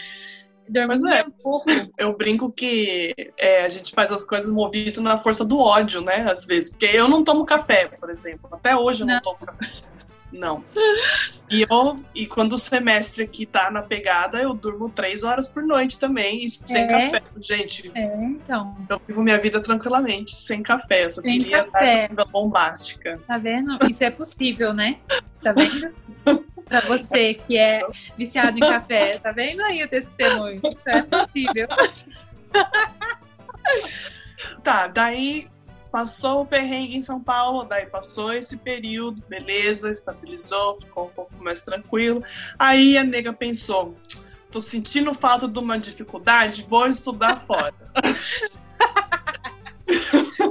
Dormir 0.69 0.89
Mas 0.89 1.05
é. 1.05 1.23
um 1.23 1.31
pouco. 1.31 1.67
Eu 1.99 2.17
brinco 2.17 2.51
que 2.51 3.15
é, 3.37 3.65
a 3.65 3.69
gente 3.69 3.93
faz 3.93 4.13
as 4.13 4.25
coisas 4.25 4.49
movido 4.49 5.03
na 5.03 5.19
força 5.19 5.45
do 5.45 5.59
ódio, 5.59 6.01
né? 6.01 6.27
Às 6.31 6.47
vezes. 6.47 6.71
Porque 6.71 6.87
eu 6.87 7.09
não 7.09 7.25
tomo 7.25 7.45
café, 7.45 7.89
por 7.89 8.09
exemplo. 8.09 8.49
Até 8.53 8.75
hoje 8.77 9.03
eu 9.03 9.07
não, 9.07 9.15
Não. 9.15 9.23
tomo 9.23 9.39
café. 9.39 9.71
Não. 10.33 10.65
E, 11.51 11.63
eu, 11.69 12.03
e 12.15 12.27
quando 12.27 12.55
o 12.55 12.59
semestre 12.59 13.23
aqui 13.23 13.45
tá 13.45 13.71
na 13.71 13.83
pegada, 13.83 14.39
eu 14.41 14.55
durmo 14.55 14.89
três 14.89 15.23
horas 15.23 15.47
por 15.47 15.63
noite 15.63 15.99
também, 15.99 16.45
e 16.45 16.49
sem 16.49 16.83
É? 16.85 16.87
café. 16.87 17.23
Gente, 17.37 17.91
É, 17.95 18.05
então. 18.25 18.75
eu 18.89 19.01
vivo 19.07 19.23
minha 19.23 19.39
vida 19.39 19.61
tranquilamente, 19.61 20.35
sem 20.35 20.63
café. 20.63 21.05
Eu 21.05 21.11
só 21.11 21.21
Sem 21.21 21.39
queria 21.41 21.59
dar 21.65 21.71
café. 21.71 21.85
essa 21.85 22.09
vida 22.09 22.25
bombástica. 22.25 23.21
Tá 23.27 23.37
vendo? 23.37 23.79
Isso 23.89 24.03
é 24.03 24.11
possível, 24.11 24.73
né? 24.73 24.99
Tá 25.43 25.53
vendo? 25.53 25.95
Pra 26.67 26.81
você 26.81 27.35
que 27.35 27.59
é 27.59 27.83
viciado 28.17 28.57
em 28.57 28.61
café, 28.61 29.19
tá 29.19 29.31
vendo 29.33 29.61
aí 29.61 29.83
o 29.85 29.89
testemunho? 29.89 30.57
Isso 30.65 30.79
é 30.89 31.03
possível. 31.03 31.69
Tá, 34.63 34.87
daí 34.87 35.49
passou 35.93 36.41
o 36.41 36.47
perrengue 36.47 36.97
em 36.97 37.03
São 37.03 37.21
Paulo, 37.23 37.65
daí 37.65 37.85
passou 37.85 38.33
esse 38.33 38.57
período, 38.57 39.23
beleza, 39.29 39.91
estabilizou, 39.91 40.81
ficou 40.81 41.07
um 41.07 41.11
pouco 41.11 41.35
mais 41.37 41.61
tranquilo. 41.61 42.25
Aí 42.59 42.97
a 42.97 43.05
nega 43.05 43.33
pensou: 43.33 43.95
tô 44.51 44.61
sentindo 44.61 45.13
falta 45.13 45.47
de 45.47 45.59
uma 45.59 45.79
dificuldade, 45.79 46.67
vou 46.67 46.87
estudar 46.87 47.41
fora. 47.47 47.75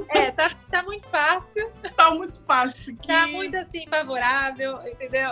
É, 0.10 0.30
tá, 0.32 0.52
tá 0.70 0.84
muito 0.84 1.08
fácil, 1.08 1.72
tá 1.96 2.12
muito 2.12 2.46
fácil 2.46 2.94
aqui, 2.94 3.08
tá 3.08 3.26
muito 3.26 3.58
assim 3.58 3.88
favorável, 3.88 4.80
entendeu? 4.86 5.32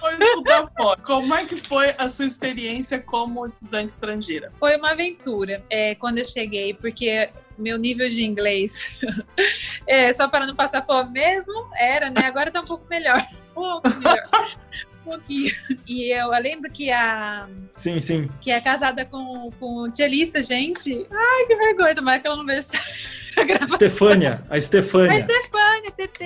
vou 0.00 0.10
estudar 0.10 0.66
fora. 0.74 1.00
Como 1.02 1.34
é 1.34 1.44
que 1.44 1.56
foi 1.56 1.94
a 1.98 2.08
sua 2.08 2.24
experiência 2.24 2.98
como 2.98 3.44
estudante 3.44 3.90
estrangeira? 3.90 4.50
Foi 4.58 4.76
uma 4.76 4.92
aventura 4.92 5.62
é, 5.68 5.94
quando 5.96 6.18
eu 6.18 6.26
cheguei, 6.26 6.72
porque 6.72 7.28
meu 7.58 7.78
nível 7.78 8.08
de 8.08 8.24
inglês, 8.24 8.90
é, 9.86 10.12
só 10.12 10.28
para 10.28 10.46
não 10.46 10.54
passar 10.54 10.84
fome 10.84 11.10
mesmo, 11.12 11.52
era, 11.76 12.10
né? 12.10 12.22
Agora 12.24 12.50
tá 12.50 12.60
um 12.60 12.64
pouco 12.64 12.86
melhor. 12.88 13.24
Um 13.54 13.80
pouco 13.82 13.90
melhor. 13.98 14.56
Um 15.04 15.10
pouquinho. 15.10 15.52
E 15.86 16.10
eu, 16.10 16.32
eu 16.32 16.40
lembro 16.40 16.70
que 16.70 16.90
a, 16.90 17.46
Sim, 17.74 18.00
sim. 18.00 18.30
que 18.40 18.50
é 18.50 18.62
casada 18.62 19.04
com, 19.04 19.50
com 19.60 19.82
o 19.82 19.94
cellista, 19.94 20.40
gente. 20.42 21.06
Ai, 21.10 21.46
que 21.46 21.54
vergonha, 21.54 21.94
tomara 21.94 22.18
que 22.18 22.26
ela 22.26 22.36
não 22.36 22.46
veja 22.46 22.68
a 23.36 23.44
gravação. 23.44 23.74
Estefânia, 23.74 24.42
a 24.48 24.54
A 24.54 24.58
Estefânia. 24.58 25.20
Stefania, 25.20 25.90
TT. 25.90 26.24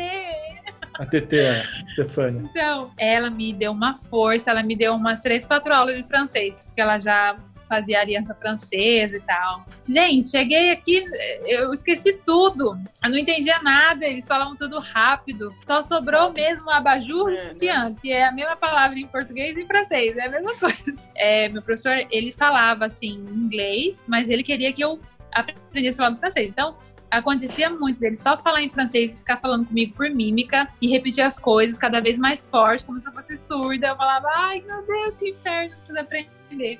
A 0.99 1.05
TT, 1.05 1.41
a 1.41 1.87
Estefânia. 1.87 2.43
Então, 2.49 2.93
ela 2.97 3.29
me 3.29 3.53
deu 3.53 3.73
uma 3.73 3.95
força, 3.95 4.51
ela 4.51 4.63
me 4.63 4.77
deu 4.77 4.95
umas 4.95 5.21
três, 5.21 5.45
quatro 5.45 5.75
aulas 5.75 5.97
de 5.97 6.07
francês, 6.07 6.65
porque 6.65 6.81
ela 6.81 6.99
já 6.99 7.37
fazia 7.69 8.01
aliança 8.01 8.35
francesa 8.35 9.17
e 9.17 9.21
tal. 9.21 9.65
Gente, 9.87 10.29
cheguei 10.29 10.71
aqui, 10.71 11.05
eu 11.45 11.73
esqueci 11.73 12.13
tudo. 12.25 12.79
Eu 13.05 13.11
não 13.11 13.19
entendia 13.19 13.61
nada, 13.63 14.05
eles 14.07 14.27
falavam 14.27 14.57
tudo 14.57 14.79
rápido. 14.79 15.55
Só 15.63 15.83
sobrou 15.83 16.33
mesmo 16.33 16.71
abajur 16.71 17.31
e 17.31 17.35
É, 17.35 17.37
sutiã, 17.39 17.95
que 17.95 18.11
é 18.11 18.27
a 18.27 18.33
mesma 18.33 18.57
palavra 18.57 18.99
em 18.99 19.07
português 19.07 19.57
e 19.57 19.63
em 19.63 19.67
francês, 19.67 20.17
é 20.17 20.27
a 20.27 20.31
mesma 20.31 20.55
coisa. 20.59 21.09
É, 21.17 21.49
meu 21.49 21.63
professor, 21.63 22.07
ele 22.11 22.33
falava 22.33 22.87
assim 22.87 23.25
inglês, 23.33 24.07
mas 24.09 24.29
ele 24.29 24.43
queria 24.43 24.73
que 24.73 24.83
eu 24.83 25.01
aprendesse 25.33 26.01
logo 26.01 26.17
francês. 26.17 26.51
Então, 26.51 26.77
acontecia 27.11 27.71
muito 27.71 28.01
dele 28.01 28.17
só 28.17 28.37
falar 28.37 28.63
em 28.63 28.69
francês 28.69 29.15
e 29.15 29.19
ficar 29.19 29.39
falando 29.39 29.67
comigo 29.67 29.95
por 29.95 30.09
mímica 30.11 30.69
e 30.81 30.89
repetir 30.89 31.23
as 31.25 31.39
coisas 31.39 31.79
cada 31.79 32.01
vez 32.01 32.19
mais 32.19 32.49
forte, 32.49 32.85
como 32.85 33.01
se 33.01 33.09
eu 33.09 33.13
fosse 33.13 33.37
surda. 33.37 33.89
Eu 33.89 33.97
falava, 33.97 34.29
ai 34.35 34.63
meu 34.67 34.85
Deus, 34.87 35.17
que 35.17 35.31
inferno, 35.31 35.77
preciso 35.77 35.99
aprender. 35.99 36.37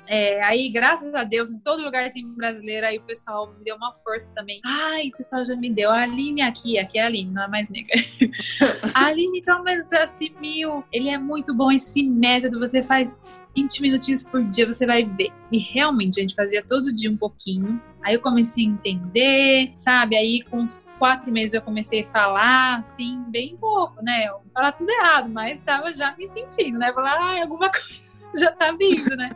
É, 0.07 0.41
aí, 0.43 0.69
graças 0.69 1.13
a 1.13 1.23
Deus, 1.23 1.51
em 1.51 1.59
todo 1.59 1.83
lugar 1.83 2.11
tem 2.11 2.25
brasileiro, 2.27 2.87
aí 2.87 2.97
o 2.97 3.01
pessoal 3.01 3.53
me 3.53 3.63
deu 3.63 3.75
uma 3.75 3.93
força 3.93 4.31
também. 4.33 4.61
Ai, 4.65 5.09
o 5.09 5.17
pessoal 5.17 5.45
já 5.45 5.55
me 5.55 5.69
deu. 5.69 5.91
A 5.91 6.03
Aline 6.03 6.41
aqui, 6.41 6.79
aqui 6.79 6.97
é 6.97 7.03
a 7.03 7.07
Aline, 7.07 7.31
não 7.31 7.43
é 7.43 7.47
mais 7.47 7.69
negra. 7.69 7.93
a 8.93 9.05
Aline, 9.05 9.39
então, 9.39 9.63
mas 9.63 9.91
assim, 9.93 10.31
mil, 10.39 10.83
ele 10.91 11.09
é 11.09 11.17
muito 11.17 11.53
bom 11.53 11.71
esse 11.71 12.03
método, 12.03 12.59
você 12.59 12.81
faz 12.81 13.21
20 13.57 13.81
minutinhos 13.81 14.21
por 14.21 14.43
dia, 14.43 14.67
você 14.67 14.85
vai 14.85 15.03
ver. 15.03 15.31
E 15.51 15.57
realmente, 15.57 16.19
a 16.19 16.21
gente 16.21 16.35
fazia 16.35 16.63
todo 16.63 16.93
dia 16.93 17.09
um 17.09 17.17
pouquinho. 17.17 17.81
Aí 18.03 18.13
eu 18.13 18.21
comecei 18.21 18.65
a 18.65 18.69
entender, 18.69 19.73
sabe? 19.77 20.15
Aí 20.15 20.43
com 20.43 20.59
uns 20.59 20.93
quatro 20.99 21.31
meses 21.31 21.55
eu 21.55 21.61
comecei 21.61 22.03
a 22.03 22.05
falar, 22.05 22.79
assim, 22.79 23.23
bem 23.29 23.57
pouco, 23.57 24.01
né? 24.03 24.29
Falar 24.53 24.71
tudo 24.73 24.91
errado, 24.91 25.29
mas 25.29 25.59
estava 25.59 25.91
já 25.91 26.15
me 26.15 26.27
sentindo, 26.27 26.77
né? 26.77 26.93
Falar, 26.93 27.15
ah, 27.15 27.41
alguma 27.41 27.71
coisa 27.71 28.16
já 28.39 28.51
tá 28.51 28.71
vindo, 28.71 29.15
né? 29.15 29.29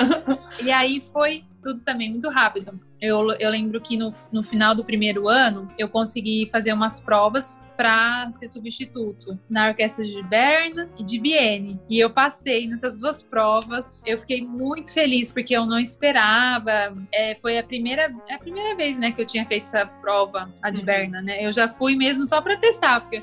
e 0.62 0.70
aí 0.70 1.00
foi 1.00 1.44
tudo 1.62 1.80
também 1.80 2.10
muito 2.10 2.28
rápido. 2.28 2.78
Eu, 3.00 3.30
eu 3.32 3.50
lembro 3.50 3.80
que 3.80 3.96
no, 3.96 4.12
no 4.32 4.42
final 4.42 4.74
do 4.74 4.84
primeiro 4.84 5.28
ano 5.28 5.68
eu 5.78 5.88
consegui 5.88 6.48
fazer 6.50 6.72
umas 6.72 7.00
provas 7.00 7.56
para 7.76 8.30
ser 8.32 8.48
substituto 8.48 9.38
na 9.48 9.68
orquestra 9.68 10.04
de 10.04 10.20
Berna 10.24 10.88
e 10.98 11.04
de 11.04 11.20
Vienne. 11.20 11.80
E 11.88 11.98
eu 11.98 12.10
passei 12.10 12.66
nessas 12.66 12.98
duas 12.98 13.22
provas. 13.22 14.02
Eu 14.04 14.18
fiquei 14.18 14.44
muito 14.44 14.92
feliz 14.92 15.30
porque 15.30 15.56
eu 15.56 15.64
não 15.64 15.78
esperava. 15.78 16.96
É, 17.12 17.36
foi 17.36 17.56
a 17.56 17.62
primeira, 17.62 18.12
é 18.28 18.34
a 18.34 18.38
primeira 18.38 18.74
vez, 18.74 18.98
né, 18.98 19.12
que 19.12 19.22
eu 19.22 19.26
tinha 19.26 19.46
feito 19.46 19.62
essa 19.62 19.86
prova, 19.86 20.52
a 20.60 20.70
de 20.70 20.80
uhum. 20.80 20.86
Berna, 20.86 21.22
né? 21.22 21.44
Eu 21.44 21.52
já 21.52 21.68
fui 21.68 21.94
mesmo 21.94 22.26
só 22.26 22.40
para 22.40 22.56
testar, 22.56 23.00
porque 23.00 23.22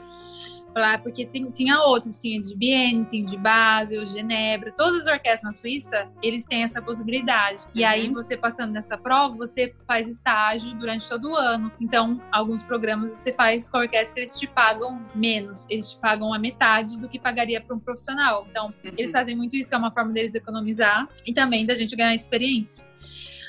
lá, 0.82 0.98
porque 0.98 1.26
tem, 1.26 1.50
tinha 1.52 1.80
outros, 1.82 2.20
tinha 2.20 2.42
de 2.42 2.56
Bienne, 2.56 3.06
tem 3.06 3.26
de 3.26 3.38
Basel, 3.38 4.06
Genebra, 4.06 4.72
todas 4.72 5.02
as 5.02 5.08
orquestras 5.08 5.44
na 5.44 5.54
Suíça, 5.54 6.08
eles 6.22 6.46
têm 6.46 6.64
essa 6.64 6.82
possibilidade. 6.82 7.64
E 7.74 7.82
uhum. 7.82 7.88
aí, 7.88 8.10
você 8.10 8.36
passando 8.36 8.72
nessa 8.72 8.98
prova, 8.98 9.36
você 9.36 9.74
faz 9.88 10.08
estágio 10.08 10.74
durante 10.76 11.08
todo 11.08 11.32
o 11.32 11.36
ano. 11.36 11.72
Então, 11.80 12.22
alguns 12.32 12.62
programas 12.64 13.12
você 13.12 13.32
faz 13.34 13.70
com 13.70 13.78
a 13.78 13.82
orquestra, 13.82 14.22
eles 14.22 14.38
te 14.38 14.48
pagam 14.48 15.06
menos, 15.14 15.66
eles 15.70 15.92
te 15.92 16.00
pagam 16.00 16.34
a 16.34 16.40
metade 16.40 16.98
do 16.98 17.08
que 17.08 17.20
pagaria 17.20 17.62
para 17.62 17.76
um 17.76 17.80
profissional. 17.80 18.48
Então, 18.50 18.68
uhum. 18.68 18.92
eles 18.98 19.12
fazem 19.12 19.36
muito 19.36 19.56
isso, 19.56 19.70
que 19.70 19.76
é 19.76 19.78
uma 19.78 19.92
forma 19.92 20.12
deles 20.12 20.36
economizar 20.36 21.08
e 21.26 21.34
também 21.34 21.66
da 21.66 21.76
gente 21.76 21.96
ganhar 21.96 22.14
experiência. 22.14 22.86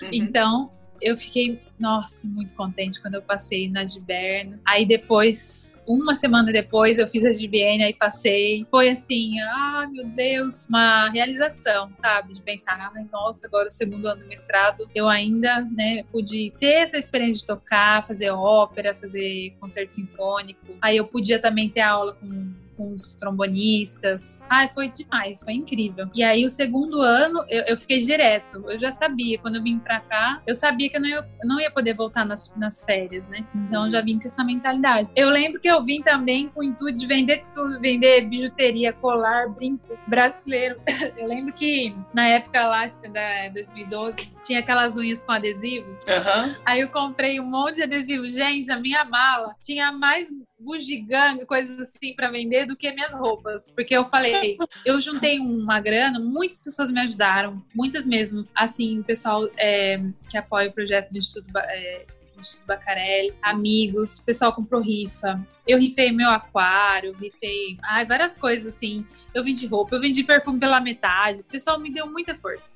Uhum. 0.02 0.10
Então, 0.12 0.70
eu 1.00 1.16
fiquei, 1.16 1.61
nossa, 1.78 2.26
muito 2.26 2.54
contente 2.54 3.00
quando 3.00 3.14
eu 3.14 3.22
passei 3.22 3.68
na 3.68 3.85
de. 3.85 4.59
Aí 4.64 4.87
depois, 4.87 5.80
uma 5.87 6.14
semana 6.14 6.52
depois, 6.52 6.98
eu 6.98 7.06
fiz 7.09 7.24
a 7.24 7.32
de 7.32 7.46
e 7.88 7.94
passei. 7.94 8.66
Foi 8.70 8.88
assim, 8.88 9.38
ah, 9.40 9.88
meu 9.90 10.06
Deus, 10.06 10.66
uma 10.66 11.11
realização, 11.11 11.90
sabe? 11.92 12.35
De 12.35 12.42
pensar, 12.42 12.92
ai, 12.94 13.06
nossa, 13.12 13.46
agora 13.46 13.68
o 13.68 13.70
segundo 13.70 14.06
ano 14.06 14.22
do 14.22 14.28
mestrado, 14.28 14.88
eu 14.94 15.09
ainda, 15.09 15.62
né, 15.62 16.02
pude 16.11 16.52
ter 16.59 16.82
essa 16.82 16.98
experiência 16.98 17.40
de 17.40 17.46
tocar, 17.46 18.06
fazer 18.06 18.30
ópera, 18.30 18.94
fazer 18.94 19.54
concerto 19.61 19.92
sinfônico. 19.92 20.76
Aí 20.80 20.96
eu 20.96 21.06
podia 21.06 21.40
também 21.40 21.68
ter 21.68 21.80
aula 21.80 22.14
com 22.14 22.65
com 22.76 22.88
os 22.88 23.14
trombonistas. 23.14 24.44
Ai, 24.48 24.68
foi 24.68 24.88
demais, 24.88 25.40
foi 25.40 25.54
incrível. 25.54 26.08
E 26.14 26.22
aí, 26.22 26.44
o 26.44 26.50
segundo 26.50 27.00
ano, 27.00 27.44
eu, 27.48 27.62
eu 27.64 27.76
fiquei 27.76 28.00
direto. 28.00 28.64
Eu 28.70 28.78
já 28.78 28.92
sabia, 28.92 29.38
quando 29.38 29.56
eu 29.56 29.62
vim 29.62 29.78
pra 29.78 30.00
cá, 30.00 30.42
eu 30.46 30.54
sabia 30.54 30.88
que 30.88 30.96
eu 30.96 31.00
não 31.00 31.08
ia, 31.08 31.28
não 31.44 31.60
ia 31.60 31.70
poder 31.70 31.94
voltar 31.94 32.24
nas, 32.24 32.52
nas 32.56 32.84
férias, 32.84 33.28
né? 33.28 33.44
Então, 33.54 33.84
eu 33.84 33.90
já 33.90 34.00
vim 34.00 34.18
com 34.18 34.26
essa 34.26 34.44
mentalidade. 34.44 35.08
Eu 35.14 35.30
lembro 35.30 35.60
que 35.60 35.68
eu 35.68 35.82
vim 35.82 36.02
também 36.02 36.48
com 36.48 36.60
o 36.60 36.64
intuito 36.64 36.98
de 36.98 37.06
vender 37.06 37.44
tudo, 37.52 37.80
vender 37.80 38.26
bijuteria, 38.28 38.92
colar, 38.92 39.48
brinco 39.48 39.98
brasileiro. 40.06 40.80
Eu 41.16 41.26
lembro 41.26 41.52
que 41.52 41.94
na 42.12 42.26
época 42.28 42.66
lá, 42.66 42.86
da 43.12 43.48
2012, 43.52 44.16
tinha 44.44 44.60
aquelas 44.60 44.96
unhas 44.96 45.22
com 45.22 45.32
adesivo. 45.32 45.88
Uhum. 45.90 46.54
Aí 46.64 46.80
eu 46.80 46.88
comprei 46.88 47.40
um 47.40 47.44
monte 47.44 47.76
de 47.76 47.82
adesivo. 47.82 48.28
Gente, 48.28 48.70
a 48.70 48.78
minha 48.78 49.04
mala 49.04 49.54
tinha 49.60 49.92
mais 49.92 50.30
bugiganga, 50.59 51.45
coisas 51.45 51.79
assim 51.79 52.14
para 52.14 52.31
vender 52.31 52.66
do 52.66 52.77
que 52.77 52.90
minhas 52.92 53.12
roupas. 53.12 53.71
Porque 53.71 53.97
eu 53.97 54.05
falei, 54.05 54.57
eu 54.85 55.01
juntei 55.01 55.38
uma 55.38 55.81
grana, 55.81 56.19
muitas 56.19 56.62
pessoas 56.62 56.90
me 56.90 57.01
ajudaram, 57.01 57.62
muitas 57.75 58.07
mesmo. 58.07 58.47
Assim, 58.55 59.03
pessoal 59.03 59.49
é, 59.57 59.97
que 60.31 60.37
apoia 60.37 60.69
o 60.69 60.73
projeto 60.73 61.11
do 61.11 61.19
Instituto, 61.19 61.57
é, 61.59 62.07
Instituto 62.40 62.66
Bacarelli, 62.66 63.35
amigos, 63.42 64.21
pessoal 64.21 64.53
comprou 64.53 64.81
rifa. 64.81 65.40
Eu 65.66 65.79
rifei 65.79 66.12
meu 66.12 66.29
aquário, 66.29 67.12
rifei 67.12 67.77
ai, 67.83 68.07
várias 68.07 68.37
coisas 68.37 68.75
assim. 68.75 69.07
Eu 69.35 69.42
vendi 69.42 69.66
roupa, 69.66 69.97
eu 69.97 70.01
vendi 70.01 70.23
perfume 70.23 70.59
pela 70.59 70.81
metade. 70.81 71.40
O 71.40 71.45
pessoal 71.45 71.79
me 71.79 71.92
deu 71.92 72.07
muita 72.07 72.35
força. 72.35 72.75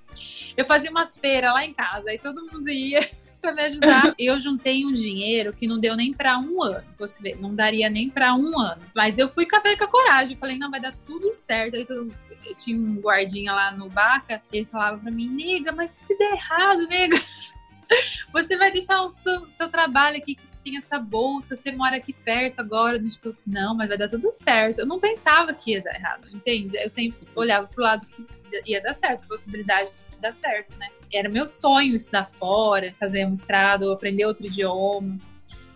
Eu 0.56 0.64
fazia 0.64 0.90
umas 0.90 1.16
feiras 1.16 1.52
lá 1.52 1.64
em 1.64 1.72
casa, 1.72 2.10
aí 2.10 2.18
todo 2.18 2.44
mundo 2.52 2.68
ia 2.68 3.08
para 3.40 3.52
me 3.52 3.62
ajudar. 3.62 4.14
eu 4.18 4.38
juntei 4.38 4.84
um 4.84 4.92
dinheiro 4.92 5.52
que 5.52 5.66
não 5.66 5.78
deu 5.78 5.96
nem 5.96 6.12
para 6.12 6.38
um 6.38 6.62
ano. 6.62 6.84
Você 6.98 7.22
vê, 7.22 7.34
não 7.34 7.54
daria 7.54 7.88
nem 7.88 8.10
para 8.10 8.34
um 8.34 8.58
ano. 8.58 8.80
Mas 8.94 9.18
eu 9.18 9.28
fui 9.28 9.46
com 9.46 9.56
a, 9.56 9.60
com 9.60 9.84
a 9.84 9.88
coragem. 9.88 10.36
Falei, 10.36 10.58
não, 10.58 10.70
vai 10.70 10.80
dar 10.80 10.94
tudo 11.06 11.32
certo. 11.32 11.76
Aí 11.76 11.86
eu, 11.88 12.08
eu 12.44 12.54
tinha 12.54 12.78
um 12.78 12.96
guardinha 13.00 13.52
lá 13.52 13.72
no 13.72 13.88
Baca. 13.88 14.42
Ele 14.52 14.66
falava 14.66 14.98
para 14.98 15.10
mim, 15.10 15.28
nega, 15.28 15.72
mas 15.72 15.90
se 15.90 16.16
der 16.16 16.32
errado, 16.32 16.86
nega. 16.86 17.20
Você 18.32 18.56
vai 18.56 18.70
deixar 18.70 19.02
o 19.02 19.10
seu, 19.10 19.50
seu, 19.50 19.68
trabalho 19.68 20.16
aqui, 20.16 20.36
que 20.36 20.46
você 20.46 20.56
tem 20.62 20.76
essa 20.76 20.98
bolsa, 20.98 21.56
você 21.56 21.72
mora 21.72 21.96
aqui 21.96 22.12
perto 22.12 22.60
agora 22.60 22.98
no 22.98 23.06
Instituto. 23.06 23.40
Não, 23.46 23.74
mas 23.74 23.88
vai 23.88 23.98
dar 23.98 24.08
tudo 24.08 24.30
certo. 24.30 24.80
Eu 24.80 24.86
não 24.86 25.00
pensava 25.00 25.52
que 25.52 25.72
ia 25.72 25.82
dar 25.82 25.94
errado, 25.96 26.28
entende? 26.32 26.76
Eu 26.76 26.88
sempre 26.88 27.26
olhava 27.34 27.66
pro 27.66 27.82
lado 27.82 28.06
que 28.06 28.24
ia 28.64 28.80
dar 28.80 28.94
certo, 28.94 29.26
possibilidade 29.26 29.90
de 29.90 30.09
dar 30.20 30.32
certo, 30.32 30.76
né? 30.78 30.88
Era 31.12 31.28
meu 31.28 31.46
sonho 31.46 31.96
estudar 31.96 32.26
fora, 32.26 32.94
fazer 32.98 33.26
mestrado, 33.26 33.90
aprender 33.92 34.24
outro 34.24 34.46
idioma. 34.46 35.18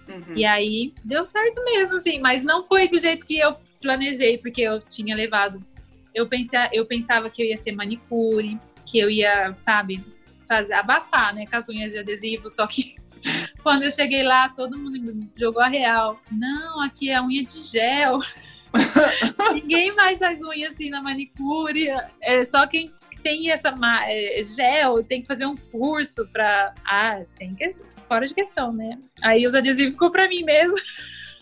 Uhum. 0.09 0.37
E 0.37 0.45
aí 0.45 0.93
deu 1.03 1.25
certo 1.25 1.65
mesmo, 1.65 1.97
assim, 1.97 2.21
mas 2.21 2.45
não 2.45 2.63
foi 2.63 2.89
do 2.89 2.99
jeito 2.99 3.25
que 3.25 3.39
eu 3.39 3.57
planejei, 3.81 4.39
porque 4.39 4.63
eu 4.63 4.81
tinha 4.81 5.17
levado. 5.17 5.59
Eu, 6.15 6.29
pensei, 6.29 6.59
eu 6.73 6.87
pensava 6.87 7.29
que 7.29 7.43
eu 7.43 7.47
ia 7.47 7.57
ser 7.57 7.73
manicure, 7.73 8.59
que 8.87 8.99
eu 8.99 9.11
ia, 9.11 9.53
sabe, 9.57 10.05
fazer 10.47 10.75
abafar, 10.75 11.35
né, 11.35 11.47
com 11.47 11.57
as 11.57 11.69
unhas 11.69 11.93
de 11.93 11.99
adesivo, 11.99 12.49
só 12.51 12.67
que 12.67 12.95
quando 13.63 13.83
eu 13.83 13.91
cheguei 13.91 14.23
lá, 14.23 14.49
todo 14.49 14.79
mundo 14.79 15.29
jogou 15.37 15.63
a 15.63 15.69
real. 15.69 16.21
Não, 16.31 16.83
aqui 16.83 17.11
é 17.11 17.21
unha 17.21 17.43
de 17.43 17.63
gel. 17.63 18.21
Ninguém 19.55 19.95
mais 19.95 20.19
faz 20.19 20.43
unha 20.43 20.69
assim 20.69 20.91
na 20.91 21.01
manicure. 21.03 21.89
É 22.21 22.45
só 22.45 22.67
quem 22.67 22.93
tem 23.25 23.51
essa 23.51 23.75
é, 24.07 24.43
gel, 24.43 25.03
tem 25.03 25.23
que 25.23 25.27
fazer 25.27 25.47
um 25.47 25.57
curso 25.57 26.29
para 26.31 26.75
ah, 26.85 27.25
sem 27.25 27.57
fora 28.07 28.27
de 28.27 28.35
questão, 28.35 28.71
né? 28.71 28.99
Aí 29.23 29.47
os 29.47 29.55
adesivos 29.55 29.95
ficou 29.95 30.11
para 30.13 30.29
mim 30.29 30.45
mesmo. 30.45 30.77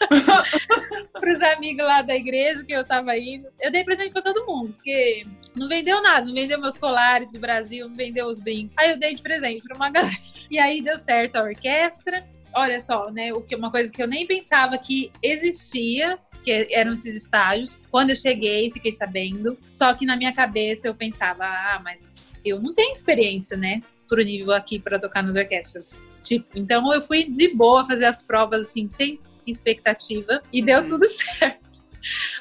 para 1.13 1.33
os 1.33 1.43
amigos 1.43 1.85
lá 1.85 2.03
da 2.03 2.15
igreja 2.15 2.65
que 2.65 2.73
eu 2.73 2.85
tava 2.85 3.17
indo. 3.19 3.49
Eu 3.61 3.71
dei 3.71 3.85
presente 3.85 4.13
para 4.13 4.23
todo 4.23 4.47
mundo, 4.47 4.73
porque 4.73 5.25
não 5.57 5.69
vendeu 5.69 6.01
nada, 6.03 6.25
não 6.25 6.35
vendeu 6.35 6.61
meus 6.61 6.79
colares 6.79 7.33
de 7.33 7.39
Brasil, 7.39 7.89
não 7.89 7.95
vendeu 7.95 8.27
os 8.27 8.41
brincos. 8.41 8.75
Aí 8.79 8.91
eu 8.91 8.99
dei 8.99 9.15
de 9.15 9.23
presente 9.23 9.63
para 9.63 9.77
uma 9.77 9.91
galera. 9.91 10.17
E 10.51 10.59
aí 10.59 10.81
deu 10.81 10.97
certo 10.97 11.37
a 11.37 11.43
orquestra. 11.43 12.25
Olha 12.55 12.81
só, 12.81 13.11
né? 13.11 13.33
O 13.33 13.41
que 13.43 13.57
uma 13.57 13.71
coisa 13.71 13.91
que 13.91 14.03
eu 14.03 14.07
nem 14.07 14.27
pensava 14.27 14.79
que 14.79 15.11
existia 15.23 16.19
que 16.43 16.69
eram 16.71 16.93
esses 16.93 17.17
estágios. 17.17 17.83
Quando 17.91 18.11
eu 18.11 18.17
cheguei, 18.17 18.71
fiquei 18.71 18.93
sabendo. 18.93 19.59
Só 19.71 19.95
que 19.95 20.05
na 20.05 20.17
minha 20.17 20.33
cabeça 20.33 20.89
eu 20.89 20.95
pensava, 20.95 21.45
ah, 21.45 21.81
mas 21.83 22.31
eu 22.45 22.61
não 22.61 22.75
tenho 22.75 22.93
experiência, 22.93 23.57
né? 23.57 23.81
Pro 24.09 24.23
nível 24.23 24.53
aqui 24.53 24.79
para 24.79 24.99
tocar 24.99 25.23
nas 25.23 25.37
orquestras. 25.37 26.03
Tipo, 26.23 26.47
então 26.59 26.93
eu 26.93 27.03
fui 27.03 27.25
de 27.25 27.55
boa 27.55 27.85
fazer 27.85 28.05
as 28.05 28.23
provas 28.23 28.69
assim, 28.69 28.89
sem 28.89 29.19
expectativa, 29.47 30.41
e 30.53 30.61
uhum. 30.61 30.67
deu 30.67 30.87
tudo 30.87 31.07
certo. 31.09 31.63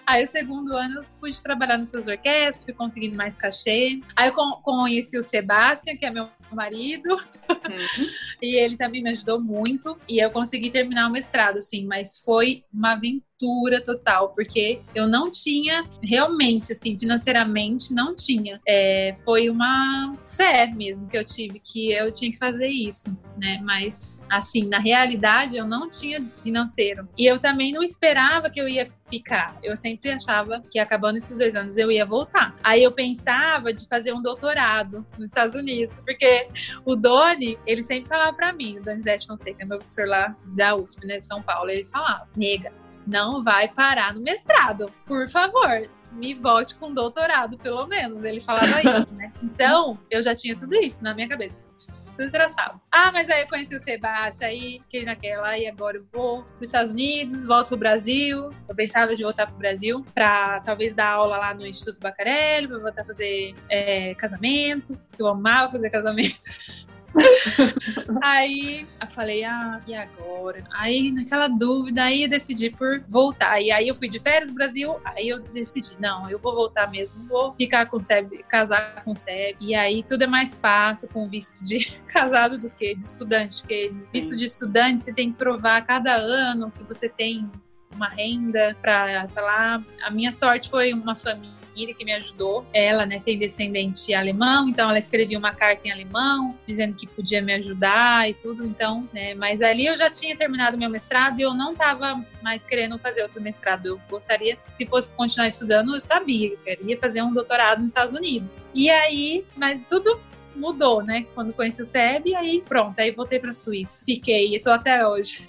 Aí, 0.06 0.24
o 0.24 0.28
segundo 0.28 0.76
ano, 0.76 1.00
eu 1.00 1.06
pude 1.20 1.42
trabalhar 1.42 1.78
nessas 1.78 2.08
orquestras, 2.08 2.64
fui 2.64 2.74
conseguindo 2.74 3.16
mais 3.16 3.38
cachê. 3.38 4.00
Aí, 4.16 4.30
eu 4.30 4.34
conheci 4.34 5.18
o 5.18 5.24
Sebastião, 5.24 5.96
que 5.96 6.06
é 6.06 6.12
meu 6.12 6.30
marido, 6.52 7.14
uhum. 7.14 8.08
e 8.42 8.56
ele 8.56 8.76
também 8.76 9.04
me 9.04 9.12
ajudou 9.12 9.40
muito. 9.40 9.98
E 10.08 10.20
eu 10.20 10.32
consegui 10.32 10.72
terminar 10.72 11.08
o 11.08 11.12
mestrado, 11.12 11.60
assim, 11.60 11.86
mas 11.86 12.20
foi 12.20 12.64
uma 12.74 12.94
aventura 12.94 13.31
ruptura 13.42 13.84
total, 13.84 14.30
porque 14.30 14.82
eu 14.94 15.08
não 15.08 15.32
tinha 15.32 15.84
realmente, 16.02 16.74
assim, 16.74 16.98
financeiramente, 16.98 17.94
não 17.94 18.16
tinha. 18.16 18.60
É, 18.68 19.14
foi 19.26 19.50
uma 19.50 20.16
fé 20.26 20.68
mesmo 20.68 21.08
que 21.08 21.18
eu 21.18 21.24
tive, 21.24 21.60
que 21.60 21.92
eu 21.92 22.12
tinha 22.12 22.32
que 22.32 22.38
fazer 22.38 22.68
isso, 22.68 23.18
né? 23.38 23.60
Mas, 23.64 24.26
assim, 24.30 24.66
na 24.66 24.80
realidade, 24.80 25.58
eu 25.58 25.66
não 25.66 25.90
tinha 25.90 26.24
financeiro. 26.44 27.08
E 27.18 27.26
eu 27.26 27.40
também 27.40 27.72
não 27.72 27.84
esperava 27.84 28.50
que 28.50 28.62
eu 28.62 28.68
ia 28.68 28.86
ficar. 29.10 29.58
Eu 29.62 29.76
sempre 29.76 30.12
achava 30.12 30.64
que 30.70 30.80
acabando 30.80 31.18
esses 31.18 31.38
dois 31.38 31.56
anos 31.56 31.78
eu 31.78 31.92
ia 31.92 32.06
voltar. 32.06 32.56
Aí 32.64 32.84
eu 32.84 32.92
pensava 32.92 33.74
de 33.74 33.88
fazer 33.88 34.14
um 34.14 34.22
doutorado 34.22 35.06
nos 35.18 35.30
Estados 35.30 35.56
Unidos, 35.56 36.02
porque 36.02 36.48
o 36.86 36.96
Doni, 36.96 37.58
ele 37.66 37.84
sempre 37.84 38.08
falava 38.08 38.34
para 38.34 38.54
mim, 38.54 38.78
o 38.78 38.84
Donizete 38.84 39.28
Fonseca, 39.28 39.66
meu 39.66 39.78
professor 39.78 40.08
lá 40.08 40.36
da 40.56 40.76
USP, 40.76 41.06
né, 41.06 41.20
de 41.20 41.26
São 41.26 41.42
Paulo, 41.42 41.70
ele 41.70 41.88
falava, 41.92 42.28
nega, 42.36 42.72
não 43.06 43.44
vai 43.44 43.68
parar 43.68 44.14
no 44.14 44.22
mestrado, 44.22 44.92
por 45.06 45.28
favor. 45.30 45.90
Me 46.12 46.34
volte 46.34 46.76
com 46.76 46.94
doutorado, 46.94 47.58
pelo 47.58 47.88
menos. 47.88 48.26
Ele 48.26 48.42
falava 48.42 48.82
isso, 49.00 49.14
né? 49.14 49.32
Então, 49.42 49.98
eu 50.10 50.22
já 50.22 50.36
tinha 50.36 50.58
tudo 50.58 50.76
isso 50.76 51.02
na 51.02 51.14
minha 51.14 51.28
cabeça. 51.28 51.70
Tudo 52.16 52.30
traçado. 52.30 52.78
Ah, 52.92 53.12
mas 53.14 53.30
aí 53.30 53.44
eu 53.44 53.48
conheci 53.48 53.74
o 53.74 53.80
Sebastião, 53.80 54.50
aí 54.50 54.82
fiquei 54.82 55.06
naquela, 55.06 55.58
e 55.58 55.68
agora 55.68 55.98
eu 55.98 56.06
vou 56.12 56.44
para 56.44 56.56
os 56.58 56.64
Estados 56.64 56.92
Unidos, 56.92 57.46
volto 57.46 57.70
pro 57.70 57.78
Brasil. 57.78 58.50
Eu 58.68 58.76
pensava 58.76 59.16
de 59.16 59.24
voltar 59.24 59.48
pro 59.48 59.56
Brasil 59.56 60.06
para 60.14 60.60
talvez 60.62 60.94
dar 60.94 61.12
aula 61.12 61.38
lá 61.38 61.54
no 61.54 61.66
Instituto 61.66 62.02
Bacarelli, 62.02 62.68
para 62.68 62.80
voltar 62.80 63.02
a 63.04 63.06
fazer 63.06 63.54
é, 63.70 64.14
casamento, 64.16 65.00
que 65.16 65.22
eu 65.22 65.28
amava 65.28 65.72
fazer 65.72 65.90
casamento. 65.90 66.42
aí 68.24 68.88
eu 69.00 69.08
falei, 69.08 69.44
ah, 69.44 69.80
e 69.86 69.94
agora? 69.94 70.64
Aí, 70.72 71.12
naquela 71.12 71.48
dúvida, 71.48 72.04
aí 72.04 72.24
eu 72.24 72.30
decidi 72.30 72.70
por 72.70 73.04
voltar. 73.08 73.62
E 73.62 73.72
aí 73.72 73.88
eu 73.88 73.96
fui 73.96 74.10
de 74.10 74.20
férias 74.20 74.50
no 74.50 74.56
Brasil, 74.56 74.96
aí 75.04 75.30
eu 75.30 75.40
decidi, 75.40 75.96
não, 76.00 76.30
eu 76.30 76.40
vou 76.40 76.54
voltar 76.54 76.90
mesmo, 76.90 77.26
vou 77.28 77.54
ficar 77.54 77.86
com 77.88 78.00
SEB, 78.00 78.44
casar 78.48 79.04
com 79.04 79.14
SEB. 79.14 79.58
E 79.60 79.76
aí 79.76 80.04
tudo 80.04 80.24
é 80.24 80.28
mais 80.28 80.60
fácil 80.60 81.10
com 81.10 81.28
visto 81.28 81.66
de 81.66 81.98
casado 82.08 82.58
do 82.58 82.70
que 82.70 82.96
de 82.96 83.04
estudante, 83.04 83.62
porque 83.62 83.94
visto 84.12 84.36
de 84.36 84.46
estudante 84.46 85.02
você 85.02 85.14
tem 85.14 85.32
que 85.32 85.38
provar 85.38 85.86
cada 85.86 86.16
ano 86.16 86.72
que 86.72 86.84
você 86.84 87.10
tem 87.10 87.50
uma 87.94 88.08
renda 88.08 88.76
para 88.82 89.26
estar 89.26 89.42
lá. 89.42 89.84
A 90.02 90.12
minha 90.12 90.32
sorte 90.32 90.70
foi 90.70 90.94
uma 90.94 91.16
família 91.16 91.61
que 91.74 92.06
me 92.06 92.14
ajudou. 92.14 92.66
Ela, 92.74 93.06
né, 93.06 93.22
tem 93.24 93.38
descendente 93.38 94.14
alemão, 94.14 94.70
então 94.70 94.90
ela 94.90 95.00
escrevia 95.00 95.38
uma 95.38 95.54
carta 95.54 95.88
em 95.88 95.92
alemão 95.92 96.58
dizendo 96.66 96.96
que 96.96 97.08
podia 97.08 97.42
me 97.42 97.54
ajudar 97.54 98.30
e 98.30 98.34
tudo. 98.34 98.66
Então, 98.66 99.08
né, 99.14 99.34
mas 99.34 99.62
ali 99.62 99.86
eu 99.86 99.96
já 99.96 100.10
tinha 100.10 100.36
terminado 100.36 100.78
meu 100.78 100.90
mestrado 100.90 101.40
e 101.40 101.44
eu 101.44 101.54
não 101.54 101.72
estava 101.74 102.24
mais 102.42 102.66
querendo 102.66 102.98
fazer 103.00 103.24
outro 103.24 103.42
mestrado. 103.42 103.86
Eu 103.86 104.02
gostaria, 104.10 104.58
se 104.70 104.86
fosse 104.86 105.12
continuar 105.14 105.48
estudando, 105.48 105.94
eu 105.94 106.00
sabia 106.00 106.50
que 106.50 106.70
eu 106.70 106.78
queria 106.78 106.98
fazer 106.98 107.22
um 107.22 107.34
doutorado 107.34 107.80
nos 107.80 107.88
Estados 107.88 108.14
Unidos. 108.14 108.66
E 108.74 108.90
aí, 108.90 109.46
mas 109.56 109.82
tudo 109.82 110.20
mudou, 110.62 111.04
né? 111.04 111.26
Quando 111.34 111.54
conheci 111.54 111.82
o 111.82 111.86
SEB, 111.86 112.36
aí 112.36 112.62
pronto, 112.62 112.98
aí 113.00 113.12
voltei 113.12 113.40
para 113.40 113.50
a 113.50 113.54
Suíça. 113.54 114.04
Fiquei, 114.06 114.56
e 114.56 114.60
tô 114.60 114.72
até 114.72 115.06
hoje. 115.06 115.46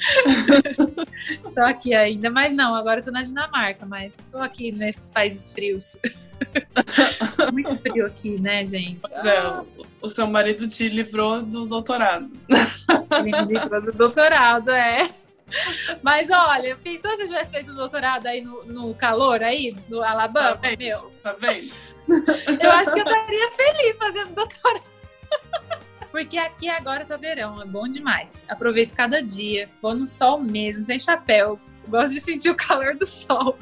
estou 1.47 1.65
aqui 1.65 1.95
ainda, 1.95 2.31
mas 2.31 2.55
não, 2.57 2.75
agora 2.75 3.01
estou 3.01 3.13
na 3.13 3.23
Dinamarca, 3.23 3.85
mas 3.85 4.19
estou 4.19 4.41
aqui 4.41 4.73
nesses 4.73 5.11
países 5.11 5.53
frios. 5.53 5.97
Muito 7.53 7.77
frio 7.77 8.07
aqui, 8.07 8.41
né, 8.41 8.67
gente? 8.67 9.01
Pois 9.01 9.25
é, 9.25 9.39
ah. 9.39 9.65
o 10.01 10.09
seu 10.09 10.27
marido 10.27 10.67
te 10.67 10.89
livrou 10.89 11.43
do 11.43 11.67
doutorado. 11.67 12.31
Ele 12.49 13.45
me 13.45 13.55
livrou 13.55 13.83
do 13.83 13.93
doutorado, 13.93 14.71
é. 14.71 15.11
Mas 16.03 16.31
olha, 16.31 16.77
pensou 16.77 17.15
se 17.17 17.23
eu 17.23 17.27
tivesse 17.27 17.53
feito 17.53 17.75
doutorado 17.75 18.27
aí 18.27 18.41
no, 18.41 18.65
no 18.65 18.95
calor 18.95 19.43
aí, 19.43 19.77
no 19.89 20.03
Alabama, 20.03 20.57
tá 20.57 20.71
meu? 20.79 21.13
Tá 21.23 21.37
vendo? 21.39 21.73
Eu 22.61 22.71
acho 22.73 22.93
que 22.93 23.01
eu 23.01 23.05
estaria 23.05 23.51
feliz 23.53 23.99
fazendo 23.99 24.35
doutorado. 24.35 24.92
Porque 26.11 26.37
aqui 26.37 26.69
agora 26.69 27.05
tá 27.05 27.17
verão, 27.17 27.61
é 27.61 27.65
bom 27.65 27.89
demais. 27.89 28.45
Aproveito 28.49 28.95
cada 28.95 29.23
dia, 29.23 29.69
vou 29.81 29.95
no 29.95 30.07
sol 30.07 30.39
mesmo, 30.39 30.85
sem 30.85 31.01
chapéu. 31.01 31.59
Gosto 31.89 32.13
de 32.13 32.21
sentir 32.21 32.51
o 32.51 32.55
calor 32.55 32.95
do 32.97 33.07
sol. 33.07 33.59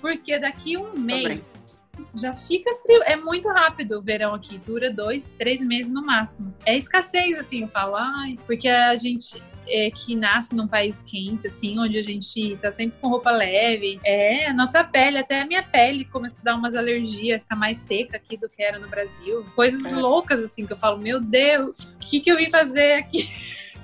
Porque 0.00 0.38
daqui 0.38 0.76
um 0.76 0.98
mês 0.98 1.71
já 2.16 2.34
fica 2.34 2.74
frio. 2.76 3.02
É 3.04 3.16
muito 3.16 3.48
rápido 3.48 3.98
o 3.98 4.02
verão 4.02 4.34
aqui, 4.34 4.58
dura 4.58 4.90
dois, 4.90 5.32
três 5.32 5.60
meses 5.60 5.92
no 5.92 6.04
máximo. 6.04 6.54
É 6.64 6.76
escassez, 6.76 7.38
assim, 7.38 7.62
eu 7.62 7.68
falo, 7.68 7.96
ai, 7.96 8.38
porque 8.46 8.68
a 8.68 8.94
gente 8.96 9.42
é, 9.66 9.90
que 9.90 10.14
nasce 10.14 10.54
num 10.54 10.66
país 10.66 11.02
quente, 11.02 11.46
assim, 11.46 11.78
onde 11.78 11.98
a 11.98 12.02
gente 12.02 12.56
tá 12.56 12.70
sempre 12.70 12.98
com 13.00 13.08
roupa 13.08 13.30
leve. 13.30 14.00
É, 14.04 14.46
a 14.46 14.52
nossa 14.52 14.82
pele, 14.84 15.18
até 15.18 15.40
a 15.40 15.46
minha 15.46 15.62
pele 15.62 16.04
começou 16.04 16.42
a 16.42 16.44
dar 16.44 16.56
umas 16.56 16.74
alergias, 16.74 17.40
ficar 17.40 17.56
mais 17.56 17.78
seca 17.78 18.16
aqui 18.16 18.36
do 18.36 18.48
que 18.48 18.62
era 18.62 18.78
no 18.78 18.88
Brasil. 18.88 19.46
Coisas 19.54 19.92
é. 19.92 19.96
loucas, 19.96 20.40
assim, 20.40 20.66
que 20.66 20.72
eu 20.72 20.76
falo, 20.76 20.98
meu 20.98 21.20
Deus, 21.20 21.84
o 21.84 21.98
que, 21.98 22.20
que 22.20 22.30
eu 22.30 22.36
vim 22.36 22.50
fazer 22.50 22.94
aqui? 22.94 23.30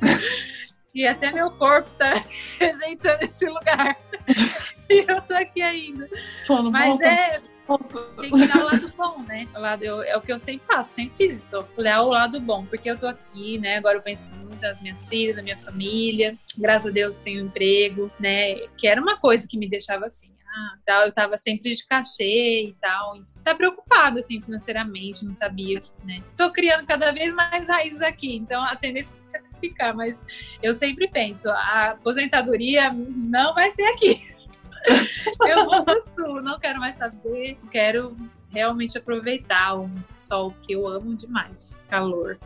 e 0.94 1.06
até 1.06 1.30
meu 1.30 1.50
corpo 1.50 1.90
tá 1.90 2.24
rejeitando 2.58 3.22
esse 3.22 3.46
lugar. 3.46 3.96
e 4.90 5.04
eu 5.08 5.20
tô 5.22 5.34
aqui 5.34 5.62
ainda. 5.62 6.08
Mas 6.72 6.86
volta. 6.86 7.06
é 7.06 7.40
tem 8.20 8.30
que 8.30 8.46
dar 8.46 8.60
o 8.60 8.64
lado 8.64 8.92
bom, 8.96 9.22
né? 9.24 9.46
O 9.54 9.58
lado, 9.58 9.82
eu, 9.84 10.02
é 10.02 10.16
o 10.16 10.22
que 10.22 10.32
eu 10.32 10.38
sempre 10.38 10.66
faço, 10.66 10.94
sempre 10.94 11.16
fiz 11.16 11.44
isso. 11.44 11.66
Olhar 11.76 12.02
o 12.02 12.08
lado 12.08 12.40
bom, 12.40 12.64
porque 12.64 12.90
eu 12.90 12.98
tô 12.98 13.06
aqui, 13.06 13.58
né? 13.58 13.76
Agora 13.76 13.98
eu 13.98 14.02
penso 14.02 14.30
muito 14.30 14.60
nas 14.60 14.80
minhas 14.80 15.08
filhas, 15.08 15.36
na 15.36 15.42
minha 15.42 15.58
família. 15.58 16.36
Graças 16.56 16.86
a 16.86 16.90
Deus 16.90 17.16
eu 17.16 17.22
tenho 17.22 17.42
um 17.42 17.46
emprego, 17.46 18.10
né? 18.18 18.54
Que 18.78 18.86
era 18.86 19.00
uma 19.00 19.18
coisa 19.18 19.46
que 19.46 19.58
me 19.58 19.68
deixava 19.68 20.06
assim. 20.06 20.30
Ah, 20.50 20.78
tal, 20.84 21.02
eu 21.02 21.12
tava 21.12 21.36
sempre 21.36 21.72
de 21.72 21.86
cachê 21.86 22.68
e 22.68 22.76
tal. 22.80 23.20
Tá 23.44 23.54
preocupada, 23.54 24.20
assim, 24.20 24.40
financeiramente, 24.40 25.24
não 25.24 25.32
sabia, 25.32 25.82
né? 26.04 26.22
Tô 26.36 26.50
criando 26.50 26.86
cada 26.86 27.12
vez 27.12 27.34
mais 27.34 27.68
raízes 27.68 28.00
aqui, 28.00 28.34
então 28.36 28.62
a 28.64 28.74
tendência 28.74 29.14
é 29.34 29.60
ficar, 29.60 29.92
mas 29.92 30.24
eu 30.62 30.72
sempre 30.72 31.06
penso, 31.08 31.50
a 31.50 31.90
aposentadoria 31.90 32.90
não 32.92 33.54
vai 33.54 33.70
ser 33.70 33.84
aqui. 33.84 34.37
eu 35.48 35.64
vou 35.64 35.84
pro 35.84 36.00
sul, 36.00 36.42
não 36.42 36.58
quero 36.58 36.78
mais 36.78 36.96
saber, 36.96 37.58
quero 37.70 38.16
realmente 38.50 38.96
aproveitar 38.96 39.78
o 39.78 39.90
sol 40.16 40.54
que 40.62 40.72
eu 40.72 40.86
amo 40.86 41.14
demais, 41.16 41.82
calor. 41.88 42.38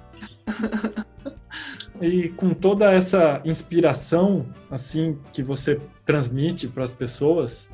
E 2.01 2.31
com 2.31 2.53
toda 2.53 2.91
essa 2.91 3.41
inspiração 3.45 4.47
assim 4.71 5.19
que 5.33 5.43
você 5.43 5.81
transmite 6.05 6.67
para 6.67 6.83
as 6.83 6.93
pessoas, 6.93 7.69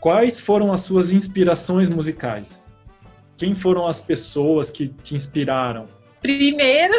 quais 0.00 0.40
foram 0.40 0.72
as 0.72 0.82
suas 0.82 1.12
inspirações 1.12 1.88
musicais? 1.88 2.70
Quem 3.36 3.54
foram 3.54 3.86
as 3.86 4.00
pessoas 4.00 4.70
que 4.70 4.88
te 4.88 5.14
inspiraram? 5.14 5.88
Primeiro, 6.20 6.94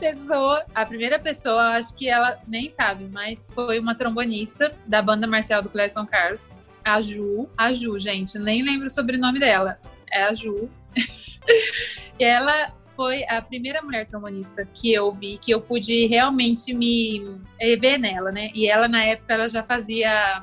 pessoa, 0.00 0.64
a 0.74 0.86
primeira 0.86 1.18
pessoa, 1.18 1.76
acho 1.76 1.94
que 1.94 2.08
ela 2.08 2.40
nem 2.48 2.70
sabe, 2.70 3.04
mas 3.12 3.50
foi 3.54 3.78
uma 3.78 3.94
trombonista 3.94 4.74
da 4.86 5.02
banda 5.02 5.26
marcial 5.26 5.62
do 5.62 5.70
São 5.88 6.06
Carlos, 6.06 6.50
a 6.82 7.00
Ju. 7.02 7.48
A 7.56 7.72
Ju, 7.72 7.98
gente, 7.98 8.38
nem 8.38 8.62
lembro 8.62 8.86
o 8.86 8.90
sobrenome 8.90 9.38
dela. 9.38 9.78
É 10.10 10.24
a 10.24 10.34
Ju. 10.34 10.70
e 12.18 12.24
ela 12.24 12.72
foi 12.96 13.24
a 13.28 13.40
primeira 13.40 13.82
mulher 13.82 14.06
trombonista 14.06 14.66
que 14.74 14.92
eu 14.92 15.12
vi, 15.12 15.38
que 15.38 15.52
eu 15.52 15.60
pude 15.60 16.06
realmente 16.06 16.72
me 16.74 17.38
ver 17.78 17.98
nela, 17.98 18.32
né? 18.32 18.50
E 18.54 18.66
ela, 18.66 18.88
na 18.88 19.04
época, 19.04 19.34
ela 19.34 19.48
já 19.48 19.62
fazia 19.62 20.42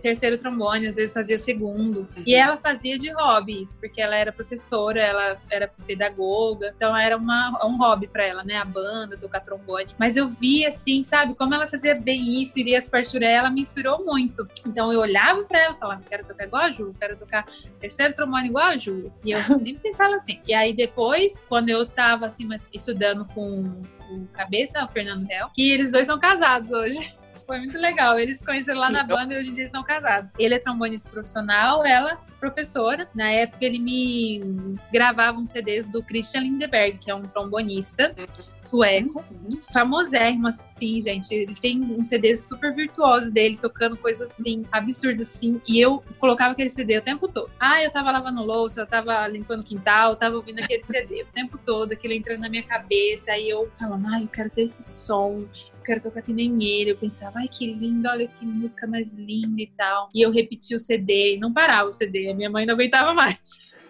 terceiro 0.00 0.36
trombone, 0.36 0.86
às 0.86 0.96
vezes 0.96 1.14
fazia 1.14 1.38
segundo. 1.38 2.00
Uhum. 2.16 2.22
E 2.26 2.34
ela 2.34 2.56
fazia 2.56 2.96
de 2.96 3.10
hobby 3.10 3.62
isso, 3.62 3.78
porque 3.78 4.00
ela 4.00 4.16
era 4.16 4.32
professora, 4.32 5.00
ela 5.00 5.36
era 5.50 5.68
pedagoga, 5.86 6.72
então 6.76 6.96
era 6.96 7.16
uma, 7.16 7.58
um 7.64 7.76
hobby 7.76 8.06
para 8.06 8.24
ela, 8.24 8.44
né? 8.44 8.56
A 8.56 8.64
banda, 8.64 9.16
tocar 9.16 9.40
trombone. 9.40 9.94
Mas 9.98 10.16
eu 10.16 10.28
vi 10.28 10.64
assim, 10.66 11.04
sabe, 11.04 11.34
como 11.34 11.54
ela 11.54 11.66
fazia 11.66 11.94
bem 11.94 12.40
isso, 12.42 12.58
iria 12.58 12.78
as 12.78 12.88
partituras, 12.88 13.28
ela 13.28 13.50
me 13.50 13.60
inspirou 13.60 14.04
muito. 14.04 14.46
Então 14.66 14.92
eu 14.92 15.00
olhava 15.00 15.42
para 15.44 15.60
ela 15.60 15.74
e 15.74 15.78
falava, 15.78 16.02
quero 16.08 16.26
tocar 16.26 16.44
igual 16.44 16.62
a 16.62 16.70
Ju, 16.70 16.94
quero 16.98 17.16
tocar 17.16 17.46
terceiro 17.80 18.14
trombone 18.14 18.48
igual 18.48 18.66
a 18.66 18.76
Ju. 18.76 19.12
E 19.24 19.32
eu 19.32 19.40
sempre 19.58 19.78
pensava 19.82 20.14
assim. 20.14 20.40
E 20.46 20.54
aí 20.54 20.72
depois, 20.72 21.46
quando 21.48 21.68
eu 21.68 21.86
tava 21.86 22.26
assim, 22.26 22.48
estudando 22.72 23.26
com 23.28 23.82
o 24.10 24.26
Cabeça, 24.32 24.84
o 24.84 24.88
Fernando 24.88 25.26
Del, 25.26 25.48
que 25.54 25.70
eles 25.70 25.90
dois 25.90 26.06
são 26.06 26.18
casados 26.18 26.70
hoje. 26.70 27.14
Foi 27.46 27.58
muito 27.58 27.78
legal. 27.78 28.18
Eles 28.18 28.38
se 28.38 28.44
conheceram 28.44 28.80
lá 28.80 28.90
na 28.90 29.04
banda 29.04 29.34
e 29.34 29.38
hoje 29.38 29.50
em 29.50 29.54
dia 29.54 29.68
são 29.68 29.82
casados. 29.82 30.30
Ele 30.38 30.54
é 30.54 30.58
trombonista 30.58 31.10
profissional, 31.10 31.84
ela 31.84 32.18
professora. 32.42 33.08
Na 33.14 33.30
época 33.30 33.64
ele 33.64 33.78
me 33.78 34.76
gravava 34.92 35.38
uns 35.38 35.50
CDs 35.50 35.86
do 35.86 36.02
Christian 36.02 36.40
Lindeberg, 36.40 36.98
que 36.98 37.08
é 37.08 37.14
um 37.14 37.22
trombonista 37.22 38.12
sueco, 38.58 39.24
famosérrimo 39.72 40.48
assim, 40.48 41.00
gente. 41.00 41.32
Ele 41.32 41.54
tem 41.54 41.80
uns 41.80 42.08
CDs 42.08 42.48
super 42.48 42.74
virtuosos 42.74 43.30
dele, 43.30 43.56
tocando 43.56 43.96
coisas 43.96 44.32
assim, 44.32 44.64
absurdas 44.72 45.32
assim. 45.32 45.60
E 45.68 45.80
eu 45.80 46.02
colocava 46.18 46.52
aquele 46.52 46.70
CD 46.70 46.98
o 46.98 47.02
tempo 47.02 47.28
todo. 47.28 47.48
Ah, 47.60 47.80
eu 47.80 47.92
tava 47.92 48.10
lavando 48.10 48.42
louça, 48.42 48.80
eu 48.80 48.86
tava 48.86 49.26
limpando 49.28 49.60
o 49.60 49.64
quintal, 49.64 50.10
eu 50.10 50.16
tava 50.16 50.34
ouvindo 50.34 50.58
aquele 50.58 50.82
CD 50.84 51.22
o 51.22 51.26
tempo 51.26 51.58
todo, 51.64 51.92
aquilo 51.92 52.12
entrando 52.12 52.40
na 52.40 52.48
minha 52.48 52.64
cabeça. 52.64 53.30
Aí 53.30 53.48
eu 53.48 53.70
falava, 53.78 54.02
ai, 54.08 54.24
eu 54.24 54.28
quero 54.28 54.50
ter 54.50 54.62
esse 54.62 54.82
som, 54.82 55.44
quero 55.82 56.00
tocar 56.00 56.22
que 56.22 56.32
nem 56.32 56.62
ele. 56.64 56.92
Eu 56.92 56.96
pensava, 56.96 57.38
ai 57.38 57.48
que 57.48 57.66
lindo, 57.66 58.08
olha 58.08 58.26
que 58.26 58.44
música 58.44 58.86
mais 58.86 59.12
linda 59.12 59.60
e 59.60 59.70
tal. 59.76 60.08
E 60.14 60.22
eu 60.22 60.30
repetia 60.30 60.76
o 60.76 60.80
CD, 60.80 61.38
não 61.40 61.52
parava 61.52 61.88
o 61.88 61.92
CD, 61.92 62.30
a 62.30 62.34
minha 62.34 62.50
mãe 62.50 62.64
não 62.64 62.74
aguentava 62.74 63.12
mais. 63.12 63.38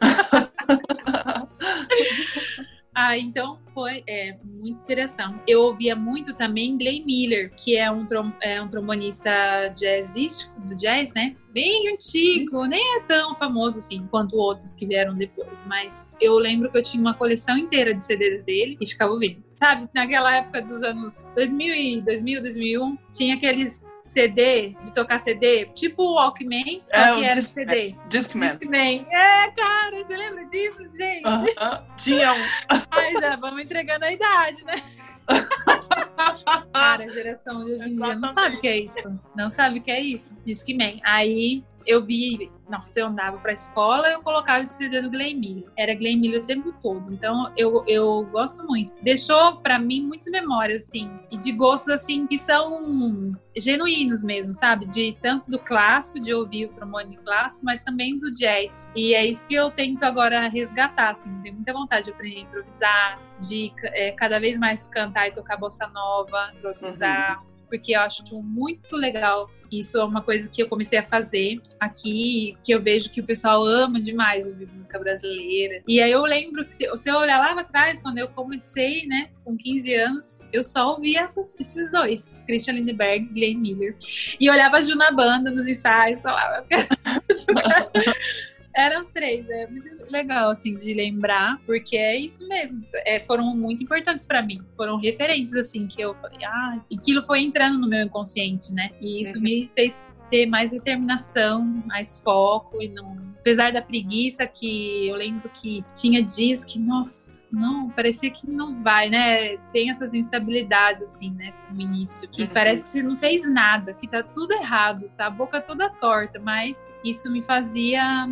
Ah, 2.95 3.17
então 3.17 3.59
foi 3.73 4.05
é, 4.07 4.37
muita 4.45 4.77
inspiração. 4.77 5.41
Eu 5.47 5.63
ouvia 5.63 5.97
muito 5.97 6.37
também 6.37 6.77
Glenn 6.77 7.05
Miller, 7.07 7.51
que 7.57 7.75
é 7.75 7.91
um, 7.91 8.05
trom 8.05 8.31
é 8.43 8.61
um 8.61 8.69
trombonista 8.69 9.31
jazzístico, 9.75 10.53
do 10.61 10.77
jazz, 10.77 11.11
né? 11.15 11.35
Bem 11.53 11.89
antigo, 11.89 12.67
nem 12.67 12.99
é 12.99 13.01
tão 13.01 13.35
famoso 13.35 13.79
assim 13.79 14.07
quanto 14.09 14.37
outros 14.37 14.75
que 14.75 14.87
vieram 14.87 15.17
depois, 15.17 15.65
mas 15.67 16.11
eu 16.21 16.35
lembro 16.35 16.71
que 16.71 16.77
eu 16.77 16.83
tinha 16.83 17.01
uma 17.01 17.15
coleção 17.15 17.57
inteira 17.57 17.95
de 17.95 18.05
CDs 18.05 18.45
dele 18.45 18.77
e 18.79 18.87
ficava 18.87 19.11
ouvindo. 19.11 19.43
Sabe, 19.63 19.89
naquela 19.95 20.39
época 20.39 20.61
dos 20.63 20.83
anos 20.83 21.31
2000 21.37 21.73
e 21.73 22.03
2000, 22.03 22.41
2001, 22.41 22.99
tinha 23.13 23.37
aqueles 23.37 23.81
CD, 24.03 24.71
de 24.83 24.93
tocar 24.93 25.21
CD, 25.21 25.67
tipo 25.67 26.03
o 26.03 26.15
Walkman, 26.15 26.83
é, 26.91 27.15
que 27.15 27.25
era 27.25 27.35
Disc 27.37 27.53
CD. 27.53 27.95
Discman. 28.09 28.49
Discman. 28.49 29.07
É, 29.09 29.51
cara, 29.53 30.03
você 30.03 30.17
lembra 30.17 30.45
disso, 30.47 30.83
gente? 30.93 31.25
Uh 31.25 31.45
-huh. 31.45 31.85
Tinha 31.97 32.33
um. 32.33 32.43
Ai, 32.91 33.13
já 33.21 33.37
vamos 33.37 33.63
entregando 33.63 34.05
a 34.05 34.13
idade, 34.13 34.65
né? 34.65 34.83
cara, 36.75 37.05
a 37.05 37.09
geração 37.09 37.65
de 37.65 37.73
hoje 37.73 37.89
em 37.91 37.97
dia 37.97 38.17
não 38.17 38.29
sabe 38.31 38.57
o 38.57 38.61
que 38.61 38.67
é 38.67 38.79
isso. 38.79 39.21
Não 39.37 39.49
sabe 39.49 39.79
o 39.79 39.83
que 39.85 39.93
é 39.93 40.01
isso. 40.01 40.37
Discman. 40.45 41.01
Aí 41.05 41.63
eu 41.87 42.05
vi, 42.05 42.51
nossa, 42.69 43.01
eu 43.01 43.07
andava 43.07 43.39
pra 43.39 43.53
escola, 43.53 44.09
eu 44.09 44.23
colocava 44.23 44.63
esse 44.63 44.75
CD 44.75 45.01
do 45.01 45.11
Glenn 45.11 45.39
Miller. 45.39 45.71
Era 45.77 45.95
Glenn 45.95 46.19
Miller 46.19 46.43
o 46.43 46.47
tempo 46.47 46.73
todo. 46.81 47.13
Então, 47.13 47.53
eu, 47.57 47.85
eu 47.87 48.27
gosto 48.31 48.67
muito. 48.67 48.93
Deixou 49.03 49.57
para 49.57 49.79
mim 49.79 50.03
muitas 50.03 50.29
memórias, 50.29 50.85
assim, 50.85 51.11
e 51.31 51.37
de 51.37 51.53
gostos, 51.53 51.91
assim, 51.91 52.27
que 52.27 52.39
são 52.39 53.37
genuínos 53.57 54.23
mesmo, 54.23 54.55
sabe? 54.55 54.87
De 54.87 55.17
tanto 55.21 55.51
do 55.51 55.59
clássico, 55.59 56.21
de 56.21 56.33
ouvir 56.33 56.67
o 56.67 56.73
trombone 56.73 57.17
clássico, 57.19 57.65
mas 57.65 57.83
também 57.83 58.19
do 58.19 58.33
jazz. 58.33 58.93
E 58.95 59.15
é 59.15 59.27
isso 59.27 59.47
que 59.47 59.55
eu 59.55 59.71
tento 59.71 60.03
agora 60.05 60.49
resgatar, 60.49 61.11
assim. 61.11 61.31
Tenho 61.43 61.57
muita 61.57 61.73
vontade 61.73 62.07
de 62.07 62.11
aprender 62.13 62.39
a 62.39 62.41
improvisar, 62.41 63.21
de 63.41 63.73
é, 63.83 64.13
cada 64.13 64.41
vez 64.41 64.59
mais 64.59 64.89
cantar 64.89 65.29
e 65.29 65.33
tocar 65.33 65.57
bossa 65.57 65.87
nova, 65.89 66.53
improvisar. 66.57 67.39
Uhum 67.39 67.52
porque 67.73 67.97
eu 67.97 68.01
acho 68.01 68.23
muito 68.43 68.95
legal. 68.99 69.51
Isso 69.71 69.99
é 69.99 70.05
uma 70.05 70.21
coisa 70.21 70.47
que 70.47 70.63
eu 70.63 70.69
comecei 70.69 70.99
a 70.99 71.03
fazer 71.03 71.59
aqui, 71.81 72.55
que 72.63 72.71
eu 72.75 72.83
vejo 72.83 73.11
que 73.11 73.23
o 73.23 73.25
pessoal 73.25 73.65
ama 73.65 73.99
demais 73.99 74.47
ouvir 74.47 74.69
música 74.75 74.99
brasileira. 74.99 75.83
E 75.89 75.99
aí 75.99 76.13
eu 76.13 76.23
lembro 76.23 76.63
que 76.67 76.73
se, 76.73 76.87
se 76.99 77.11
eu 77.11 77.17
olhar 77.17 77.39
lá 77.39 77.59
atrás, 77.59 77.99
quando 77.99 78.19
eu 78.19 78.29
comecei, 78.29 79.07
né, 79.07 79.31
com 79.43 79.57
15 79.57 79.95
anos, 79.95 80.41
eu 80.53 80.63
só 80.63 80.91
ouvia 80.91 81.21
essas, 81.21 81.59
esses 81.59 81.91
dois, 81.91 82.43
Christian 82.47 82.75
Lindbergh 82.75 83.25
e 83.25 83.29
Glenn 83.33 83.59
Miller. 83.59 83.97
E 84.39 84.51
olhava 84.51 84.77
a 84.77 84.81
Ju 84.83 84.95
na 84.95 85.11
banda, 85.11 85.51
nos 85.51 85.67
ensaios, 85.67 86.21
falava... 86.21 86.67
Eram 88.75 89.03
os 89.03 89.11
três, 89.11 89.49
é 89.51 89.67
muito 89.67 90.11
legal, 90.11 90.51
assim, 90.51 90.75
de 90.75 90.95
lembrar, 90.95 91.61
porque 91.67 91.97
é 91.97 92.17
isso 92.17 92.47
mesmo, 92.49 92.79
é, 93.05 93.21
foram 93.21 93.55
muito 93.55 93.83
importantes 93.83 94.27
para 94.27 94.43
mim, 94.43 94.63
foram 94.77 94.97
referentes, 94.97 95.55
assim, 95.55 95.87
que 95.87 96.01
eu 96.01 96.15
falei, 96.15 96.45
ah, 96.45 96.81
e 96.91 96.97
aquilo 96.97 97.25
foi 97.25 97.41
entrando 97.41 97.79
no 97.79 97.89
meu 97.89 98.05
inconsciente, 98.05 98.73
né? 98.73 98.91
E 99.01 99.23
isso 99.23 99.37
uhum. 99.37 99.43
me 99.43 99.71
fez 99.75 100.07
ter 100.31 100.47
mais 100.47 100.71
determinação, 100.71 101.63
mais 101.87 102.19
foco 102.19 102.83
e 102.83 102.89
não, 102.89 103.19
apesar 103.39 103.71
da 103.71 103.83
preguiça 103.83 104.47
que 104.47 105.09
eu 105.09 105.17
lembro 105.17 105.51
que 105.51 105.85
tinha 105.95 106.23
dias 106.23 106.65
que, 106.65 106.79
nossa, 106.79 107.43
não, 107.53 107.91
parecia 107.91 108.31
que 108.31 108.49
não 108.49 108.83
vai, 108.83 109.11
né? 109.11 109.59
Tem 109.73 109.91
essas 109.91 110.15
instabilidades, 110.15 111.03
assim, 111.03 111.33
né, 111.33 111.53
no 111.71 111.83
início, 111.83 112.27
que 112.31 112.45
uhum. 112.45 112.49
parece 112.49 112.83
que 112.83 112.89
você 112.89 113.03
não 113.03 113.15
fez 113.15 113.47
nada, 113.47 113.93
que 113.93 114.09
tá 114.09 114.23
tudo 114.23 114.55
errado, 114.55 115.11
tá 115.19 115.27
a 115.27 115.31
boca 115.31 115.61
toda 115.61 115.91
torta, 115.91 116.41
mas 116.41 116.99
isso 117.05 117.31
me 117.31 117.43
fazia 117.43 118.27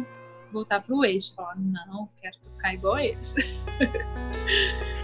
voltar 0.52 0.82
pro 0.82 1.04
eixo, 1.04 1.34
falar, 1.34 1.58
não, 1.58 2.08
quero 2.20 2.36
tocar 2.38 2.74
igual 2.74 2.98
eles. 2.98 3.34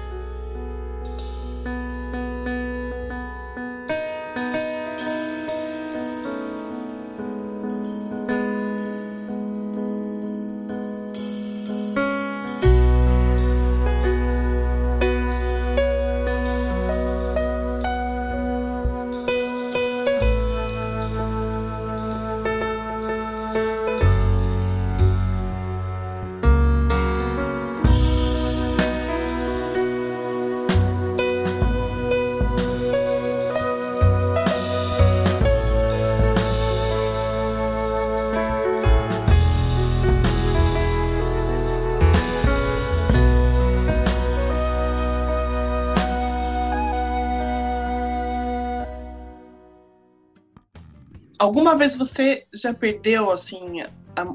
Alguma 51.46 51.76
vez 51.76 51.94
você 51.94 52.44
já 52.52 52.74
perdeu 52.74 53.30
assim 53.30 53.80
a 53.80 54.26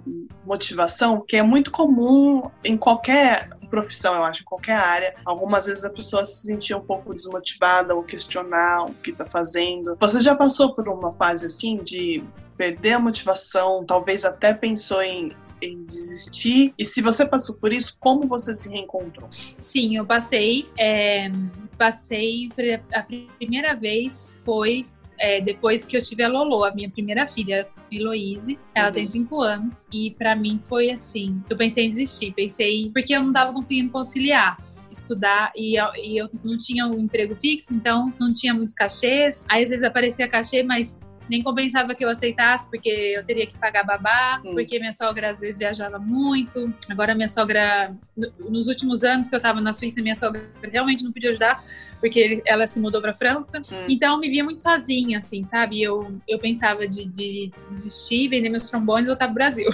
motivação, 0.45 1.25
que 1.27 1.35
é 1.35 1.43
muito 1.43 1.69
comum 1.69 2.43
em 2.63 2.77
qualquer 2.77 3.49
profissão, 3.69 4.15
eu 4.15 4.23
acho, 4.23 4.43
em 4.43 4.45
qualquer 4.45 4.77
área. 4.77 5.15
Algumas 5.25 5.65
vezes 5.65 5.83
a 5.83 5.89
pessoa 5.89 6.23
se 6.23 6.47
sentia 6.47 6.77
um 6.77 6.81
pouco 6.81 7.13
desmotivada 7.13 7.93
ou 7.93 8.01
questionar 8.01 8.85
o 8.85 8.93
que 8.93 9.09
está 9.09 9.25
fazendo. 9.25 9.97
Você 9.99 10.21
já 10.21 10.35
passou 10.35 10.73
por 10.73 10.87
uma 10.87 11.11
fase 11.11 11.47
assim 11.47 11.77
de 11.83 12.23
perder 12.55 12.93
a 12.93 12.99
motivação, 12.99 13.83
talvez 13.85 14.23
até 14.23 14.53
pensou 14.53 15.01
em 15.01 15.33
em 15.61 15.83
desistir? 15.83 16.73
E 16.75 16.83
se 16.83 17.03
você 17.03 17.23
passou 17.23 17.55
por 17.57 17.71
isso, 17.71 17.95
como 17.99 18.27
você 18.27 18.51
se 18.51 18.67
reencontrou? 18.67 19.29
Sim, 19.59 19.95
eu 19.95 20.03
passei. 20.03 20.67
É, 20.75 21.29
passei. 21.77 22.49
A 22.91 23.03
primeira 23.37 23.75
vez 23.75 24.35
foi 24.43 24.87
é, 25.21 25.39
depois 25.39 25.85
que 25.85 25.95
eu 25.95 26.01
tive 26.01 26.23
a 26.23 26.27
Lolo, 26.27 26.63
a 26.63 26.73
minha 26.73 26.89
primeira 26.89 27.27
filha, 27.27 27.67
Heloise, 27.91 28.57
ela 28.73 28.87
uhum. 28.87 28.93
tem 28.93 29.07
cinco 29.07 29.39
anos, 29.39 29.87
e 29.93 30.11
para 30.11 30.35
mim 30.35 30.59
foi 30.63 30.89
assim, 30.89 31.41
eu 31.47 31.55
pensei 31.55 31.85
em 31.85 31.89
desistir, 31.89 32.33
pensei, 32.33 32.89
porque 32.91 33.15
eu 33.15 33.21
não 33.21 33.31
tava 33.31 33.53
conseguindo 33.53 33.91
conciliar 33.91 34.57
estudar 34.91 35.53
e 35.55 35.79
eu, 35.79 35.87
e 35.95 36.17
eu 36.17 36.29
não 36.43 36.57
tinha 36.57 36.85
um 36.85 36.99
emprego 36.99 37.33
fixo, 37.35 37.73
então 37.73 38.13
não 38.19 38.33
tinha 38.33 38.53
muitos 38.53 38.73
cachês. 38.73 39.45
Aí 39.49 39.63
às 39.63 39.69
vezes 39.69 39.85
aparecia 39.85 40.27
cachê, 40.27 40.63
mas 40.63 40.99
nem 41.31 41.41
compensava 41.41 41.95
que 41.95 42.03
eu 42.03 42.09
aceitasse, 42.09 42.69
porque 42.69 42.89
eu 42.89 43.23
teria 43.23 43.47
que 43.47 43.57
pagar 43.57 43.85
babá, 43.85 44.41
porque 44.43 44.77
minha 44.77 44.91
sogra 44.91 45.29
às 45.29 45.39
vezes 45.39 45.59
viajava 45.59 45.97
muito. 45.97 46.73
Agora 46.89 47.15
minha 47.15 47.29
sogra, 47.29 47.95
nos 48.37 48.67
últimos 48.67 49.01
anos 49.01 49.29
que 49.29 49.35
eu 49.35 49.39
tava 49.39 49.61
na 49.61 49.71
Suíça, 49.71 50.01
minha 50.01 50.13
sogra 50.13 50.45
realmente 50.61 51.05
não 51.05 51.11
podia 51.13 51.29
ajudar, 51.29 51.63
porque 52.01 52.43
ela 52.45 52.67
se 52.67 52.81
mudou 52.81 53.01
pra 53.01 53.15
França. 53.15 53.59
Hum. 53.59 53.85
Então 53.87 54.15
eu 54.15 54.19
me 54.19 54.27
via 54.27 54.43
muito 54.43 54.59
sozinha, 54.59 55.19
assim, 55.19 55.45
sabe? 55.45 55.81
Eu, 55.81 56.19
eu 56.27 56.37
pensava 56.37 56.85
de, 56.85 57.05
de 57.05 57.49
desistir, 57.69 58.27
vender 58.27 58.49
meus 58.49 58.69
trombones 58.69 59.05
e 59.05 59.07
voltar 59.07 59.27
pro 59.27 59.35
Brasil. 59.35 59.69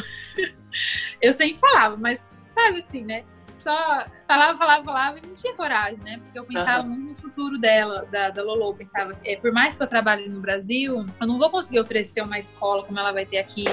eu 1.19 1.33
sempre 1.33 1.59
falava, 1.59 1.97
mas 1.97 2.29
sabe 2.53 2.77
assim, 2.77 3.01
né? 3.01 3.23
Só 3.59 4.05
falava, 4.27 4.57
falava, 4.57 4.83
falava 4.83 5.19
e 5.19 5.27
não 5.27 5.33
tinha 5.33 5.53
coragem, 5.53 5.99
né? 6.03 6.19
Porque 6.23 6.39
eu 6.39 6.45
pensava 6.45 6.83
uhum. 6.83 6.89
muito 6.89 7.09
no 7.09 7.15
futuro 7.15 7.57
dela, 7.57 8.07
da, 8.11 8.29
da 8.29 8.43
Lolo. 8.43 8.71
Eu 8.71 8.73
pensava, 8.75 9.17
é, 9.25 9.35
por 9.35 9.51
mais 9.51 9.77
que 9.77 9.83
eu 9.83 9.87
trabalhe 9.87 10.27
no 10.27 10.39
Brasil, 10.39 11.05
eu 11.19 11.27
não 11.27 11.37
vou 11.37 11.49
conseguir 11.49 11.79
oferecer 11.79 12.21
uma 12.21 12.37
escola 12.37 12.83
como 12.83 12.99
ela 12.99 13.11
vai 13.11 13.25
ter 13.25 13.37
aqui 13.37 13.65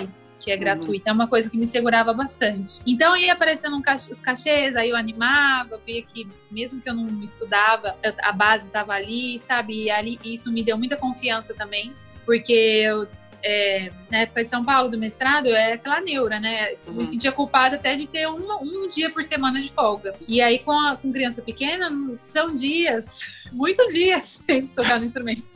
que 0.45 0.51
é 0.51 0.55
uhum. 0.55 0.61
gratuita, 0.61 1.11
é 1.11 1.13
uma 1.13 1.27
coisa 1.27 1.49
que 1.49 1.57
me 1.57 1.67
segurava 1.67 2.13
bastante. 2.13 2.83
Então 2.87 3.17
ia 3.17 3.33
aparecendo 3.33 3.77
um 3.77 3.83
cach 3.83 4.11
os 4.11 4.21
cachês, 4.21 4.77
aí 4.77 4.91
eu 4.91 4.97
animava, 4.97 5.81
via 5.87 6.03
que 6.03 6.29
mesmo 6.51 6.81
que 6.81 6.89
eu 6.89 6.95
não 6.95 7.23
estudava, 7.23 7.97
a 8.23 8.33
base 8.33 8.67
estava 8.67 8.93
ali, 8.93 9.39
sabe? 9.39 9.85
E 9.85 9.91
ali 9.91 10.19
isso 10.23 10.53
me 10.53 10.63
deu 10.63 10.77
muita 10.77 10.97
confiança 10.97 11.55
também, 11.55 11.95
porque 12.27 12.53
eu 12.53 13.09
é, 13.45 13.91
na 14.11 14.21
época 14.21 14.43
de 14.43 14.49
São 14.49 14.65
Paulo 14.65 14.89
do 14.89 14.99
mestrado, 14.99 15.49
é 15.49 15.75
aquela 15.75 16.01
neura, 16.01 16.41
né? 16.41 16.75
Uhum. 16.87 16.95
Me 16.95 17.07
sentia 17.07 17.31
culpada 17.31 17.77
até 17.77 17.95
de 17.95 18.07
ter 18.07 18.27
um, 18.27 18.51
um 18.63 18.89
dia 18.89 19.11
por 19.11 19.23
semana 19.23 19.61
de 19.61 19.71
folga. 19.71 20.15
E 20.27 20.41
aí, 20.41 20.59
com, 20.59 20.73
a, 20.73 20.97
com 20.97 21.13
criança 21.13 21.43
pequena, 21.43 21.91
são 22.21 22.55
dias, 22.55 23.21
muitos 23.53 23.93
dias 23.93 24.43
sem 24.47 24.67
tocar 24.69 24.99
no 24.99 25.05
instrumento. 25.05 25.47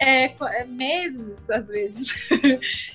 É, 0.00 0.26
é, 0.26 0.64
meses, 0.64 1.50
às 1.50 1.70
vezes. 1.70 2.14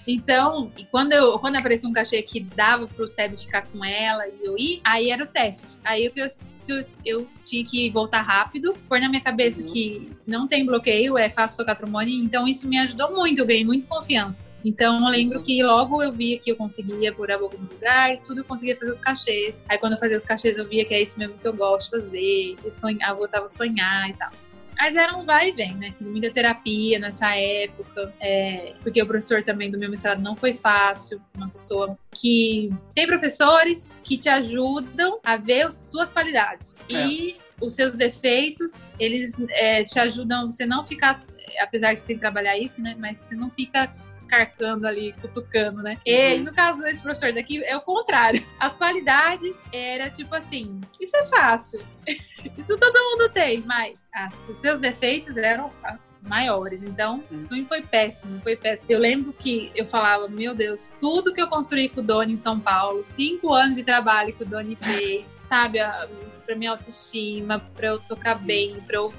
então, 0.07 0.71
e 0.77 0.85
quando, 0.85 1.11
eu, 1.11 1.37
quando 1.37 1.57
aparecia 1.57 1.89
um 1.89 1.91
cachê 1.91 2.21
que 2.21 2.39
dava 2.39 2.87
pro 2.87 3.05
Seb 3.05 3.37
ficar 3.37 3.63
com 3.63 3.83
ela 3.83 4.25
e 4.25 4.45
eu 4.45 4.57
ir, 4.57 4.79
aí 4.85 5.11
era 5.11 5.21
o 5.21 5.27
teste. 5.27 5.77
Aí 5.83 6.09
eu, 6.15 6.27
que 6.63 6.71
eu, 6.71 6.85
eu 7.05 7.27
tinha 7.43 7.63
que 7.63 7.89
voltar 7.89 8.21
rápido, 8.21 8.73
pôr 8.87 8.99
na 8.99 9.09
minha 9.09 9.21
cabeça 9.21 9.61
uhum. 9.61 9.71
que 9.71 10.11
não 10.25 10.47
tem 10.47 10.65
bloqueio, 10.65 11.17
é 11.17 11.29
fácil 11.29 11.57
tocar 11.57 11.75
trombone, 11.75 12.23
então 12.23 12.47
isso 12.47 12.67
me 12.67 12.77
ajudou 12.79 13.11
muito, 13.11 13.39
eu 13.39 13.45
ganhei 13.45 13.65
muita 13.65 13.85
confiança. 13.85 14.51
Então 14.63 15.05
eu 15.05 15.11
lembro 15.11 15.41
que 15.41 15.61
logo 15.63 16.01
eu 16.01 16.11
via 16.11 16.39
que 16.39 16.51
eu 16.51 16.55
conseguia 16.55 17.13
pôr 17.13 17.31
a 17.31 17.37
boca 17.37 17.57
no 17.57 17.69
lugar, 17.69 18.17
tudo 18.17 18.41
eu 18.41 18.45
conseguia 18.45 18.75
fazer 18.75 18.91
os 18.91 18.99
cachês. 18.99 19.65
Aí 19.69 19.77
quando 19.77 19.93
eu 19.93 19.99
fazia 19.99 20.17
os 20.17 20.23
cachês 20.23 20.57
eu 20.57 20.67
via 20.67 20.85
que 20.85 20.93
é 20.93 21.01
isso 21.01 21.19
mesmo 21.19 21.37
que 21.37 21.47
eu 21.47 21.53
gosto 21.53 21.91
de 21.91 21.97
fazer, 21.97 22.55
eu, 22.63 22.71
sonhava, 22.71 23.13
eu 23.13 23.17
voltava 23.17 23.45
a 23.45 23.49
sonhar 23.49 24.09
e 24.09 24.13
tal. 24.13 24.31
Mas 24.77 24.95
era 24.95 25.15
um 25.15 25.25
vai 25.25 25.49
e 25.49 25.51
vem, 25.51 25.75
né? 25.75 25.93
Fiz 25.97 26.09
muita 26.09 26.31
terapia 26.31 26.99
nessa 26.99 27.35
época, 27.35 28.13
é, 28.19 28.73
porque 28.81 29.01
o 29.01 29.05
professor 29.05 29.43
também 29.43 29.71
do 29.71 29.77
meu 29.77 29.89
mestrado 29.89 30.21
não 30.21 30.35
foi 30.35 30.53
fácil. 30.53 31.21
Uma 31.35 31.49
pessoa 31.49 31.97
que 32.11 32.71
tem 32.93 33.07
professores 33.07 33.99
que 34.03 34.17
te 34.17 34.29
ajudam 34.29 35.19
a 35.23 35.37
ver 35.37 35.67
as 35.67 35.75
suas 35.75 36.11
qualidades. 36.11 36.85
É. 36.89 37.05
E 37.05 37.37
os 37.61 37.73
seus 37.73 37.97
defeitos, 37.97 38.93
eles 38.99 39.35
é, 39.49 39.83
te 39.83 39.99
ajudam 39.99 40.51
você 40.51 40.65
não 40.65 40.83
ficar, 40.83 41.23
apesar 41.59 41.93
de 41.93 41.99
você 41.99 42.07
ter 42.07 42.13
que 42.15 42.19
trabalhar 42.19 42.57
isso, 42.57 42.81
né? 42.81 42.95
Mas 42.97 43.19
você 43.19 43.35
não 43.35 43.49
fica 43.49 43.93
carcando 44.27 44.87
ali, 44.87 45.13
cutucando, 45.21 45.81
né? 45.81 45.93
Uhum. 45.95 46.13
E 46.13 46.39
no 46.39 46.53
caso 46.53 46.83
desse 46.83 47.01
professor 47.01 47.33
daqui, 47.33 47.63
é 47.63 47.75
o 47.75 47.81
contrário. 47.81 48.43
As 48.59 48.77
qualidades 48.77 49.63
era 49.71 50.09
tipo 50.09 50.33
assim: 50.35 50.79
isso 50.99 51.15
é 51.15 51.25
fácil. 51.27 51.81
isso 52.57 52.77
todo 52.77 52.93
mundo 52.93 53.29
tem, 53.29 53.61
mas 53.61 54.09
as, 54.13 54.49
os 54.49 54.57
seus 54.57 54.79
defeitos 54.79 55.37
eram 55.37 55.71
maiores. 56.27 56.83
Então, 56.83 57.23
hum. 57.31 57.45
foi, 57.47 57.65
foi 57.65 57.81
péssimo, 57.81 58.39
foi 58.41 58.55
péssimo. 58.55 58.91
Eu 58.91 58.99
lembro 58.99 59.33
que 59.33 59.71
eu 59.75 59.87
falava, 59.87 60.27
meu 60.27 60.55
Deus, 60.55 60.91
tudo 60.99 61.33
que 61.33 61.41
eu 61.41 61.47
construí 61.47 61.89
com 61.89 62.01
o 62.01 62.03
Doni 62.03 62.33
em 62.33 62.37
São 62.37 62.59
Paulo, 62.59 63.03
cinco 63.03 63.53
anos 63.53 63.75
de 63.75 63.83
trabalho 63.83 64.33
que 64.33 64.43
o 64.43 64.45
Doni 64.45 64.75
fez, 64.75 65.39
sabe, 65.43 65.79
para 66.45 66.55
minha 66.55 66.71
autoestima, 66.71 67.59
para 67.75 67.87
eu 67.87 67.99
tocar 67.99 68.35
bem, 68.35 68.79
para 68.81 68.97
eu 68.97 69.13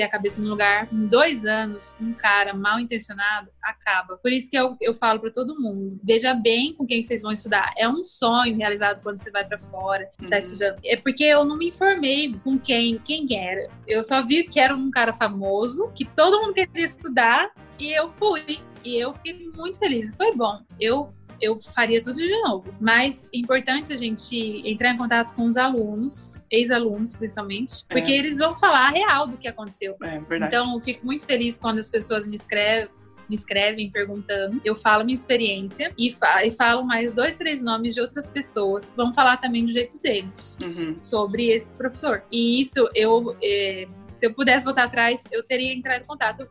ter 0.00 0.04
a 0.04 0.08
cabeça 0.08 0.40
no 0.40 0.48
lugar. 0.48 0.88
Em 0.90 1.06
dois 1.06 1.44
anos, 1.44 1.94
um 2.00 2.14
cara 2.14 2.54
mal 2.54 2.80
intencionado 2.80 3.50
acaba. 3.62 4.16
Por 4.16 4.32
isso 4.32 4.50
que 4.50 4.56
eu, 4.56 4.76
eu 4.80 4.94
falo 4.94 5.20
para 5.20 5.30
todo 5.30 5.60
mundo: 5.60 6.00
veja 6.02 6.32
bem 6.32 6.72
com 6.72 6.86
quem 6.86 7.02
vocês 7.02 7.22
vão 7.22 7.32
estudar. 7.32 7.72
É 7.76 7.88
um 7.88 8.02
sonho 8.02 8.56
realizado 8.56 9.02
quando 9.02 9.18
você 9.18 9.30
vai 9.30 9.44
para 9.44 9.58
fora, 9.58 10.08
você 10.14 10.24
está 10.24 10.36
uhum. 10.36 10.40
estudando. 10.40 10.80
É 10.84 10.96
porque 10.96 11.24
eu 11.24 11.44
não 11.44 11.58
me 11.58 11.68
informei 11.68 12.34
com 12.42 12.58
quem, 12.58 12.98
quem 12.98 13.26
era. 13.36 13.68
Eu 13.86 14.02
só 14.02 14.24
vi 14.24 14.44
que 14.44 14.58
era 14.58 14.74
um 14.74 14.90
cara 14.90 15.12
famoso, 15.12 15.90
que 15.94 16.04
todo 16.04 16.40
mundo 16.40 16.54
queria 16.54 16.84
estudar, 16.84 17.50
e 17.78 17.92
eu 17.92 18.10
fui. 18.10 18.60
E 18.82 18.96
eu 18.96 19.12
fiquei 19.12 19.50
muito 19.54 19.78
feliz. 19.78 20.14
Foi 20.16 20.34
bom. 20.34 20.60
Eu 20.80 21.12
eu 21.40 21.58
faria 21.60 22.02
tudo 22.02 22.16
de 22.16 22.30
novo. 22.42 22.74
Mas 22.80 23.28
é 23.32 23.38
importante 23.38 23.92
a 23.92 23.96
gente 23.96 24.62
entrar 24.64 24.92
em 24.92 24.96
contato 24.96 25.34
com 25.34 25.44
os 25.44 25.56
alunos, 25.56 26.40
ex-alunos 26.50 27.14
principalmente, 27.14 27.84
é. 27.88 27.94
porque 27.94 28.12
eles 28.12 28.38
vão 28.38 28.56
falar 28.56 28.88
a 28.88 28.90
real 28.90 29.26
do 29.26 29.36
que 29.36 29.48
aconteceu. 29.48 29.96
É, 30.02 30.20
verdade. 30.20 30.54
Então, 30.54 30.74
eu 30.74 30.80
fico 30.80 31.04
muito 31.04 31.26
feliz 31.26 31.58
quando 31.58 31.78
as 31.78 31.88
pessoas 31.88 32.26
me 32.26 32.36
escrevem 32.36 32.88
me 33.30 33.36
escrevem 33.36 33.88
perguntando, 33.88 34.60
eu 34.64 34.74
falo 34.74 35.04
minha 35.04 35.14
experiência 35.14 35.94
e, 35.96 36.10
fa 36.10 36.44
e 36.44 36.50
falo 36.50 36.84
mais 36.84 37.12
dois, 37.12 37.38
três 37.38 37.62
nomes 37.62 37.94
de 37.94 38.00
outras 38.00 38.28
pessoas. 38.28 38.92
Vão 38.96 39.14
falar 39.14 39.36
também 39.36 39.64
do 39.64 39.70
jeito 39.70 40.00
deles 40.00 40.58
uhum. 40.60 40.96
sobre 40.98 41.46
esse 41.46 41.72
professor. 41.74 42.24
E 42.30 42.60
isso 42.60 42.90
eu. 42.92 43.36
É, 43.40 43.86
se 44.20 44.26
eu 44.26 44.34
pudesse 44.34 44.66
voltar 44.66 44.84
atrás, 44.84 45.24
eu 45.32 45.42
teria 45.42 45.72
entrado 45.72 46.02
em 46.02 46.04
contato, 46.04 46.46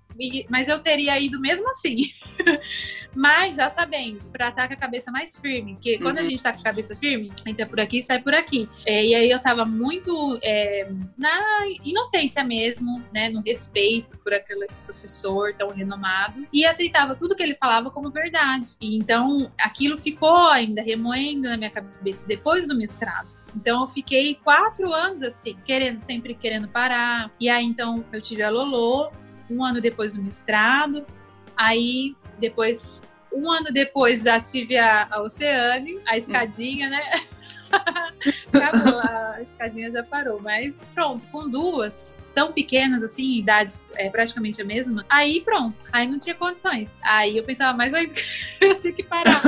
mas 0.49 0.67
eu 0.67 0.79
teria 0.79 1.19
ido 1.19 1.39
mesmo 1.39 1.69
assim. 1.69 2.01
mas 3.15 3.57
já 3.57 3.69
sabendo, 3.69 4.25
para 4.31 4.49
estar 4.49 4.67
com 4.67 4.73
a 4.73 4.77
cabeça 4.77 5.11
mais 5.11 5.37
firme, 5.37 5.75
porque 5.75 5.99
quando 5.99 6.17
a 6.17 6.23
uhum. 6.23 6.29
gente 6.31 6.41
tá 6.41 6.51
com 6.51 6.61
a 6.61 6.63
cabeça 6.63 6.95
firme, 6.95 7.31
entra 7.45 7.67
por 7.67 7.79
aqui 7.79 8.01
sai 8.01 8.19
por 8.19 8.33
aqui. 8.33 8.67
É, 8.87 9.05
e 9.05 9.13
aí 9.13 9.29
eu 9.29 9.39
tava 9.39 9.65
muito 9.65 10.39
é, 10.41 10.89
na 11.15 11.39
inocência 11.85 12.43
mesmo, 12.43 13.03
né, 13.13 13.29
no 13.29 13.41
respeito 13.41 14.17
por 14.17 14.33
aquele 14.33 14.65
professor 14.87 15.53
tão 15.53 15.69
renomado, 15.69 16.47
e 16.51 16.65
aceitava 16.65 17.13
tudo 17.13 17.35
que 17.35 17.43
ele 17.43 17.53
falava 17.53 17.91
como 17.91 18.09
verdade. 18.09 18.71
E 18.81 18.97
então 18.97 19.51
aquilo 19.59 19.95
ficou 19.95 20.47
ainda 20.47 20.81
remoendo 20.81 21.47
na 21.47 21.55
minha 21.55 21.69
cabeça 21.69 22.25
depois 22.25 22.67
do 22.67 22.75
mestrado. 22.75 23.38
Então 23.55 23.81
eu 23.81 23.87
fiquei 23.87 24.35
quatro 24.35 24.93
anos 24.93 25.21
assim, 25.21 25.57
querendo, 25.65 25.99
sempre 25.99 26.33
querendo 26.33 26.67
parar. 26.67 27.31
E 27.39 27.49
aí 27.49 27.65
então 27.65 28.03
eu 28.11 28.21
tive 28.21 28.43
a 28.43 28.49
Lolo, 28.49 29.11
um 29.49 29.63
ano 29.63 29.81
depois 29.81 30.15
do 30.15 30.21
mestrado. 30.21 31.05
Aí 31.55 32.15
depois, 32.39 33.01
um 33.33 33.49
ano 33.49 33.71
depois 33.71 34.23
já 34.23 34.39
tive 34.39 34.77
a, 34.77 35.07
a 35.11 35.21
Oceane, 35.21 35.99
a 36.07 36.17
escadinha, 36.17 36.89
né? 36.89 37.21
Acabou, 38.53 38.99
a 38.99 39.41
escadinha 39.41 39.91
já 39.91 40.03
parou. 40.03 40.39
Mas 40.41 40.79
pronto, 40.93 41.25
com 41.27 41.49
duas 41.49 42.15
tão 42.39 42.53
pequenas, 42.53 43.03
assim, 43.03 43.37
idades 43.37 43.85
é, 43.95 44.09
praticamente 44.09 44.61
a 44.61 44.63
mesma, 44.63 45.05
aí 45.09 45.41
pronto, 45.41 45.75
aí 45.91 46.07
não 46.07 46.17
tinha 46.17 46.33
condições. 46.33 46.97
Aí 47.01 47.35
eu 47.35 47.43
pensava, 47.43 47.83
ainda 47.83 47.97
eu 48.61 48.79
tenho 48.79 48.95
que 48.95 49.03
parar. 49.03 49.41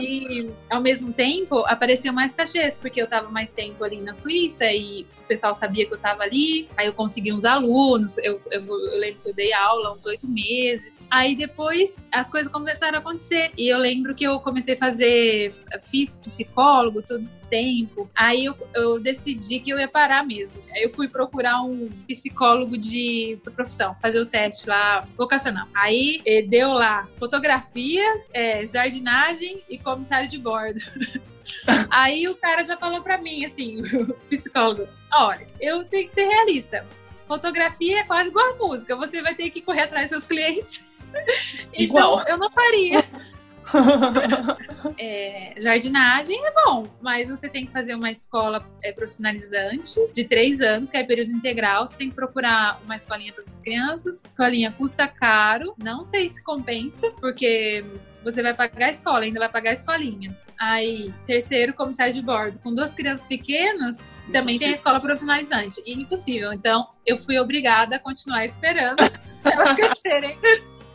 e 0.00 0.48
ao 0.70 0.80
mesmo 0.80 1.12
tempo 1.12 1.58
apareciam 1.66 2.14
mais 2.14 2.32
cachês, 2.32 2.78
porque 2.78 3.02
eu 3.02 3.06
tava 3.06 3.28
mais 3.28 3.52
tempo 3.52 3.84
ali 3.84 4.00
na 4.00 4.14
Suíça 4.14 4.64
e 4.72 5.06
o 5.22 5.26
pessoal 5.28 5.54
sabia 5.54 5.84
que 5.84 5.92
eu 5.92 5.98
tava 5.98 6.22
ali, 6.22 6.66
aí 6.78 6.86
eu 6.86 6.94
consegui 6.94 7.30
uns 7.30 7.44
alunos, 7.44 8.16
eu, 8.16 8.40
eu, 8.50 8.64
eu 8.66 8.98
lembro 8.98 9.20
que 9.22 9.28
eu 9.28 9.34
dei 9.34 9.52
aula 9.52 9.92
uns 9.92 10.06
oito 10.06 10.26
meses. 10.26 11.06
Aí 11.10 11.36
depois 11.36 12.08
as 12.10 12.30
coisas 12.30 12.50
começaram 12.50 12.96
a 12.96 13.00
acontecer. 13.00 13.50
E 13.56 13.68
eu 13.68 13.78
lembro 13.78 14.14
que 14.14 14.24
eu 14.24 14.40
comecei 14.40 14.74
a 14.74 14.78
fazer, 14.78 15.52
fiz 15.90 16.16
psicólogo 16.16 17.02
todo 17.02 17.20
esse 17.20 17.42
tempo. 17.42 18.10
Aí 18.14 18.46
eu, 18.46 18.56
eu 18.74 18.98
decidi 18.98 19.60
que 19.60 19.70
eu 19.70 19.78
ia 19.78 19.88
parar 19.88 20.24
mesmo. 20.24 20.58
Aí 20.74 20.82
eu 20.82 20.90
fui 20.90 21.06
procurar 21.06 21.62
um 21.62 21.81
psicólogo 22.06 22.76
de 22.76 23.38
profissão, 23.42 23.96
fazer 24.00 24.20
o 24.20 24.26
teste 24.26 24.68
lá 24.68 25.06
vocacional. 25.16 25.66
Aí 25.74 26.20
eh, 26.26 26.42
deu 26.42 26.72
lá 26.72 27.08
fotografia, 27.18 28.04
é, 28.32 28.66
jardinagem 28.66 29.62
e 29.68 29.78
comissário 29.78 30.28
de 30.28 30.38
bordo. 30.38 30.80
Aí 31.90 32.28
o 32.28 32.36
cara 32.36 32.62
já 32.62 32.76
falou 32.76 33.02
para 33.02 33.18
mim, 33.18 33.44
assim, 33.44 33.82
o 33.96 34.14
psicólogo: 34.28 34.86
olha, 35.12 35.46
eu 35.60 35.84
tenho 35.84 36.06
que 36.06 36.12
ser 36.12 36.26
realista. 36.26 36.86
Fotografia 37.26 38.00
é 38.00 38.04
quase 38.04 38.28
igual 38.28 38.52
a 38.52 38.56
música, 38.56 38.96
você 38.96 39.22
vai 39.22 39.34
ter 39.34 39.50
que 39.50 39.62
correr 39.62 39.82
atrás 39.82 40.04
dos 40.04 40.10
seus 40.10 40.26
clientes. 40.26 40.84
Igual. 41.72 42.20
Então, 42.20 42.32
eu 42.32 42.38
não 42.38 42.50
faria. 42.50 43.04
é, 44.98 45.54
jardinagem 45.58 46.38
é 46.44 46.52
bom, 46.64 46.86
mas 47.00 47.28
você 47.28 47.48
tem 47.48 47.66
que 47.66 47.72
fazer 47.72 47.94
uma 47.94 48.10
escola 48.10 48.64
é, 48.82 48.92
profissionalizante 48.92 49.98
de 50.12 50.24
três 50.24 50.60
anos, 50.60 50.90
que 50.90 50.96
é 50.96 51.04
período 51.04 51.32
integral. 51.32 51.86
Você 51.86 51.98
tem 51.98 52.08
que 52.08 52.14
procurar 52.14 52.80
uma 52.84 52.96
escolinha 52.96 53.32
para 53.32 53.42
as 53.42 53.60
crianças. 53.60 54.22
Escolinha 54.24 54.72
custa 54.72 55.06
caro, 55.06 55.74
não 55.82 56.04
sei 56.04 56.28
se 56.28 56.42
compensa, 56.42 57.10
porque 57.20 57.84
você 58.24 58.42
vai 58.42 58.54
pagar 58.54 58.86
a 58.86 58.90
escola, 58.90 59.20
ainda 59.20 59.38
vai 59.38 59.48
pagar 59.48 59.70
a 59.70 59.74
escolinha. 59.74 60.36
Aí, 60.58 61.12
terceiro, 61.26 61.74
comissário 61.74 62.14
de 62.14 62.22
bordo. 62.22 62.58
Com 62.60 62.72
duas 62.72 62.94
crianças 62.94 63.26
pequenas, 63.26 64.22
também 64.32 64.58
tem 64.58 64.68
a 64.68 64.72
escola 64.72 65.00
profissionalizante. 65.00 65.82
E 65.84 65.92
impossível. 65.92 66.52
Então, 66.52 66.88
eu 67.04 67.18
fui 67.18 67.38
obrigada 67.38 67.96
a 67.96 67.98
continuar 67.98 68.44
esperando 68.44 69.02
elas 69.44 69.74
crescerem. 69.74 70.38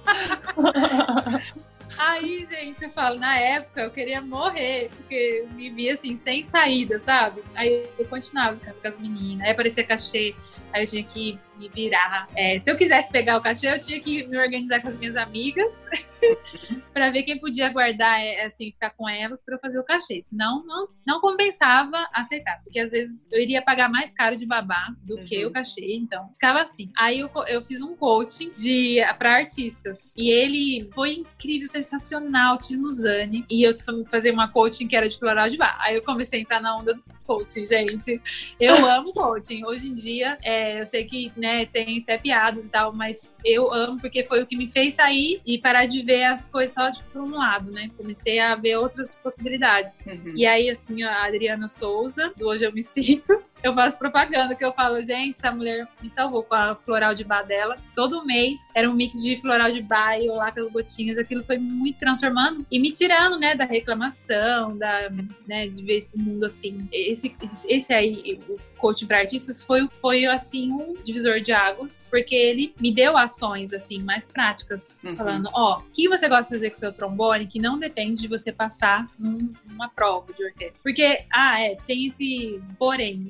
Aí, 1.98 2.45
gente, 2.45 2.84
eu 2.84 2.89
falo, 2.91 3.18
na 3.18 3.38
época 3.38 3.82
eu 3.82 3.91
queria 3.91 4.22
morrer, 4.22 4.89
porque 4.95 5.43
eu 5.43 5.54
me 5.54 5.70
via 5.70 5.93
assim, 5.93 6.16
sem 6.16 6.43
saída, 6.43 7.00
sabe? 7.00 7.43
Aí 7.56 7.88
eu 7.98 8.06
continuava 8.06 8.58
com 8.58 8.88
as 8.88 9.00
meninas, 9.00 9.45
aí 9.45 9.52
aparecia 9.52 9.84
cachê, 9.84 10.36
aí 10.74 10.84
eu 10.84 10.88
tinha 10.88 11.03
que 11.03 11.39
me 11.57 11.70
virar. 11.70 12.30
É, 12.36 12.59
se 12.59 12.70
eu 12.70 12.76
quisesse 12.76 13.11
pegar 13.11 13.38
o 13.38 13.41
cachê, 13.41 13.68
eu 13.68 13.80
tinha 13.80 13.99
que 13.99 14.26
me 14.28 14.38
organizar 14.38 14.82
com 14.82 14.88
as 14.88 14.97
minhas 14.97 15.15
amigas 15.15 15.86
para 16.93 17.09
ver 17.09 17.24
quem 17.24 17.39
podia 17.39 17.70
guardar, 17.70 18.20
é, 18.20 18.45
assim, 18.45 18.72
ficar 18.72 18.91
com 18.91 19.07
elas 19.09 19.43
para 19.43 19.57
fazer 19.57 19.80
o 19.80 19.84
cachê. 19.84 20.22
Senão, 20.24 20.63
não, 20.65 20.88
não 21.05 21.20
compensava 21.20 22.07
aceitar, 22.13 22.61
porque 22.63 22.80
às 22.80 22.91
vezes 22.91 23.30
eu 23.32 23.41
iria 23.41 23.61
pagar 23.61 23.89
mais 23.89 24.13
caro 24.13 24.36
de 24.36 24.45
babá 24.45 24.93
do 25.03 25.15
uhum. 25.15 25.24
que 25.24 25.45
o 25.45 25.51
cachê, 25.51 25.95
então 25.95 26.30
ficava 26.34 26.61
assim. 26.61 26.91
Aí 26.97 27.20
eu, 27.20 27.30
eu 27.47 27.61
fiz 27.61 27.82
um 27.82 27.95
coaching 27.95 28.51
de 28.51 28.97
para 29.18 29.34
artistas 29.34 30.13
e 30.15 30.30
ele 30.30 30.89
foi 30.93 31.13
incrível, 31.15 31.68
sensacional, 31.68 32.57
Tino 32.57 32.89
Zani, 32.91 33.45
e 33.49 33.63
eu 33.63 33.76
fazer 34.09 34.32
uma 34.32 34.47
coaching 34.47 34.88
que 34.88 34.95
era 34.95 35.07
de 35.07 35.18
floral 35.18 35.49
de 35.49 35.57
bar. 35.57 35.78
Aí 35.82 35.95
eu 35.95 36.03
comecei 36.03 36.39
a 36.39 36.41
entrar 36.41 36.61
na 36.61 36.76
onda 36.76 36.93
dos 36.93 37.09
coaching, 37.26 37.65
gente. 37.65 38.22
Eu 38.59 38.86
amo 38.86 39.13
coaching. 39.13 39.65
Hoje 39.65 39.88
em 39.88 39.95
dia, 39.95 40.38
é, 40.43 40.57
eu 40.80 40.86
sei 40.86 41.03
que 41.05 41.32
né, 41.36 41.47
né? 41.47 41.66
Tem 41.66 41.99
até 41.99 42.18
piadas 42.18 42.68
e 42.68 42.72
tal, 42.72 42.93
mas 42.93 43.34
eu 43.43 43.74
amo 43.74 43.97
porque 43.99 44.24
foi 44.24 44.41
o 44.41 44.45
que 44.45 44.58
me 44.58 44.70
fez 44.70 44.95
sair 44.95 45.41
e 45.45 45.58
parar 45.58 45.86
de 45.86 46.01
ver 46.03 46.26
as 46.26 46.47
coisas 46.47 46.74
só 46.74 46.89
de 46.89 47.01
por 47.05 47.22
um 47.22 47.32
lado, 47.32 47.72
né? 47.72 47.88
Comecei 47.95 48.39
a 48.39 48.55
ver 48.55 48.78
outras 48.78 49.16
possibilidades. 49.16 50.05
Uhum. 50.05 50.34
E 50.36 50.45
aí 50.45 50.68
eu 50.68 50.76
tinha 50.76 51.10
a 51.10 51.26
Adriana 51.26 51.68
Souza, 51.68 52.34
do 52.36 52.47
Hoje 52.47 52.66
Eu 52.66 52.74
Me 52.74 52.84
Sinto, 52.84 53.41
eu 53.64 53.74
faço 53.74 53.97
propaganda 53.97 54.55
que 54.55 54.64
eu 54.64 54.72
falo, 54.74 55.03
gente, 55.03 55.32
essa 55.32 55.51
mulher 55.51 55.88
me 56.01 56.10
salvou 56.10 56.43
com 56.43 56.55
a 56.55 56.76
floral 56.76 57.14
de 57.14 57.24
bar 57.24 57.43
dela. 57.43 57.78
Todo 57.95 58.26
mês 58.26 58.72
era 58.76 58.89
um 58.89 58.93
mix 58.93 59.22
de 59.22 59.39
floral 59.39 59.72
de 59.72 59.82
bar 59.82 60.20
e 60.20 60.28
lá 60.28 60.51
com 60.51 60.62
as 60.62 60.72
gotinhas. 60.72 61.18
Aquilo 61.18 61.43
foi 61.43 61.58
muito 61.58 61.99
transformando 61.99 62.66
e 62.72 62.80
me 62.80 62.91
tirando, 62.91 63.39
né, 63.39 63.55
da 63.55 63.66
reclamação, 63.66 64.78
da, 64.78 65.10
né, 65.47 65.68
de 65.68 65.84
ver 65.84 66.08
o 66.14 66.22
mundo 66.22 66.45
assim. 66.45 66.88
Esse, 66.91 67.36
esse 67.68 67.93
aí, 67.93 68.39
o 68.47 68.58
coaching 68.78 69.08
para 69.08 69.20
artistas, 69.20 69.64
foi, 69.64 69.88
foi 69.93 70.26
assim 70.26 70.72
um 70.72 70.95
divisor 71.03 71.41
de 71.41 71.51
águas, 71.51 72.05
porque 72.10 72.36
ele 72.36 72.74
me 72.80 72.93
deu 72.93 73.18
ações 73.18 73.74
assim 73.74 74.01
mais 74.03 74.28
práticas, 74.28 74.99
uhum. 75.03 75.16
falando, 75.16 75.49
ó, 75.53 75.78
oh, 75.78 75.82
o 75.82 75.91
que 75.91 76.08
você 76.08 76.30
gosta 76.30 76.43
de 76.43 76.58
fazer 76.58 76.70
com 76.70 76.76
o 76.76 76.80
seu 76.80 76.93
trombone 76.93 77.47
que 77.47 77.60
não 77.60 77.80
depende 77.80 78.22
de 78.22 78.28
você 78.28 78.51
passar 78.51 79.08
num, 79.18 79.51
numa 79.70 79.89
prova 79.89 80.32
de 80.34 80.43
orquestra. 80.43 80.84
Porque, 80.84 81.26
ah, 81.34 81.62
é, 81.62 81.76
tem 81.76 82.05
esse 82.05 82.62
porém, 82.78 83.28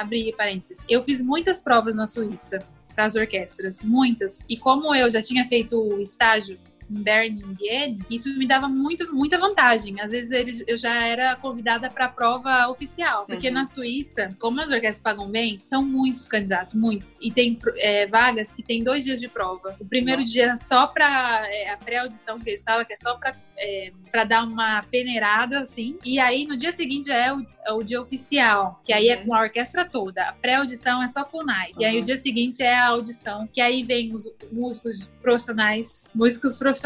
abrir 0.00 0.34
parênteses. 0.36 0.84
Eu 0.88 1.02
fiz 1.02 1.20
muitas 1.20 1.60
provas 1.60 1.94
na 1.94 2.06
Suíça 2.06 2.58
para 2.94 3.04
as 3.04 3.16
orquestras, 3.16 3.82
muitas. 3.82 4.44
E 4.48 4.56
como 4.56 4.94
eu 4.94 5.08
já 5.08 5.22
tinha 5.22 5.46
feito 5.46 5.80
o 5.80 6.00
estágio 6.00 6.58
em 6.90 7.02
Bern, 7.02 7.42
em 7.42 7.54
Vienne, 7.54 7.98
isso 8.10 8.32
me 8.36 8.46
dava 8.46 8.68
muito, 8.68 9.14
muita 9.14 9.38
vantagem. 9.38 10.00
Às 10.00 10.10
vezes 10.10 10.64
eu 10.66 10.76
já 10.76 11.06
era 11.06 11.36
convidada 11.36 11.90
para 11.90 12.06
a 12.06 12.08
prova 12.08 12.68
oficial, 12.68 13.26
porque 13.26 13.48
uhum. 13.48 13.54
na 13.54 13.64
Suíça, 13.64 14.30
como 14.38 14.60
as 14.60 14.70
orquestras 14.70 15.00
pagam 15.00 15.28
bem, 15.28 15.58
são 15.62 15.82
muitos 15.82 16.26
candidatos, 16.26 16.74
muitos. 16.74 17.14
E 17.20 17.30
tem 17.30 17.58
é, 17.76 18.06
vagas 18.06 18.52
que 18.52 18.62
tem 18.62 18.82
dois 18.82 19.04
dias 19.04 19.20
de 19.20 19.28
prova. 19.28 19.76
O 19.78 19.84
primeiro 19.84 20.20
Nossa. 20.20 20.32
dia 20.32 20.50
é 20.52 20.56
só 20.56 20.86
para 20.86 21.46
é, 21.48 21.70
a 21.70 21.76
pré-audição, 21.76 22.38
que 22.38 22.50
eles 22.50 22.64
falam 22.64 22.84
que 22.84 22.92
é 22.92 22.96
só 22.96 23.14
para 23.16 23.34
é, 23.60 23.92
para 24.10 24.22
dar 24.24 24.44
uma 24.44 24.82
peneirada, 24.82 25.60
assim. 25.60 25.98
E 26.04 26.18
aí 26.18 26.46
no 26.46 26.56
dia 26.56 26.70
seguinte 26.72 27.10
é 27.10 27.32
o, 27.34 27.44
é 27.66 27.72
o 27.72 27.82
dia 27.82 28.00
oficial, 28.00 28.80
que 28.84 28.92
aí 28.92 29.08
é 29.08 29.16
uhum. 29.16 29.22
é 29.22 29.24
com 29.24 29.34
a 29.34 29.40
orquestra 29.42 29.84
toda. 29.84 30.28
A 30.28 30.32
pré-audição 30.32 31.02
é 31.02 31.08
só 31.08 31.24
com 31.24 31.38
o 31.38 31.44
NAI. 31.44 31.72
Uhum. 31.74 31.82
E 31.82 31.84
aí 31.84 31.96
o 31.96 31.98
uhum. 31.98 32.04
dia 32.04 32.16
seguinte 32.16 32.62
é 32.62 32.74
a 32.74 32.86
audição, 32.86 33.48
que 33.52 33.60
aí 33.60 33.82
vem 33.82 34.14
os 34.14 34.30
músicos 34.52 35.08
profissionais, 35.20 36.06
músicos 36.14 36.56
profissionais 36.56 36.77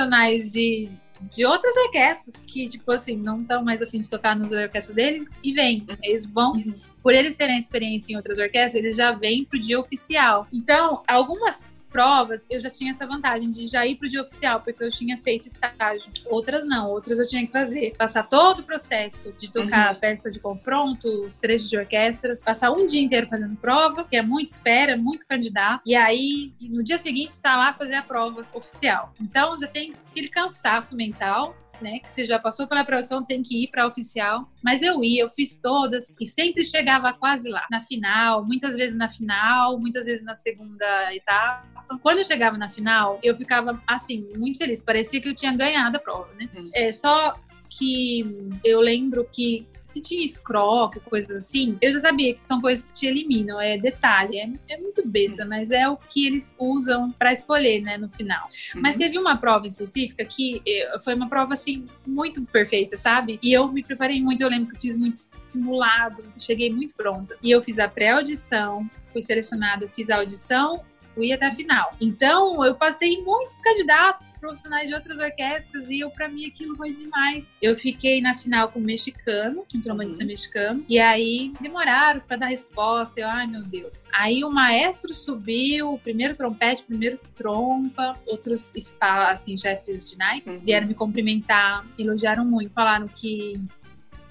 de 0.53 0.91
de 1.31 1.45
outras 1.45 1.77
orquestras 1.77 2.45
que, 2.45 2.67
tipo 2.67 2.91
assim, 2.91 3.17
não 3.17 3.43
estão 3.43 3.63
mais 3.63 3.81
afim 3.81 4.01
de 4.01 4.09
tocar 4.09 4.35
nas 4.35 4.53
orquestras 4.53 4.95
deles 4.95 5.29
e 5.43 5.53
vêm. 5.53 5.87
Eles 6.03 6.25
vão, 6.25 6.53
uhum. 6.53 6.75
por 7.03 7.15
eles 7.15 7.37
terem 7.37 7.59
experiência 7.59 8.13
em 8.13 8.17
outras 8.17 8.39
orquestras, 8.39 8.75
eles 8.75 8.97
já 8.97 9.13
vêm 9.13 9.45
pro 9.45 9.59
dia 9.59 9.79
oficial. 9.79 10.47
Então, 10.53 11.03
algumas 11.07 11.63
provas, 11.93 12.47
eu 12.51 12.59
já 12.59 12.71
tinha 12.71 12.91
essa 12.91 13.07
vantagem 13.07 13.51
de 13.51 13.67
já 13.67 13.87
ir 13.87 13.97
pro 13.97 14.09
dia 14.09 14.23
oficial, 14.23 14.61
porque 14.61 14.83
eu 14.83 14.91
tinha 14.91 15.19
feito 15.19 15.47
estágio. 15.47 16.11
Outras 16.27 16.65
não, 16.65 16.91
outras 16.91 17.19
eu 17.19 17.29
tinha 17.29 17.47
que 17.47 17.53
fazer. 17.53 17.95
Passar 17.97 18.27
todo 18.29 18.61
o 18.61 18.63
processo 18.63 19.33
de 19.39 19.51
tocar 19.51 19.95
uhum. 19.95 20.01
peça 20.01 20.31
de 20.31 20.41
confronto, 20.41 21.07
os 21.25 21.39
trechos 21.39 21.69
de 21.69 21.77
orquestras, 21.77 22.43
passar 22.43 22.73
um 22.73 22.87
dia 22.87 23.01
inteiro 23.01 23.29
fazendo 23.29 23.55
prova, 23.57 24.05
que 24.05 24.17
é 24.17 24.23
muito 24.23 24.49
espera, 24.49 24.97
muito 24.97 25.27
candidato, 25.27 25.83
e 25.85 25.95
aí 25.95 26.53
no 26.61 26.83
dia 26.83 26.99
seguinte 26.99 27.41
tá 27.41 27.57
lá 27.57 27.73
fazer 27.73 27.95
a 27.95 28.03
prova 28.03 28.47
oficial. 28.55 29.13
Então 29.21 29.57
já 29.59 29.67
tem 29.67 29.93
aquele 30.11 30.29
cansaço 30.29 30.97
mental 30.97 31.55
né? 31.83 31.99
Que 31.99 32.11
você 32.11 32.25
já 32.25 32.39
passou 32.39 32.67
pela 32.67 32.81
aprovação, 32.81 33.25
tem 33.25 33.43
que 33.43 33.65
ir 33.65 33.69
para 33.69 33.87
oficial. 33.87 34.49
Mas 34.63 34.83
eu 34.83 35.03
ia, 35.03 35.23
eu 35.23 35.31
fiz 35.31 35.57
todas 35.57 36.15
e 36.21 36.27
sempre 36.27 36.65
chegava 36.65 37.13
quase 37.13 37.49
lá, 37.49 37.67
na 37.71 37.83
final, 37.83 38.45
muitas 38.45 38.75
vezes 38.75 38.97
na 38.97 39.09
final, 39.09 39.79
muitas 39.79 40.07
vezes 40.07 40.25
na 40.25 40.35
segunda 40.35 41.15
etapa. 41.15 41.67
Quando 42.03 42.19
eu 42.19 42.25
chegava 42.25 42.57
na 42.57 42.71
final, 42.71 43.19
eu 43.23 43.37
ficava 43.37 43.83
assim, 43.87 44.31
muito 44.37 44.59
feliz. 44.59 44.85
Parecia 44.85 45.21
que 45.21 45.29
eu 45.29 45.35
tinha 45.35 45.55
ganhado 45.55 45.97
a 45.97 46.01
prova, 46.01 46.33
né? 46.35 46.49
Uhum. 46.57 46.71
É 46.73 46.93
só 46.93 47.35
que 47.69 48.23
eu 48.65 48.81
lembro 48.81 49.27
que 49.33 49.67
se 49.85 50.01
tinha 50.01 50.25
escroque, 50.25 51.01
coisas 51.01 51.37
assim, 51.37 51.77
eu 51.81 51.93
já 51.93 52.01
sabia 52.01 52.35
que 52.35 52.45
são 52.45 52.61
coisas 52.61 52.85
que 52.85 52.93
te 52.93 53.07
eliminam, 53.07 53.61
é 53.61 53.77
detalhe, 53.77 54.39
é, 54.39 54.51
é 54.69 54.77
muito 54.79 55.07
besta, 55.07 55.45
mas 55.45 55.71
é 55.71 55.89
o 55.89 55.97
que 55.97 56.27
eles 56.27 56.55
usam 56.59 57.11
para 57.13 57.33
escolher, 57.33 57.83
né, 57.83 57.97
no 57.97 58.09
final. 58.09 58.49
Uhum. 58.75 58.81
Mas 58.81 58.97
teve 58.97 59.19
uma 59.19 59.37
prova 59.37 59.67
específica 59.67 60.25
que 60.25 60.63
eu, 60.65 60.99
foi 61.01 61.15
uma 61.15 61.29
prova, 61.29 61.55
assim, 61.55 61.87
muito 62.07 62.43
perfeita, 62.43 62.97
sabe? 62.97 63.39
E 63.43 63.53
eu 63.53 63.71
me 63.71 63.83
preparei 63.83 64.23
muito, 64.23 64.43
eu 64.43 64.49
lembro 64.49 64.71
que 64.71 64.77
eu 64.77 64.81
fiz 64.81 64.97
muito 64.97 65.19
simulado, 65.45 66.23
cheguei 66.39 66.73
muito 66.73 66.95
pronta. 66.95 67.37
E 67.43 67.51
eu 67.51 67.63
fiz 67.63 67.79
a 67.79 67.89
pré-audição, 67.89 68.89
fui 69.13 69.23
selecionada, 69.23 69.89
fiz 69.89 70.11
a 70.11 70.17
audição 70.17 70.83
fui 71.15 71.33
até 71.33 71.47
a 71.47 71.53
final. 71.53 71.95
Então, 72.01 72.65
eu 72.65 72.75
passei 72.75 73.23
muitos 73.23 73.61
candidatos 73.61 74.31
profissionais 74.41 74.89
de 74.89 74.95
outras 74.95 75.19
orquestras 75.19 75.91
e 75.91 76.01
eu 76.01 76.11
para 76.11 76.29
mim 76.29 76.47
aquilo 76.47 76.77
foi 76.77 76.93
demais. 76.93 77.59
Eu 77.61 77.77
fiquei 77.77 78.21
na 78.21 78.35
final 78.35 78.69
com 78.69 78.79
um 78.79 78.83
mexicano, 78.83 79.65
um 79.75 79.81
trombonista 79.81 80.23
uhum. 80.23 80.29
mexicano, 80.29 80.85
e 80.89 80.99
aí 80.99 81.53
demoraram 81.61 82.21
para 82.21 82.37
dar 82.37 82.47
resposta. 82.47 83.21
Eu, 83.21 83.29
ai 83.29 83.47
meu 83.47 83.63
Deus. 83.63 84.07
Aí 84.13 84.45
o 84.45 84.51
maestro 84.51 85.15
subiu, 85.15 85.95
o 85.95 85.99
primeiro 85.99 86.35
trompete, 86.37 86.83
o 86.83 86.87
primeiro 86.87 87.19
trompa, 87.35 88.17
outros 88.27 88.73
assim, 89.01 89.57
chefes 89.57 90.09
de 90.09 90.17
naipe 90.17 90.51
uhum. 90.51 90.59
vieram 90.59 90.87
me 90.87 90.95
cumprimentar, 90.95 91.87
elogiaram 91.99 92.45
muito, 92.45 92.73
falaram 92.73 93.07
que 93.09 93.55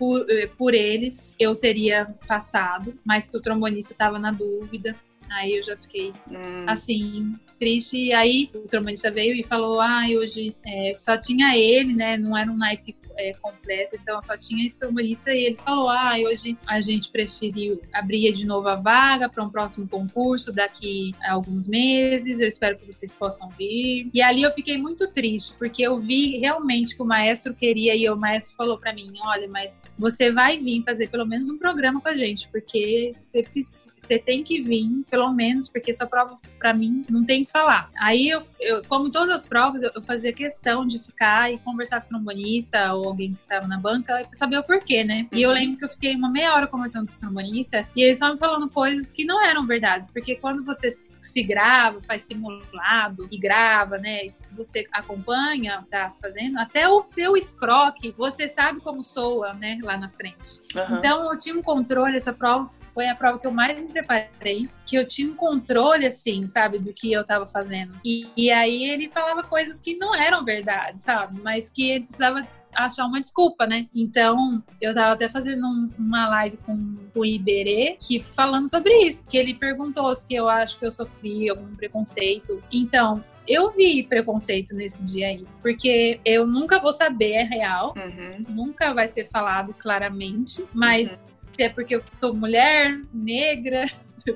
por, 0.02 0.26
eh, 0.30 0.48
por, 0.58 0.74
eles 0.74 1.36
eu 1.40 1.56
teria 1.56 2.08
passado, 2.28 2.98
mas 3.06 3.28
que 3.28 3.38
o 3.38 3.42
trombonista 3.42 3.94
estava 3.94 4.18
na 4.18 4.32
dúvida. 4.32 4.96
Aí 5.32 5.56
eu 5.56 5.64
já 5.64 5.78
fiquei 5.78 6.12
hum. 6.30 6.66
assim, 6.68 7.34
triste. 7.60 7.98
E 7.98 8.14
aí 8.14 8.50
o 8.54 8.68
trombonista 8.68 9.10
veio 9.10 9.36
e 9.36 9.44
falou: 9.44 9.80
Ah, 9.80 10.04
hoje 10.08 10.56
é, 10.66 10.94
só 10.96 11.18
tinha 11.18 11.56
ele, 11.58 11.94
né? 11.94 12.18
Não 12.18 12.38
era 12.38 12.52
um 12.52 12.58
naipe 12.58 12.94
é, 13.18 13.34
completo, 13.34 13.96
então 13.96 14.22
só 14.22 14.38
tinha 14.38 14.68
esse 14.68 14.86
humorista 14.86 15.34
e 15.34 15.46
ele 15.46 15.58
falou: 15.58 15.90
ah, 15.90 16.16
hoje 16.18 16.58
a 16.68 16.82
gente 16.82 17.10
preferiu 17.10 17.82
abrir 17.94 18.32
de 18.32 18.46
novo 18.46 18.68
a 18.68 18.76
vaga 18.76 19.30
para 19.30 19.44
um 19.44 19.50
próximo 19.50 19.88
concurso 19.88 20.52
daqui 20.52 21.12
a 21.24 21.34
alguns 21.34 21.68
meses. 21.68 22.40
Eu 22.40 22.48
espero 22.48 22.78
que 22.78 22.86
vocês 22.86 23.16
possam 23.16 23.50
vir. 23.50 24.10
E 24.14 24.22
ali 24.22 24.44
eu 24.44 24.52
fiquei 24.52 24.78
muito 24.78 25.08
triste, 25.08 25.54
porque 25.58 25.82
eu 25.82 26.00
vi 26.00 26.38
realmente 26.38 26.96
que 26.96 27.02
o 27.02 27.06
maestro 27.06 27.54
queria 27.54 27.96
e 27.96 28.10
o 28.10 28.16
maestro 28.16 28.56
falou 28.56 28.78
para 28.78 28.94
mim: 28.94 29.12
olha, 29.26 29.48
mas 29.48 29.84
você 29.98 30.32
vai 30.32 30.58
vir 30.58 30.84
fazer 30.84 31.10
pelo 31.10 31.26
menos 31.26 31.50
um 31.50 31.58
programa 31.58 32.02
com 32.02 32.10
a 32.10 32.16
gente, 32.16 32.48
porque 32.50 33.12
você, 33.12 34.20
tem 34.20 34.44
que 34.44 34.62
vir, 34.62 35.04
pelo 35.10 35.32
menos, 35.34 35.68
porque 35.68 35.94
sua 35.94 36.08
prova 36.08 36.36
para 36.60 36.74
mim 36.74 37.04
não 37.10 37.26
tem 37.26 37.44
que 37.44 37.52
falar. 37.52 37.90
Aí 38.00 38.30
eu, 38.30 38.42
eu 38.60 38.82
como 38.88 39.10
todas 39.10 39.34
as 39.34 39.46
provas, 39.46 39.82
eu, 39.82 39.92
eu 39.96 40.04
fazia 40.04 40.34
questão 40.34 40.86
de 40.86 41.00
ficar 41.00 41.52
e 41.52 41.58
conversar 41.60 42.02
com 42.02 42.08
o 42.08 42.10
trombonista 42.10 42.94
ou 43.02 43.10
alguém 43.10 43.34
que 43.34 43.48
tava 43.48 43.68
na 43.68 43.80
banca 43.80 44.22
pra 44.28 44.36
saber 44.36 44.58
o 44.58 44.64
porquê, 44.64 45.04
né? 45.04 45.28
E 45.32 45.42
eu 45.42 45.50
uhum. 45.50 45.56
lembro 45.56 45.78
que 45.78 45.86
eu 45.86 45.90
fiquei 45.90 46.16
uma 46.16 46.30
meia 46.30 46.54
hora 46.54 46.68
conversando 46.68 47.08
com 47.08 47.14
o 47.14 47.20
trombonista 47.20 47.86
e 47.96 48.04
eles 48.04 48.18
estavam 48.18 48.38
falando 48.38 48.70
coisas 48.70 49.12
que 49.12 49.26
não 49.26 49.44
eram 49.44 49.66
verdades, 49.66 50.10
porque 50.10 50.36
quando 50.36 50.64
você 50.64 50.92
se 50.92 51.44
grava, 51.44 52.02
faz 52.02 52.24
simulado 52.24 53.28
e 53.32 53.38
grava, 53.38 53.98
né? 53.98 54.28
Você 54.52 54.88
acompanha, 54.92 55.84
tá 55.90 56.14
fazendo, 56.22 56.58
até 56.60 56.88
o 56.88 57.02
seu 57.02 57.36
escroque, 57.36 58.14
você 58.18 58.48
sabe 58.48 58.80
como 58.82 59.04
soa, 59.04 59.54
né, 59.54 59.80
lá 59.84 59.98
na 59.98 60.10
frente. 60.10 60.62
Uhum. 60.76 60.98
Então 60.98 61.32
eu 61.32 61.38
tinha 61.38 61.56
um 61.56 61.62
controle, 61.62 62.18
essa 62.18 62.34
prova 62.34 62.66
foi 62.92 63.08
a 63.08 63.16
prova 63.16 63.40
que 63.40 63.48
eu 63.48 63.52
mais 63.52 63.82
me 63.82 63.90
preparei, 63.90 64.70
que 64.86 64.96
eu 64.96 65.08
tinha 65.08 65.30
um 65.30 65.36
controle, 65.36 66.06
assim, 66.06 66.48
sabe, 66.48 66.80
do 66.80 66.94
que 66.94 67.12
eu 67.12 67.24
tava 67.24 67.48
fazendo. 67.48 67.94
E, 68.04 68.28
e 68.36 68.52
aí 68.52 68.84
ele 68.90 69.10
falava 69.10 69.44
coisas 69.44 69.80
que 69.80 69.96
não 69.96 70.14
eram 70.14 70.44
verdade, 70.44 71.02
sabe, 71.02 71.40
mas 71.42 71.70
que 71.70 71.92
ele 71.92 72.06
precisava 72.06 72.46
achar 72.74 73.06
uma 73.06 73.20
desculpa, 73.20 73.66
né? 73.66 73.88
Então, 73.94 74.64
eu 74.80 74.94
tava 74.94 75.14
até 75.14 75.30
fazendo 75.30 75.66
um, 75.66 75.90
uma 75.98 76.30
live 76.30 76.58
com 76.58 76.96
o 77.16 77.26
Iberê, 77.26 77.98
que 78.00 78.22
falando 78.22 78.70
sobre 78.70 78.94
isso, 79.06 79.26
que 79.28 79.38
ele 79.38 79.54
perguntou 79.54 80.14
se 80.16 80.34
eu 80.34 80.50
acho 80.50 80.78
que 80.80 80.86
eu 80.86 80.92
sofri 80.92 81.50
algum 81.50 81.76
preconceito. 81.76 82.62
Então, 82.72 83.24
eu 83.48 83.72
vi 83.72 84.04
preconceito 84.04 84.76
nesse 84.76 85.04
dia 85.04 85.28
aí, 85.28 85.46
porque 85.62 86.20
eu 86.24 86.46
nunca 86.46 86.80
vou 86.80 86.94
saber, 86.94 87.32
é 87.32 87.44
real, 87.44 87.94
uhum. 87.98 88.46
nunca 88.50 88.94
vai 88.94 89.08
ser 89.08 89.28
falado 89.30 89.74
claramente, 89.74 90.64
mas 90.74 91.26
uhum. 91.28 91.54
se 91.54 91.64
é 91.64 91.70
porque 91.70 91.96
eu 91.96 92.04
sou 92.12 92.36
mulher, 92.36 93.02
negra, 93.14 93.86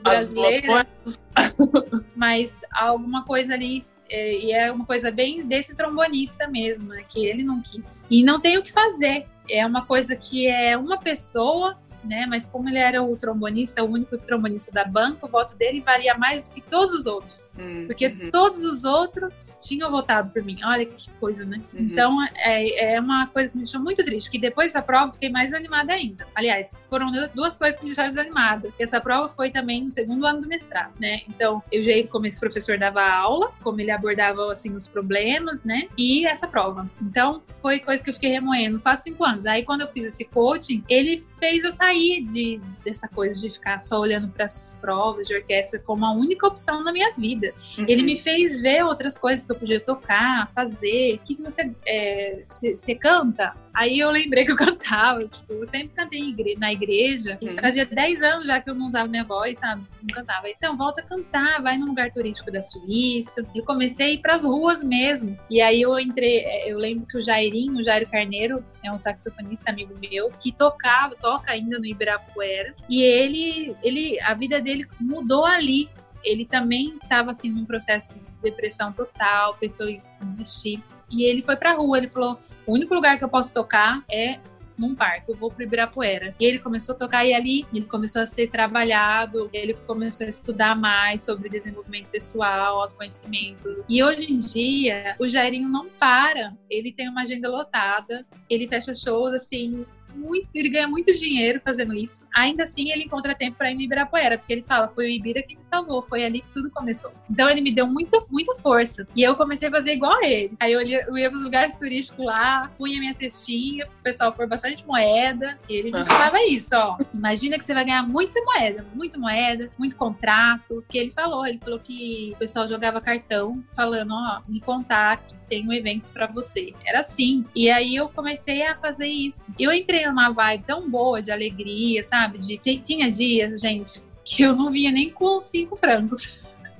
brasileira, 0.04 0.88
mas 2.16 2.62
alguma 2.72 3.24
coisa 3.24 3.54
ali 3.54 3.86
é, 4.10 4.34
e 4.34 4.52
é 4.52 4.72
uma 4.72 4.86
coisa 4.86 5.12
bem 5.12 5.46
desse 5.46 5.76
trombonista 5.76 6.48
mesmo, 6.48 6.90
né, 6.90 7.04
que 7.08 7.26
ele 7.26 7.44
não 7.44 7.62
quis. 7.62 8.06
E 8.10 8.24
não 8.24 8.40
tem 8.40 8.58
o 8.58 8.64
que 8.64 8.72
fazer. 8.72 9.28
É 9.50 9.66
uma 9.66 9.86
coisa 9.86 10.16
que 10.16 10.48
é 10.48 10.76
uma 10.78 10.98
pessoa 10.98 11.78
né? 12.06 12.26
Mas 12.28 12.48
como 12.48 12.70
ele 12.70 12.78
era 12.78 13.02
o 13.02 13.16
trombonista, 13.16 13.84
o 13.84 13.88
único 13.90 14.18
trombonista 14.18 14.72
da 14.72 14.86
banca, 14.86 15.26
o 15.26 15.30
voto 15.30 15.56
dele 15.56 15.82
valia 15.82 16.16
mais 16.16 16.48
do 16.48 16.54
que 16.54 16.62
todos 16.62 16.94
os 16.94 17.06
outros. 17.06 17.54
Uhum. 17.62 17.86
Porque 17.88 18.10
todos 18.32 18.64
os 18.64 18.84
outros 18.84 19.58
tinham 19.62 19.90
votado 19.90 20.32
por 20.32 20.44
mim. 20.44 20.60
Olha 20.64 20.86
que 20.86 21.10
coisa, 21.20 21.44
né? 21.46 21.62
Uhum. 21.74 21.82
Então 21.82 22.18
é, 22.36 22.96
é 22.96 23.00
uma 23.00 23.28
coisa 23.28 23.50
que 23.50 23.58
me 23.58 23.64
deixou 23.64 23.82
muito 23.82 24.04
triste. 24.04 24.30
Que 24.30 24.40
depois 24.40 24.74
dessa 24.74 24.82
prova 24.82 25.12
fiquei 25.12 25.30
mais 25.30 25.54
animada 25.54 25.94
ainda. 25.94 26.28
Aliás, 26.36 26.78
foram 26.90 27.12
duas 27.34 27.56
coisas 27.56 27.78
que 27.78 27.84
me 27.84 27.90
deixaram 27.90 28.10
desanimada. 28.10 28.72
Essa 28.80 29.00
prova 29.00 29.30
foi 29.30 29.50
também 29.50 29.84
no 29.84 29.92
segundo 29.92 30.26
ano 30.26 30.42
do 30.42 30.48
mestrado, 30.48 30.94
né? 31.00 31.22
Então, 31.28 31.64
eu 31.72 31.84
já 31.84 31.96
como 32.10 32.26
esse 32.26 32.40
professor 32.40 32.78
dava 32.78 33.02
aula, 33.02 33.52
como 33.64 33.80
ele 33.80 33.92
abordava 33.92 34.52
assim 34.52 34.76
os 34.76 34.88
problemas, 34.88 35.64
né? 35.64 35.88
E 35.98 36.26
essa 36.28 36.48
prova. 36.48 36.90
Então, 37.02 37.42
foi 37.62 37.80
coisa 37.80 38.04
que 38.04 38.10
eu 38.10 38.14
fiquei 38.14 38.30
remoendo 38.30 38.82
4, 38.82 39.04
5 39.04 39.24
anos. 39.24 39.46
Aí 39.46 39.64
quando 39.64 39.82
eu 39.82 39.88
fiz 39.88 40.06
esse 40.06 40.26
coaching, 40.26 40.84
ele 40.90 41.18
fez 41.18 41.64
eu 41.64 41.72
sair 41.72 41.95
sair 41.96 42.22
de, 42.26 42.62
dessa 42.84 43.08
coisa 43.08 43.40
de 43.40 43.50
ficar 43.50 43.80
só 43.80 44.00
olhando 44.00 44.28
para 44.28 44.46
essas 44.46 44.78
provas 44.80 45.28
de 45.28 45.36
orquestra 45.36 45.80
como 45.80 46.06
a 46.06 46.12
única 46.12 46.46
opção 46.46 46.84
na 46.84 46.92
minha 46.92 47.12
vida. 47.14 47.54
Uhum. 47.78 47.86
Ele 47.88 48.04
me 48.04 48.18
fez 48.18 48.60
ver 48.60 48.84
outras 48.84 49.18
coisas 49.18 49.46
que 49.46 49.52
eu 49.52 49.56
podia 49.56 49.80
tocar, 49.80 50.52
fazer. 50.54 51.16
O 51.16 51.20
que, 51.20 51.36
que 51.36 51.42
você, 51.42 51.72
é, 51.88 52.42
você 52.44 52.96
canta? 52.96 53.56
Aí 53.76 54.00
eu 54.00 54.10
lembrei 54.10 54.46
que 54.46 54.52
eu 54.54 54.56
cantava, 54.56 55.20
tipo, 55.20 55.54
eu 55.54 55.66
sempre 55.66 55.90
cantei 55.90 56.22
igre 56.22 56.56
na 56.58 56.72
igreja, 56.72 57.38
uhum. 57.42 57.50
e 57.50 57.60
fazia 57.62 57.86
10 57.86 58.22
anos 58.22 58.46
já 58.46 58.62
que 58.62 58.70
eu 58.70 58.74
não 58.74 58.88
usava 58.88 59.08
minha 59.08 59.26
voz, 59.26 59.60
sabe? 59.60 59.84
Não 60.02 60.16
cantava. 60.16 60.50
Então, 60.50 60.78
volta 60.78 61.02
a 61.02 61.04
cantar, 61.04 61.62
vai 61.62 61.78
num 61.78 61.88
lugar 61.88 62.10
turístico 62.10 62.50
da 62.50 62.62
Suíça. 62.62 63.46
Eu 63.54 63.66
comecei 63.66 64.06
a 64.06 64.10
ir 64.12 64.20
pras 64.20 64.46
ruas 64.46 64.82
mesmo. 64.82 65.38
E 65.50 65.62
aí 65.62 65.82
eu 65.82 66.00
entrei, 66.00 66.38
é, 66.38 66.72
eu 66.72 66.78
lembro 66.78 67.06
que 67.06 67.18
o 67.18 67.22
Jairinho, 67.22 67.80
o 67.80 67.84
Jairo 67.84 68.10
Carneiro, 68.10 68.64
é 68.82 68.90
um 68.90 68.98
saxofonista 68.98 69.70
amigo 69.72 69.94
meu, 70.00 70.30
que 70.40 70.54
tocava, 70.54 71.14
toca 71.16 71.52
ainda 71.52 71.78
no 71.78 71.86
Ibirapuera, 71.86 72.74
e 72.90 73.02
ele, 73.02 73.76
ele, 73.84 74.20
a 74.22 74.34
vida 74.34 74.62
dele 74.62 74.88
mudou 75.02 75.46
ali. 75.46 75.90
Ele 76.24 76.46
também 76.46 76.98
estava 77.04 77.32
assim 77.32 77.52
num 77.52 77.66
processo 77.66 78.16
de 78.16 78.50
depressão 78.50 78.92
total, 78.92 79.56
pensou 79.60 79.88
em 79.88 80.02
desistir. 80.22 80.82
E 81.12 81.24
ele 81.24 81.44
foi 81.44 81.56
pra 81.56 81.74
rua, 81.74 82.00
ele 82.00 82.08
falou: 82.08 82.40
o 82.66 82.74
único 82.74 82.94
lugar 82.94 83.18
que 83.18 83.24
eu 83.24 83.30
posso 83.30 83.54
tocar 83.54 84.04
é 84.10 84.40
num 84.78 84.94
parque, 84.94 85.32
eu 85.32 85.36
vou 85.36 85.50
pro 85.50 85.64
Ibirapuera. 85.64 86.36
E 86.40 86.46
ele 86.46 86.60
começou 86.60 86.96
a 86.96 86.98
tocar 86.98 87.26
e 87.26 87.34
ali 87.34 87.66
ele 87.74 87.86
começou 87.86 88.22
a 88.22 88.26
ser 88.26 88.50
trabalhado, 88.50 89.50
ele 89.54 89.74
começou 89.74 90.26
a 90.26 90.30
estudar 90.30 90.76
mais 90.76 91.24
sobre 91.24 91.50
desenvolvimento 91.50 92.10
pessoal, 92.10 92.82
autoconhecimento. 92.82 93.84
E 93.88 94.04
hoje 94.04 94.32
em 94.32 94.38
dia, 94.38 95.16
o 95.20 95.28
Jairinho 95.28 95.70
não 95.70 95.90
para, 95.90 96.54
ele 96.70 96.92
tem 96.92 97.10
uma 97.10 97.22
agenda 97.22 97.50
lotada, 97.50 98.26
ele 98.50 98.68
fecha 98.68 98.96
shows 98.96 99.34
assim 99.34 99.86
muito, 100.16 100.48
ele 100.56 100.70
ganha 100.70 100.88
muito 100.88 101.14
dinheiro 101.14 101.62
fazendo 101.64 101.94
isso. 101.94 102.26
Ainda 102.36 102.64
assim, 102.64 102.92
ele 102.92 103.04
encontra 103.04 103.36
tempo 103.36 103.58
para 103.58 103.72
ir 103.72 103.76
no 103.76 103.82
Ibirapuera, 103.82 104.38
porque 104.38 104.54
ele 104.54 104.64
fala, 104.64 104.88
foi 104.88 105.06
o 105.06 105.10
Ibira 105.10 105.44
que 105.44 105.56
me 105.56 105.64
salvou, 105.64 106.02
foi 106.02 106.24
ali 106.24 106.42
que 106.42 106.52
tudo 106.52 106.70
começou. 106.72 107.12
Então 107.30 107.50
ele 107.50 107.62
me 107.62 107.72
deu 107.72 107.88
muito, 107.88 108.26
muita 108.30 108.56
força. 108.56 109.08
E 109.16 109.24
eu 109.24 109.36
comecei 109.36 109.68
a 109.68 109.72
fazer 109.72 109.94
igual 109.94 110.14
a 110.14 110.28
ele. 110.28 110.54
Aí 110.60 110.72
eu 110.72 110.82
ia, 110.82 111.06
eu 111.08 111.18
ia 111.18 111.30
pros 111.30 111.44
lugares 111.44 111.76
turísticos 111.76 112.26
lá, 112.26 112.72
punha 112.78 113.00
minha 113.00 113.14
cestinha, 113.14 113.86
o 113.86 114.04
pessoal 114.04 114.32
pôr 114.32 114.48
bastante 114.48 114.86
moeda. 114.86 115.58
E 115.70 115.74
ele 115.74 115.92
me 115.92 116.06
falava 116.06 116.42
isso, 116.44 116.76
ó. 116.76 116.98
Imagina 117.14 117.58
que 117.58 117.66
você 117.66 117.74
vai 117.74 117.86
ganhar 117.86 118.04
muita 118.04 118.42
moeda, 118.42 118.86
muita 118.94 119.18
moeda, 119.18 119.70
muito 119.78 119.96
contrato. 119.96 120.84
Que 120.90 120.98
ele 120.98 121.12
falou, 121.12 121.46
ele 121.46 121.60
falou 121.60 121.80
que 121.80 122.32
o 122.36 122.38
pessoal 122.38 122.68
jogava 122.68 123.02
cartão 123.02 123.64
falando, 123.76 124.14
ó, 124.14 124.42
me 124.48 124.60
contato, 124.62 125.36
tenho 125.48 125.72
eventos 125.72 126.10
para 126.10 126.28
você. 126.28 126.74
Era 126.86 127.00
assim. 127.00 127.46
E 127.56 127.70
aí 127.70 127.96
eu 127.96 128.10
comecei 128.10 128.64
a 128.64 128.76
fazer 128.76 129.08
isso. 129.08 129.52
Eu 129.60 129.72
entrei 129.72 130.06
numa 130.06 130.32
vibe 130.32 130.64
tão 130.66 130.90
boa 130.90 131.22
de 131.22 131.32
alegria, 131.32 132.04
sabe? 132.04 132.40
De 132.40 132.58
tinha 132.58 133.10
dias, 133.10 133.62
gente, 133.62 134.02
que 134.24 134.44
eu 134.44 134.56
não 134.56 134.72
vinha 134.72 134.92
nem 134.92 135.10
com 135.10 135.40
cinco 135.40 135.76
francos. 135.76 136.34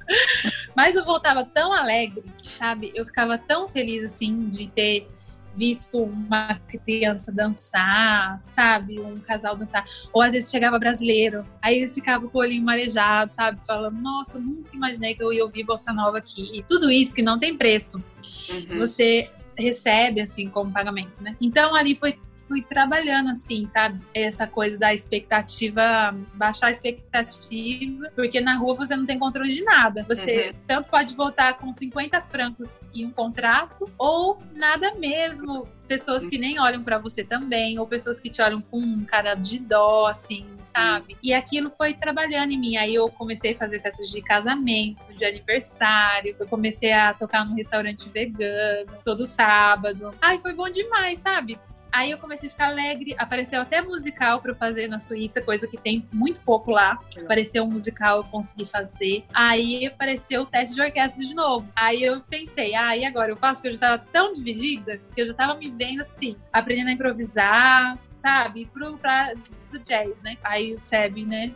Mas 0.76 0.96
eu 0.96 1.04
voltava 1.04 1.44
tão 1.46 1.74
alegre, 1.74 2.24
sabe? 2.44 2.92
Eu 2.94 3.06
ficava 3.06 3.38
tão 3.38 3.68
feliz 3.68 4.04
assim 4.04 4.50
de 4.50 4.68
ter 4.68 5.08
visto 5.56 6.04
uma 6.04 6.60
criança 6.68 7.32
dançar, 7.32 8.44
sabe? 8.50 9.00
Um 9.00 9.18
casal 9.18 9.56
dançar. 9.56 9.86
Ou 10.12 10.22
às 10.22 10.34
vezes 10.34 10.52
chegava 10.52 10.78
brasileiro, 10.78 11.46
aí 11.62 11.78
eles 11.78 11.94
ficavam 11.94 12.30
com 12.30 12.38
o 12.38 12.42
olhinho 12.42 12.64
marejado, 12.64 13.32
sabe? 13.32 13.60
Falando, 13.66 14.00
nossa, 14.02 14.38
eu 14.38 14.42
nunca 14.42 14.76
imaginei 14.76 15.16
que 15.16 15.24
eu 15.24 15.32
ia 15.32 15.44
ouvir 15.44 15.64
Bossa 15.64 15.94
Nova 15.94 16.18
aqui. 16.18 16.58
E 16.58 16.64
tudo 16.64 16.92
isso 16.92 17.16
que 17.16 17.22
não 17.22 17.40
tem 17.40 17.58
preço. 17.58 18.04
Uhum. 18.50 18.80
Você 18.80 19.30
recebe, 19.58 20.22
assim, 20.22 20.50
como 20.50 20.72
pagamento, 20.72 21.24
né? 21.24 21.36
Então 21.40 21.74
ali 21.74 21.96
foi 21.96 22.20
fui 22.48 22.62
trabalhando 22.62 23.30
assim, 23.30 23.68
sabe? 23.68 24.00
Essa 24.14 24.48
coisa 24.48 24.78
da 24.78 24.94
expectativa, 24.94 26.16
baixar 26.34 26.68
a 26.68 26.72
expectativa, 26.72 28.10
porque 28.16 28.40
na 28.40 28.58
rua 28.58 28.76
você 28.76 28.96
não 28.96 29.06
tem 29.06 29.20
controle 29.20 29.54
de 29.54 29.64
nada. 29.64 30.06
Você 30.08 30.50
uhum. 30.50 30.60
tanto 30.68 30.90
pode 30.90 31.16
voltar 31.16 31.58
com 31.58 31.72
50 31.72 32.22
francos 32.22 32.80
e 32.94 33.06
um 33.06 33.12
contrato, 33.12 33.92
ou 33.98 34.40
nada 34.54 34.94
mesmo. 34.96 35.68
Pessoas 35.88 36.26
que 36.26 36.40
nem 36.40 36.60
olham 36.60 36.84
para 36.84 36.98
você 36.98 37.24
também, 37.24 37.78
ou 37.78 37.86
pessoas 37.86 38.20
que 38.20 38.28
te 38.28 38.42
olham 38.42 38.60
com 38.60 38.80
um 38.80 39.06
cara 39.06 39.36
de 39.36 39.60
dó, 39.60 40.08
assim, 40.08 40.44
sabe? 40.64 41.16
E 41.22 41.32
aquilo 41.32 41.70
foi 41.70 41.94
trabalhando 41.94 42.52
em 42.52 42.58
mim. 42.58 42.76
Aí 42.76 42.96
eu 42.96 43.08
comecei 43.10 43.54
a 43.54 43.58
fazer 43.58 43.80
festas 43.82 44.10
de 44.10 44.20
casamento, 44.20 45.06
de 45.14 45.24
aniversário, 45.24 46.36
eu 46.40 46.48
comecei 46.48 46.92
a 46.92 47.14
tocar 47.14 47.46
num 47.46 47.54
restaurante 47.54 48.10
vegano 48.10 48.92
todo 49.04 49.28
sábado. 49.28 50.12
Ai, 50.20 50.42
foi 50.42 50.54
bom 50.54 50.70
demais, 50.70 51.20
sabe? 51.20 51.60
Aí 51.96 52.12
eu 52.12 52.18
comecei 52.18 52.50
a 52.50 52.52
ficar 52.52 52.68
alegre. 52.68 53.16
Apareceu 53.18 53.62
até 53.62 53.82
musical 53.82 54.42
para 54.42 54.52
eu 54.52 54.56
fazer 54.56 54.90
na 54.90 55.00
Suíça, 55.00 55.42
coisa 55.42 55.66
que 55.66 55.78
tem 55.78 56.06
muito 56.12 56.42
pouco 56.42 56.70
lá. 56.70 57.00
Apareceu 57.18 57.64
um 57.64 57.72
musical, 57.72 58.18
eu 58.18 58.24
consegui 58.26 58.66
fazer. 58.66 59.24
Aí 59.34 59.88
apareceu 59.88 60.42
o 60.42 60.46
teste 60.46 60.76
de 60.76 60.82
orquestra 60.82 61.26
de 61.26 61.34
novo. 61.34 61.66
Aí 61.74 62.04
eu 62.04 62.20
pensei, 62.20 62.76
ah, 62.76 62.98
e 62.98 63.06
agora? 63.06 63.32
Eu 63.32 63.38
faço 63.38 63.62
porque 63.62 63.70
eu 63.70 63.80
já 63.80 63.96
estava 63.96 64.04
tão 64.12 64.34
dividida 64.34 65.00
que 65.16 65.22
eu 65.22 65.26
já 65.26 65.32
estava 65.32 65.56
me 65.56 65.72
vendo 65.72 66.02
assim, 66.02 66.36
aprendendo 66.52 66.90
a 66.90 66.92
improvisar, 66.92 67.98
sabe? 68.14 68.66
Pro, 68.74 68.98
pra, 68.98 69.34
pro 69.70 69.80
jazz, 69.80 70.22
né? 70.22 70.38
Aí 70.44 70.76
o 70.76 70.80
Seb, 70.82 71.26
né? 71.26 71.54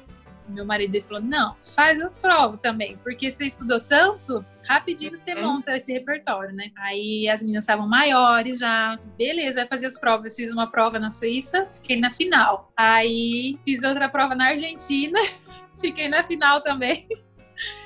Meu 0.50 0.66
marido 0.66 0.96
ele 0.96 1.06
falou: 1.06 1.22
não, 1.22 1.56
faz 1.76 2.02
as 2.02 2.20
provas 2.20 2.60
também, 2.62 2.98
porque 2.98 3.32
você 3.32 3.46
estudou 3.46 3.80
tanto, 3.80 4.44
rapidinho 4.68 5.18
você 5.18 5.34
uhum. 5.34 5.54
monta 5.54 5.76
esse 5.76 5.92
repertório, 5.92 6.54
né? 6.54 6.72
Aí 6.78 7.28
as 7.30 7.42
meninas 7.42 7.64
estavam 7.64 7.88
maiores 7.88 8.60
já, 8.60 8.98
beleza, 9.18 9.62
vai 9.62 9.68
fazer 9.68 9.88
as 9.88 10.00
provas. 10.00 10.36
Fiz 10.36 10.52
uma 10.52 10.68
prova 10.68 11.00
na 11.00 11.10
Suíça, 11.10 11.68
fiquei 11.76 12.00
na 12.00 12.12
final. 12.12 12.72
Aí 12.76 13.60
fiz 13.66 13.84
outra 13.84 14.10
prova 14.10 14.36
na 14.36 14.50
Argentina, 14.50 15.20
fiquei 15.80 16.10
na 16.10 16.24
final 16.24 16.62
também. 16.62 17.08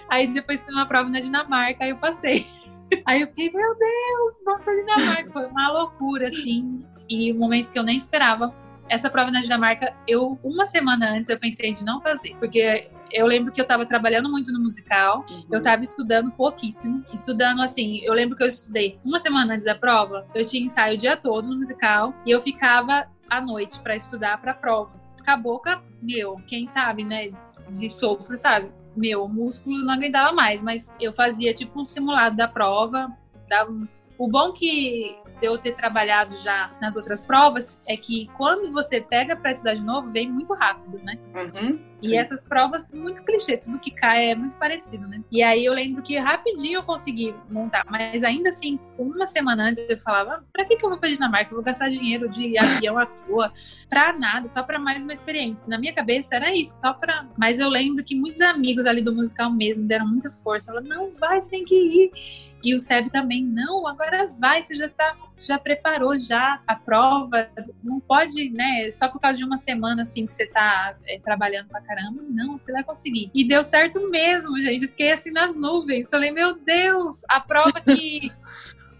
Aí 0.09 0.28
depois 0.28 0.64
fiz 0.64 0.74
uma 0.74 0.86
prova 0.86 1.09
na 1.09 1.20
Dinamarca, 1.20 1.84
aí 1.84 1.89
eu 1.91 1.97
passei. 1.97 2.45
Aí 3.07 3.22
eu 3.22 3.28
fiquei, 3.30 3.49
meu 3.49 3.76
Deus, 3.76 4.43
vamos 4.45 4.64
pra 4.64 4.76
Dinamarca. 4.76 5.32
Foi 5.32 5.45
uma 5.47 5.72
loucura, 5.72 6.28
assim. 6.28 6.86
E 7.09 7.34
um 7.34 7.38
momento 7.39 7.72
que 7.72 7.80
eu 7.80 7.82
nem 7.82 7.97
esperava 7.97 8.53
essa 8.89 9.09
prova 9.09 9.31
na 9.31 9.41
Dinamarca, 9.41 9.93
eu, 10.07 10.38
uma 10.43 10.65
semana 10.65 11.11
antes, 11.11 11.29
eu 11.29 11.39
pensei 11.39 11.71
de 11.73 11.84
não 11.84 12.01
fazer, 12.01 12.36
porque 12.38 12.89
eu 13.11 13.25
lembro 13.25 13.51
que 13.51 13.61
eu 13.61 13.63
estava 13.63 13.86
trabalhando 13.86 14.29
muito 14.29 14.51
no 14.51 14.59
musical, 14.59 15.25
uhum. 15.29 15.45
eu 15.51 15.59
estava 15.59 15.84
estudando 15.84 16.31
pouquíssimo. 16.31 17.05
Estudando 17.13 17.61
assim, 17.61 17.99
eu 18.03 18.13
lembro 18.13 18.36
que 18.36 18.43
eu 18.43 18.47
estudei 18.47 18.99
uma 19.05 19.19
semana 19.19 19.53
antes 19.53 19.65
da 19.65 19.75
prova, 19.75 20.27
eu 20.34 20.43
tinha 20.45 20.65
ensaio 20.65 20.95
o 20.95 20.97
dia 20.97 21.15
todo 21.15 21.47
no 21.47 21.57
musical 21.57 22.13
e 22.25 22.31
eu 22.31 22.41
ficava 22.41 23.07
à 23.29 23.39
noite 23.39 23.79
para 23.79 23.95
estudar 23.95 24.39
para 24.41 24.51
a 24.51 24.55
prova. 24.55 24.91
Com 25.23 25.31
a 25.31 25.38
boca, 25.38 25.81
meu, 26.01 26.36
quem 26.47 26.67
sabe, 26.67 27.03
né? 27.03 27.31
De 27.69 27.89
sopro, 27.89 28.38
sabe? 28.38 28.69
Meu, 28.95 29.23
o 29.23 29.29
músculo 29.29 29.77
não 29.79 29.93
aguentava 29.93 30.34
mais, 30.34 30.61
mas 30.61 30.93
eu 30.99 31.13
fazia 31.13 31.53
tipo 31.53 31.79
um 31.79 31.86
simulado 31.86 32.36
da 32.36 32.47
prova, 32.47 33.09
dava 33.47 33.71
o 34.17 34.27
bom 34.27 34.51
que 34.51 35.15
de 35.43 35.47
eu 35.47 35.57
ter 35.57 35.75
trabalhado 35.75 36.37
já 36.37 36.71
nas 36.79 36.95
outras 36.95 37.25
provas 37.25 37.77
é 37.85 37.97
que 37.97 38.27
quando 38.37 38.71
você 38.71 39.01
pega 39.01 39.35
para 39.35 39.51
estudar 39.51 39.73
de 39.73 39.81
novo, 39.81 40.09
vem 40.09 40.31
muito 40.31 40.53
rápido, 40.53 40.97
né? 41.03 41.17
Uhum, 41.35 41.79
e 42.01 42.07
sim. 42.07 42.17
essas 42.17 42.45
provas, 42.45 42.93
muito 42.93 43.21
clichê, 43.23 43.57
tudo 43.57 43.77
que 43.77 43.91
cai 43.91 44.31
é 44.31 44.35
muito 44.35 44.55
parecido, 44.55 45.05
né? 45.05 45.21
E 45.29 45.43
aí 45.43 45.65
eu 45.65 45.73
lembro 45.73 46.01
que 46.01 46.17
rapidinho 46.17 46.79
eu 46.79 46.83
consegui 46.83 47.35
montar, 47.49 47.85
mas 47.89 48.23
ainda 48.23 48.49
assim, 48.49 48.79
uma 48.97 49.25
semana 49.25 49.67
antes 49.67 49.85
eu 49.89 49.99
falava, 49.99 50.35
ah, 50.35 50.43
pra 50.53 50.63
que, 50.63 50.77
que 50.77 50.85
eu 50.85 50.89
vou 50.89 50.97
pra 50.97 51.09
Dinamarca? 51.09 51.51
Eu 51.51 51.55
vou 51.55 51.63
gastar 51.63 51.89
dinheiro 51.89 52.29
de 52.29 52.57
avião 52.57 52.97
à 52.97 53.05
toa, 53.05 53.51
pra 53.89 54.17
nada, 54.17 54.47
só 54.47 54.63
pra 54.63 54.79
mais 54.79 55.03
uma 55.03 55.11
experiência. 55.11 55.67
Na 55.67 55.77
minha 55.77 55.93
cabeça 55.93 56.35
era 56.35 56.55
isso, 56.55 56.79
só 56.79 56.93
pra. 56.93 57.25
Mas 57.37 57.59
eu 57.59 57.67
lembro 57.67 58.03
que 58.03 58.15
muitos 58.15 58.41
amigos 58.41 58.85
ali 58.85 59.01
do 59.01 59.13
musical 59.13 59.51
mesmo 59.51 59.85
deram 59.85 60.07
muita 60.07 60.31
força. 60.31 60.71
Falaram, 60.71 60.87
não, 60.87 61.11
vai, 61.11 61.41
você 61.41 61.49
tem 61.49 61.65
que 61.65 61.75
ir. 61.75 62.53
E 62.64 62.74
o 62.74 62.80
SEB 62.80 63.09
também, 63.09 63.43
não, 63.43 63.86
agora 63.86 64.32
vai, 64.39 64.64
você 64.64 64.74
já 64.74 64.88
tá, 64.88 65.18
já 65.38 65.59
preparou 65.59 66.18
já 66.18 66.61
a 66.66 66.76
prova, 66.76 67.49
não 67.84 67.99
pode, 67.99 68.49
né, 68.49 68.89
só 68.91 69.09
por 69.09 69.20
causa 69.20 69.38
de 69.38 69.43
uma 69.43 69.57
semana 69.57 70.03
assim 70.03 70.26
que 70.26 70.32
você 70.32 70.45
tá 70.45 70.95
é, 71.05 71.20
trabalhando 71.20 71.68
pra 71.68 71.82
caramba, 71.82 72.24
não, 72.30 72.57
você 72.57 72.72
vai 72.72 72.84
conseguir. 72.84 73.30
E 73.34 73.43
deu 73.43 73.64
certo 73.64 74.09
mesmo, 74.09 74.57
gente, 74.59 74.84
eu 74.84 74.89
fiquei 74.89 75.11
assim 75.11 75.32
nas 75.32 75.57
nuvens, 75.57 76.09
falei, 76.09 76.32
meu 76.32 76.55
Deus, 76.55 77.22
a 77.30 77.41
prova 77.41 77.82
que 77.82 78.32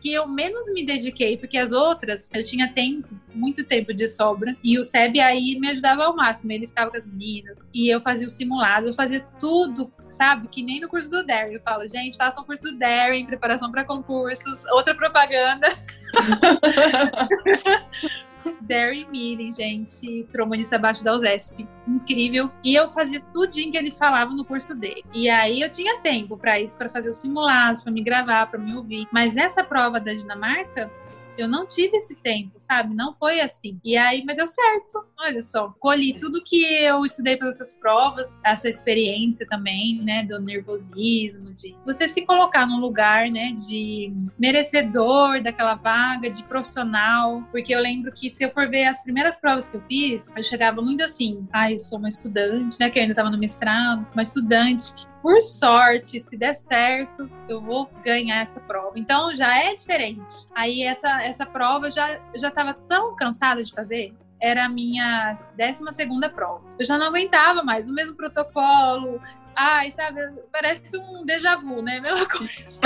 que 0.03 0.11
eu 0.11 0.28
menos 0.28 0.66
me 0.74 0.86
dediquei, 0.86 1.38
porque 1.38 1.57
as 1.57 1.72
outras 1.72 2.30
eu 2.34 2.43
tinha 2.43 2.74
tempo, 2.74 3.07
muito 3.34 3.64
tempo 3.64 3.93
de 3.93 4.09
sobra, 4.09 4.53
e 4.61 4.78
o 4.78 4.84
Seb 4.84 5.18
aí 5.22 5.57
me 5.57 5.70
ajudava 5.70 6.03
ao 6.03 6.14
máximo. 6.14 6.51
Ele 6.51 6.68
ficava 6.68 6.91
com 6.91 6.97
as 6.97 7.07
meninas, 7.07 7.66
e 7.74 7.88
eu 7.88 8.01
fazia 8.01 8.28
o 8.28 8.30
simulado, 8.30 8.88
eu 8.88 8.93
fazia 8.93 9.26
tudo, 9.39 9.89
sabe? 10.14 10.47
Que 10.47 10.64
nem 10.64 10.80
no 10.80 10.88
curso 10.88 11.09
do 11.09 11.26
Dare. 11.26 11.55
Eu 11.55 11.61
falo, 11.61 11.88
gente, 11.88 12.16
façam 12.16 12.43
o 12.43 12.45
curso 12.45 12.72
do 12.72 12.78
Dare 12.78 13.18
em 13.18 13.26
preparação 13.26 13.72
para 13.72 13.84
concursos, 13.84 14.64
outra 14.66 14.95
propaganda. 14.95 15.68
Derry 18.61 19.07
Meeting, 19.09 19.53
gente, 19.53 20.28
trombonista 20.30 20.76
abaixo 20.76 21.03
da 21.03 21.14
USESP. 21.14 21.68
Incrível. 21.88 22.51
E 22.64 22.76
eu 22.76 22.91
fazia 22.91 23.20
tudinho 23.32 23.72
que 23.72 23.78
ele 23.78 23.91
falava 23.91 24.32
no 24.32 24.45
curso 24.45 24.76
dele. 24.76 25.03
E 25.14 25.30
aí 25.30 25.61
eu 25.61 25.72
tinha 25.72 25.99
tempo 25.99 26.38
para 26.38 26.59
isso, 26.59 26.78
para 26.78 26.89
fazer 26.89 27.09
os 27.09 27.18
simulados, 27.18 27.82
para 27.82 27.91
me 27.91 28.03
gravar, 28.03 28.45
para 28.47 28.59
me 28.59 28.76
ouvir. 28.76 29.07
Mas 29.11 29.34
nessa 29.34 29.64
prova 29.64 29.99
da 29.99 30.14
Dinamarca, 30.14 30.91
eu 31.38 31.47
não 31.47 31.65
tive 31.65 31.97
esse 31.97 32.15
tempo, 32.15 32.53
sabe? 32.57 32.93
Não 32.95 33.13
foi 33.13 33.39
assim. 33.39 33.79
E 33.84 33.97
aí, 33.97 34.23
mas 34.25 34.38
deu 34.38 34.47
certo. 34.47 35.05
Olha 35.19 35.41
só, 35.41 35.73
colhi 35.79 36.17
tudo 36.17 36.43
que 36.43 36.63
eu 36.63 37.05
estudei 37.05 37.38
para 37.38 37.47
outras 37.47 37.75
provas, 37.75 38.41
essa 38.43 38.67
experiência 38.67 39.47
também, 39.47 40.01
né, 40.01 40.23
do 40.23 40.39
nervosismo, 40.39 41.53
de 41.53 41.75
você 41.86 42.07
se 42.07 42.25
colocar 42.25 42.65
num 42.65 42.79
lugar, 42.79 43.29
né, 43.29 43.53
de 43.67 44.13
merecedor 44.38 45.41
daquela 45.41 45.75
vaga, 45.75 46.29
de 46.29 46.43
profissional, 46.43 47.43
porque 47.51 47.73
eu 47.73 47.79
lembro 47.79 48.11
que 48.11 48.29
se 48.29 48.43
eu 48.43 48.51
for 48.51 48.69
ver 48.69 48.86
as 48.86 49.01
primeiras 49.03 49.39
provas 49.39 49.67
que 49.67 49.77
eu 49.77 49.81
fiz, 49.88 50.34
eu 50.36 50.43
chegava 50.43 50.81
muito 50.81 51.03
assim, 51.03 51.47
ai, 51.53 51.71
ah, 51.71 51.75
eu 51.75 51.79
sou 51.79 51.99
uma 51.99 52.09
estudante, 52.09 52.79
né, 52.79 52.89
que 52.89 52.99
eu 52.99 53.03
ainda 53.03 53.13
estava 53.13 53.29
no 53.29 53.38
mestrado, 53.38 54.11
uma 54.11 54.21
estudante 54.21 54.93
que 54.93 55.12
por 55.24 55.41
sorte, 55.41 56.19
se 56.19 56.36
der 56.36 56.53
certo, 56.53 57.32
eu 57.47 57.61
vou 57.61 57.89
ganhar 58.03 58.41
essa 58.41 58.59
prova. 58.59 58.91
Então 58.99 59.34
já 59.34 59.57
é 59.57 59.74
diferente. 59.74 60.45
Aí 60.53 60.84
essa, 60.84 61.24
essa 61.24 61.45
prova 61.45 61.89
já 61.89 62.19
já 62.36 62.49
estava 62.49 62.74
tão 62.74 63.15
cansada 63.15 63.63
de 63.63 63.74
fazer. 63.74 64.13
Era 64.41 64.65
a 64.65 64.69
minha 64.69 65.34
12 65.57 65.93
segunda 65.93 66.30
prova. 66.30 66.61
Eu 66.78 66.86
já 66.86 66.97
não 66.97 67.07
aguentava 67.07 67.63
mais 67.63 67.89
o 67.89 67.93
mesmo 67.93 68.15
protocolo. 68.15 69.21
Ai, 69.55 69.91
sabe, 69.91 70.19
parece 70.51 70.97
um 70.97 71.26
déjà 71.26 71.55
vu, 71.55 71.82
né? 71.82 72.01
Mesma 72.03 72.28
coisa. 72.28 72.82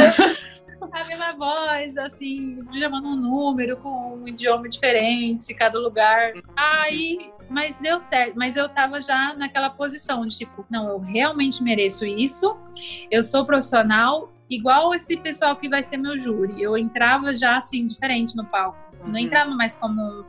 a 0.92 1.06
mesma 1.06 1.34
voz, 1.34 1.98
assim, 1.98 2.60
chamando 2.74 3.08
um 3.08 3.16
número 3.16 3.78
com 3.78 4.16
um 4.16 4.28
idioma 4.28 4.68
diferente, 4.68 5.54
cada 5.54 5.80
lugar. 5.80 6.34
Aí, 6.56 7.32
mas 7.50 7.80
deu 7.80 8.00
certo. 8.00 8.36
Mas 8.36 8.56
eu 8.56 8.70
tava 8.70 9.02
já 9.02 9.34
naquela 9.36 9.70
posição 9.70 10.26
de 10.26 10.38
tipo, 10.38 10.66
não, 10.70 10.90
eu 10.90 11.00
realmente 11.00 11.64
mereço 11.64 12.06
isso, 12.06 12.58
eu 13.10 13.24
sou 13.24 13.46
profissional, 13.46 14.32
igual 14.50 14.94
esse 14.94 15.18
pessoal 15.18 15.56
que 15.56 15.70
vai 15.70 15.84
ser 15.84 15.98
meu 15.98 16.18
júri. 16.18 16.62
Eu 16.62 16.78
entrava 16.78 17.36
já 17.36 17.58
assim, 17.58 17.86
diferente 17.86 18.36
no 18.36 18.46
palco. 18.46 18.78
Não 19.02 19.12
uhum. 19.12 19.18
entrava 19.18 19.52
mais 19.52 19.76
como 19.76 20.26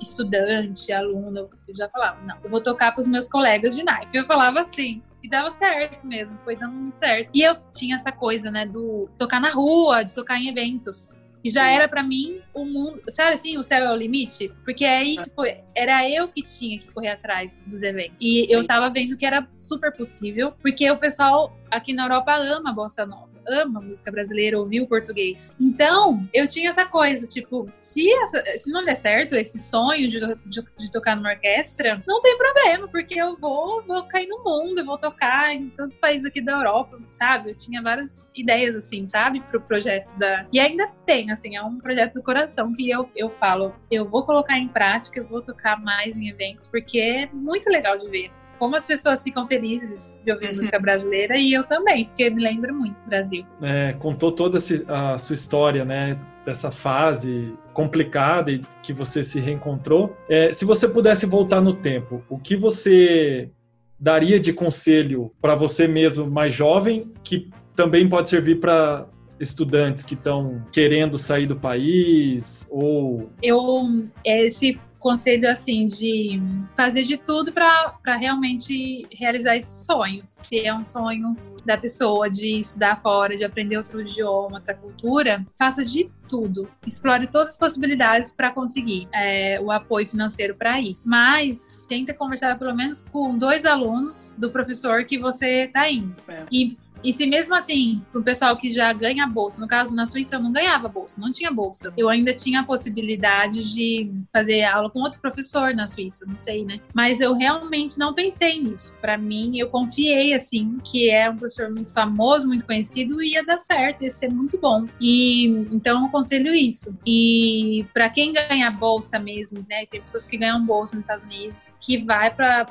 estudante, 0.00 0.92
aluno, 0.92 1.48
eu 1.68 1.74
já 1.74 1.88
falava, 1.88 2.20
não, 2.22 2.36
eu 2.42 2.50
vou 2.50 2.60
tocar 2.60 2.92
para 2.92 3.00
os 3.00 3.08
meus 3.08 3.28
colegas 3.28 3.74
de 3.74 3.84
naipe. 3.84 4.16
Eu 4.16 4.26
falava 4.26 4.60
assim, 4.60 5.00
e 5.22 5.28
dava 5.28 5.50
certo 5.50 6.06
mesmo, 6.06 6.38
foi 6.44 6.56
dando 6.56 6.74
muito 6.74 6.98
certo. 6.98 7.30
E 7.32 7.42
eu 7.42 7.56
tinha 7.70 7.96
essa 7.96 8.10
coisa, 8.10 8.50
né, 8.50 8.66
do 8.66 9.08
tocar 9.16 9.40
na 9.40 9.50
rua, 9.50 10.02
de 10.02 10.14
tocar 10.14 10.38
em 10.38 10.48
eventos. 10.48 11.16
E 11.44 11.50
já 11.50 11.68
era 11.68 11.88
para 11.88 12.04
mim 12.04 12.40
o 12.54 12.64
mundo, 12.64 13.02
sabe 13.08 13.32
assim, 13.32 13.58
o 13.58 13.64
céu 13.64 13.84
é 13.84 13.92
o 13.92 13.96
limite? 13.96 14.52
Porque 14.64 14.84
aí, 14.84 15.16
ah. 15.18 15.22
tipo, 15.22 15.42
era 15.74 16.08
eu 16.08 16.28
que 16.28 16.42
tinha 16.42 16.78
que 16.78 16.86
correr 16.92 17.08
atrás 17.08 17.64
dos 17.68 17.82
eventos. 17.82 18.16
E 18.20 18.46
Sim. 18.48 18.54
eu 18.54 18.66
tava 18.66 18.88
vendo 18.90 19.16
que 19.16 19.26
era 19.26 19.48
super 19.58 19.92
possível, 19.92 20.52
porque 20.62 20.88
o 20.88 20.98
pessoal 20.98 21.56
aqui 21.68 21.92
na 21.92 22.04
Europa 22.04 22.36
ama 22.36 22.70
a 22.70 22.72
bossa 22.72 23.04
nova 23.04 23.31
ama 23.48 23.80
música 23.80 24.10
brasileira, 24.10 24.58
ouvir 24.58 24.80
o 24.80 24.86
português. 24.86 25.54
Então, 25.60 26.26
eu 26.32 26.46
tinha 26.46 26.70
essa 26.70 26.84
coisa, 26.84 27.26
tipo, 27.26 27.66
se, 27.78 28.10
essa, 28.22 28.42
se 28.56 28.70
não 28.70 28.84
der 28.84 28.96
certo 28.96 29.34
esse 29.34 29.58
sonho 29.58 30.08
de, 30.08 30.20
de, 30.46 30.62
de, 30.78 30.90
tocar 30.90 31.16
numa 31.16 31.30
orquestra, 31.30 32.02
não 32.06 32.20
tem 32.20 32.36
problema, 32.36 32.88
porque 32.88 33.14
eu 33.20 33.36
vou, 33.36 33.82
vou 33.82 34.04
cair 34.04 34.26
no 34.28 34.42
mundo, 34.42 34.78
eu 34.78 34.84
vou 34.84 34.98
tocar 34.98 35.52
em 35.52 35.68
todos 35.70 35.92
os 35.92 35.98
países 35.98 36.26
aqui 36.26 36.40
da 36.40 36.52
Europa, 36.52 36.98
sabe? 37.10 37.50
Eu 37.50 37.56
tinha 37.56 37.82
várias 37.82 38.28
ideias, 38.34 38.76
assim, 38.76 39.06
sabe? 39.06 39.40
Pro 39.40 39.60
projeto 39.60 40.16
da. 40.18 40.46
E 40.52 40.60
ainda 40.60 40.88
tem, 41.06 41.30
assim, 41.30 41.56
é 41.56 41.62
um 41.62 41.78
projeto 41.78 42.14
do 42.14 42.22
coração 42.22 42.74
que 42.74 42.88
eu, 42.90 43.10
eu 43.16 43.30
falo, 43.30 43.74
eu 43.90 44.08
vou 44.08 44.24
colocar 44.24 44.58
em 44.58 44.68
prática, 44.68 45.20
eu 45.20 45.26
vou 45.26 45.42
tocar 45.42 45.80
mais 45.80 46.16
em 46.16 46.28
eventos, 46.28 46.66
porque 46.66 46.98
é 46.98 47.28
muito 47.32 47.68
legal 47.68 47.98
de 47.98 48.08
ver 48.08 48.30
como 48.62 48.76
as 48.76 48.86
pessoas 48.86 49.24
ficam 49.24 49.44
felizes 49.44 50.20
de 50.24 50.30
ouvir 50.30 50.50
uhum. 50.50 50.54
música 50.58 50.78
brasileira 50.78 51.36
e 51.36 51.52
eu 51.52 51.64
também, 51.64 52.04
porque 52.04 52.30
me 52.30 52.40
lembra 52.40 52.72
muito 52.72 52.94
do 52.94 53.08
Brasil. 53.08 53.44
É, 53.60 53.92
contou 53.94 54.30
toda 54.30 54.56
a 54.86 55.18
sua 55.18 55.34
história, 55.34 55.84
né? 55.84 56.16
Dessa 56.46 56.70
fase 56.70 57.54
complicada 57.72 58.52
e 58.52 58.62
que 58.80 58.92
você 58.92 59.24
se 59.24 59.40
reencontrou. 59.40 60.16
É, 60.28 60.52
se 60.52 60.64
você 60.64 60.86
pudesse 60.86 61.26
voltar 61.26 61.60
no 61.60 61.74
tempo, 61.74 62.22
o 62.30 62.38
que 62.38 62.54
você 62.54 63.50
daria 63.98 64.38
de 64.38 64.52
conselho 64.52 65.32
para 65.42 65.56
você 65.56 65.88
mesmo 65.88 66.30
mais 66.30 66.54
jovem, 66.54 67.10
que 67.24 67.50
também 67.74 68.08
pode 68.08 68.28
servir 68.28 68.60
para 68.60 69.08
estudantes 69.40 70.04
que 70.04 70.14
estão 70.14 70.64
querendo 70.70 71.18
sair 71.18 71.46
do 71.46 71.56
país 71.56 72.68
ou 72.70 73.28
eu 73.42 74.06
esse 74.24 74.78
conselho 75.02 75.50
assim 75.50 75.86
de 75.86 76.40
fazer 76.74 77.02
de 77.02 77.16
tudo 77.16 77.52
para 77.52 78.16
realmente 78.16 79.06
realizar 79.12 79.56
esse 79.56 79.84
sonho. 79.84 80.22
Se 80.24 80.60
é 80.60 80.72
um 80.72 80.84
sonho 80.84 81.36
da 81.64 81.76
pessoa 81.76 82.30
de 82.30 82.60
estudar 82.60 83.00
fora, 83.00 83.36
de 83.36 83.44
aprender 83.44 83.76
outro 83.76 84.00
idioma, 84.00 84.56
outra 84.56 84.74
cultura, 84.74 85.44
faça 85.58 85.84
de 85.84 86.10
tudo. 86.28 86.68
Explore 86.86 87.26
todas 87.26 87.50
as 87.50 87.56
possibilidades 87.56 88.32
para 88.32 88.50
conseguir 88.50 89.08
é, 89.12 89.60
o 89.60 89.70
apoio 89.70 90.08
financeiro 90.08 90.54
para 90.54 90.80
ir. 90.80 90.96
Mas 91.04 91.84
tenta 91.88 92.14
conversar 92.14 92.58
pelo 92.58 92.74
menos 92.74 93.02
com 93.02 93.36
dois 93.36 93.64
alunos 93.64 94.34
do 94.38 94.50
professor 94.50 95.04
que 95.04 95.18
você 95.18 95.64
está 95.64 95.90
indo. 95.90 96.14
É. 96.28 96.44
E 96.50 96.76
e 97.04 97.12
se 97.12 97.26
mesmo 97.26 97.54
assim, 97.54 98.02
pro 98.12 98.22
pessoal 98.22 98.56
que 98.56 98.70
já 98.70 98.92
ganha 98.92 99.26
bolsa, 99.26 99.60
no 99.60 99.66
caso 99.66 99.94
na 99.94 100.06
Suíça 100.06 100.36
eu 100.36 100.42
não 100.42 100.52
ganhava 100.52 100.88
bolsa, 100.88 101.20
não 101.20 101.32
tinha 101.32 101.50
bolsa. 101.50 101.92
Eu 101.96 102.08
ainda 102.08 102.32
tinha 102.34 102.60
a 102.60 102.64
possibilidade 102.64 103.72
de 103.72 104.10
fazer 104.32 104.62
aula 104.64 104.90
com 104.90 105.00
outro 105.00 105.20
professor 105.20 105.74
na 105.74 105.86
Suíça, 105.86 106.24
não 106.26 106.36
sei, 106.36 106.64
né? 106.64 106.80
Mas 106.94 107.20
eu 107.20 107.34
realmente 107.34 107.98
não 107.98 108.14
pensei 108.14 108.60
nisso. 108.60 108.96
Para 109.00 109.18
mim, 109.18 109.58
eu 109.58 109.68
confiei 109.68 110.34
assim 110.34 110.78
que 110.84 111.10
é 111.10 111.28
um 111.28 111.36
professor 111.36 111.70
muito 111.70 111.92
famoso, 111.92 112.46
muito 112.46 112.64
conhecido, 112.64 113.22
ia 113.22 113.44
dar 113.44 113.58
certo, 113.58 114.04
ia 114.04 114.10
ser 114.10 114.30
muito 114.30 114.58
bom. 114.58 114.86
E 115.00 115.46
então 115.72 116.00
eu 116.00 116.06
aconselho 116.06 116.54
isso. 116.54 116.96
E 117.06 117.84
para 117.92 118.08
quem 118.08 118.32
ganha 118.32 118.70
bolsa 118.70 119.18
mesmo, 119.18 119.64
né? 119.68 119.86
Tem 119.86 120.00
pessoas 120.00 120.26
que 120.26 120.36
ganham 120.36 120.64
bolsa 120.64 120.96
nos 120.96 121.04
Estados 121.04 121.24
Unidos, 121.24 121.76
que 121.80 121.98
vai 121.98 122.32
para 122.32 122.66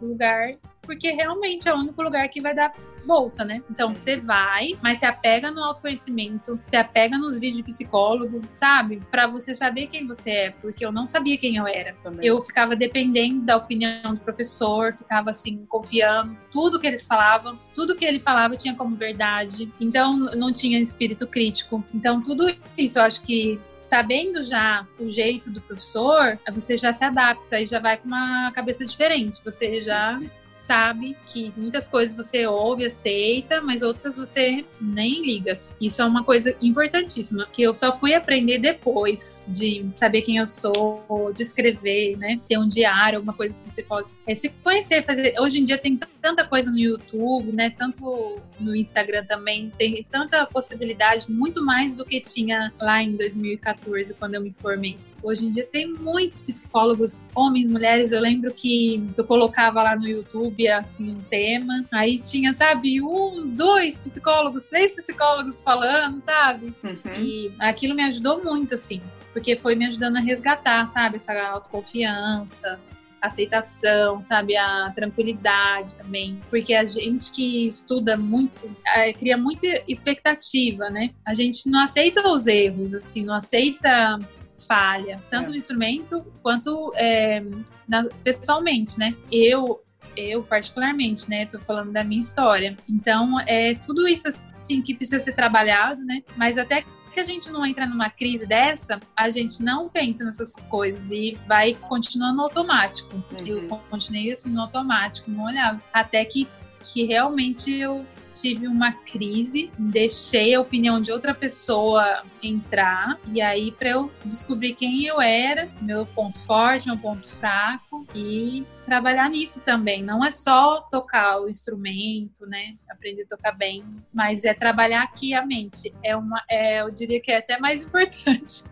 lugar 0.00 0.56
porque 0.82 1.10
realmente 1.10 1.68
é 1.68 1.74
o 1.74 1.78
único 1.78 2.02
lugar 2.02 2.28
que 2.28 2.40
vai 2.40 2.54
dar 2.54 2.72
bolsa, 3.04 3.44
né? 3.44 3.62
Então 3.70 3.94
você 3.94 4.16
vai, 4.16 4.76
mas 4.80 4.98
se 4.98 5.06
apega 5.06 5.50
no 5.50 5.62
autoconhecimento, 5.62 6.58
se 6.66 6.76
apega 6.76 7.18
nos 7.18 7.38
vídeos 7.38 7.56
de 7.56 7.62
psicólogo, 7.62 8.40
sabe? 8.52 9.00
Para 9.10 9.26
você 9.26 9.54
saber 9.54 9.88
quem 9.88 10.06
você 10.06 10.30
é, 10.30 10.50
porque 10.50 10.84
eu 10.84 10.92
não 10.92 11.04
sabia 11.04 11.36
quem 11.36 11.56
eu 11.56 11.66
era. 11.66 11.94
Também. 12.02 12.26
Eu 12.26 12.40
ficava 12.42 12.76
dependendo 12.76 13.42
da 13.42 13.56
opinião 13.56 14.14
do 14.14 14.20
professor, 14.20 14.94
ficava 14.96 15.30
assim 15.30 15.64
confiando 15.66 16.36
tudo 16.50 16.78
que 16.78 16.86
eles 16.86 17.06
falavam, 17.06 17.58
tudo 17.74 17.96
que 17.96 18.04
ele 18.04 18.18
falava 18.18 18.56
tinha 18.56 18.74
como 18.74 18.96
verdade. 18.96 19.70
Então 19.80 20.16
não 20.16 20.52
tinha 20.52 20.78
espírito 20.78 21.26
crítico. 21.26 21.84
Então 21.94 22.22
tudo 22.22 22.54
isso 22.76 22.98
eu 22.98 23.02
acho 23.02 23.22
que 23.22 23.60
sabendo 23.84 24.42
já 24.42 24.86
o 24.98 25.10
jeito 25.10 25.50
do 25.50 25.60
professor, 25.60 26.38
você 26.52 26.76
já 26.76 26.92
se 26.92 27.04
adapta 27.04 27.60
e 27.60 27.66
já 27.66 27.78
vai 27.78 27.96
com 27.96 28.06
uma 28.06 28.50
cabeça 28.52 28.86
diferente. 28.86 29.42
Você 29.44 29.82
já 29.82 30.18
sabe 30.62 31.16
que 31.26 31.52
muitas 31.56 31.88
coisas 31.88 32.14
você 32.14 32.46
ouve, 32.46 32.84
aceita, 32.84 33.60
mas 33.60 33.82
outras 33.82 34.16
você 34.16 34.64
nem 34.80 35.24
liga. 35.24 35.52
Isso 35.80 36.00
é 36.00 36.04
uma 36.04 36.24
coisa 36.24 36.54
importantíssima, 36.60 37.46
que 37.52 37.62
eu 37.62 37.74
só 37.74 37.92
fui 37.92 38.14
aprender 38.14 38.58
depois 38.58 39.42
de 39.48 39.84
saber 39.96 40.22
quem 40.22 40.36
eu 40.38 40.46
sou, 40.46 41.32
de 41.34 41.42
escrever, 41.42 42.16
né? 42.16 42.40
Ter 42.48 42.58
um 42.58 42.68
diário, 42.68 43.18
alguma 43.18 43.32
coisa 43.34 43.54
que 43.54 43.62
você 43.62 43.82
possa 43.82 44.20
é, 44.26 44.34
se 44.34 44.48
conhecer, 44.48 45.04
fazer. 45.04 45.34
Hoje 45.40 45.60
em 45.60 45.64
dia 45.64 45.78
tem 45.78 45.98
tanta 46.20 46.44
coisa 46.44 46.70
no 46.70 46.78
YouTube, 46.78 47.52
né? 47.52 47.70
Tanto 47.70 48.36
no 48.58 48.74
Instagram 48.74 49.24
também, 49.24 49.70
tem 49.76 50.04
tanta 50.08 50.46
possibilidade, 50.46 51.30
muito 51.30 51.64
mais 51.64 51.96
do 51.96 52.04
que 52.04 52.20
tinha 52.20 52.72
lá 52.80 53.02
em 53.02 53.16
2014, 53.16 54.14
quando 54.14 54.34
eu 54.34 54.40
me 54.40 54.52
formei. 54.52 54.96
Hoje 55.22 55.46
em 55.46 55.52
dia 55.52 55.66
tem 55.70 55.92
muitos 55.92 56.42
psicólogos, 56.42 57.28
homens, 57.34 57.68
mulheres. 57.68 58.10
Eu 58.10 58.20
lembro 58.20 58.52
que 58.52 59.04
eu 59.16 59.24
colocava 59.24 59.82
lá 59.82 59.94
no 59.94 60.06
YouTube 60.06 60.66
assim 60.68 61.12
um 61.12 61.20
tema, 61.22 61.84
aí 61.92 62.18
tinha, 62.18 62.52
sabe, 62.52 63.00
um, 63.00 63.48
dois 63.54 63.98
psicólogos, 63.98 64.66
três 64.66 64.94
psicólogos 64.94 65.62
falando, 65.62 66.18
sabe? 66.18 66.74
Uhum. 66.82 67.14
E 67.14 67.54
aquilo 67.58 67.94
me 67.94 68.02
ajudou 68.02 68.42
muito, 68.42 68.74
assim, 68.74 69.00
porque 69.32 69.56
foi 69.56 69.74
me 69.76 69.86
ajudando 69.86 70.16
a 70.16 70.20
resgatar, 70.20 70.88
sabe, 70.88 71.16
essa 71.16 71.32
autoconfiança, 71.50 72.80
aceitação, 73.20 74.20
sabe, 74.20 74.56
a 74.56 74.90
tranquilidade 74.92 75.94
também, 75.94 76.40
porque 76.50 76.74
a 76.74 76.84
gente 76.84 77.30
que 77.30 77.68
estuda 77.68 78.16
muito 78.16 78.68
é, 78.84 79.12
cria 79.12 79.38
muita 79.38 79.66
expectativa, 79.86 80.90
né? 80.90 81.10
A 81.24 81.32
gente 81.32 81.70
não 81.70 81.80
aceita 81.80 82.28
os 82.28 82.48
erros, 82.48 82.92
assim, 82.92 83.24
não 83.24 83.34
aceita 83.34 84.18
falha, 84.66 85.22
tanto 85.30 85.46
é. 85.46 85.50
no 85.50 85.56
instrumento 85.56 86.24
quanto 86.42 86.92
é, 86.96 87.42
na, 87.88 88.04
pessoalmente, 88.24 88.98
né? 88.98 89.14
Eu, 89.30 89.82
eu 90.16 90.42
particularmente, 90.42 91.28
né? 91.28 91.46
Tô 91.46 91.58
falando 91.60 91.92
da 91.92 92.04
minha 92.04 92.20
história. 92.20 92.76
Então, 92.88 93.38
é 93.40 93.74
tudo 93.74 94.06
isso 94.08 94.28
assim 94.28 94.80
que 94.82 94.94
precisa 94.94 95.20
ser 95.20 95.32
trabalhado, 95.32 96.02
né? 96.04 96.22
Mas 96.36 96.58
até 96.58 96.84
que 97.12 97.20
a 97.20 97.24
gente 97.24 97.50
não 97.50 97.64
entra 97.64 97.86
numa 97.86 98.08
crise 98.08 98.46
dessa, 98.46 98.98
a 99.16 99.28
gente 99.28 99.62
não 99.62 99.88
pensa 99.88 100.24
nessas 100.24 100.56
coisas 100.70 101.10
e 101.10 101.38
vai 101.46 101.74
continuando 101.74 102.36
no 102.36 102.42
automático. 102.44 103.14
Uhum. 103.14 103.46
Eu 103.46 103.68
continuei 103.90 104.32
assim 104.32 104.50
no 104.50 104.62
automático, 104.62 105.30
não 105.30 105.44
olhava. 105.44 105.80
Até 105.92 106.24
que, 106.24 106.48
que 106.82 107.04
realmente 107.04 107.70
eu 107.70 108.06
tive 108.32 108.66
uma 108.66 108.92
crise, 108.92 109.70
deixei 109.78 110.54
a 110.54 110.60
opinião 110.60 111.00
de 111.00 111.12
outra 111.12 111.34
pessoa 111.34 112.24
entrar 112.42 113.18
e 113.26 113.40
aí 113.40 113.72
para 113.72 113.90
eu 113.90 114.10
descobrir 114.24 114.74
quem 114.74 115.04
eu 115.04 115.20
era, 115.20 115.68
meu 115.80 116.06
ponto 116.06 116.38
forte, 116.40 116.86
meu 116.86 116.98
ponto 116.98 117.26
fraco 117.26 117.91
e 118.14 118.66
trabalhar 118.84 119.28
nisso 119.30 119.60
também. 119.62 120.02
Não 120.02 120.24
é 120.24 120.30
só 120.30 120.80
tocar 120.90 121.40
o 121.40 121.48
instrumento, 121.48 122.46
né? 122.46 122.74
Aprender 122.90 123.22
a 123.22 123.26
tocar 123.26 123.52
bem, 123.52 123.84
mas 124.12 124.44
é 124.44 124.52
trabalhar 124.52 125.02
aqui 125.02 125.34
a 125.34 125.44
mente. 125.44 125.92
É 126.02 126.16
uma, 126.16 126.42
é, 126.48 126.82
eu 126.82 126.90
diria 126.90 127.20
que 127.20 127.30
é 127.30 127.38
até 127.38 127.58
mais 127.58 127.82
importante. 127.84 128.64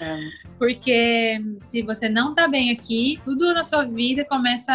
É. 0.00 0.18
Porque 0.58 1.40
se 1.64 1.82
você 1.82 2.08
não 2.08 2.34
tá 2.34 2.46
bem 2.46 2.70
aqui, 2.70 3.18
tudo 3.22 3.52
na 3.52 3.64
sua 3.64 3.84
vida 3.84 4.24
começa 4.24 4.72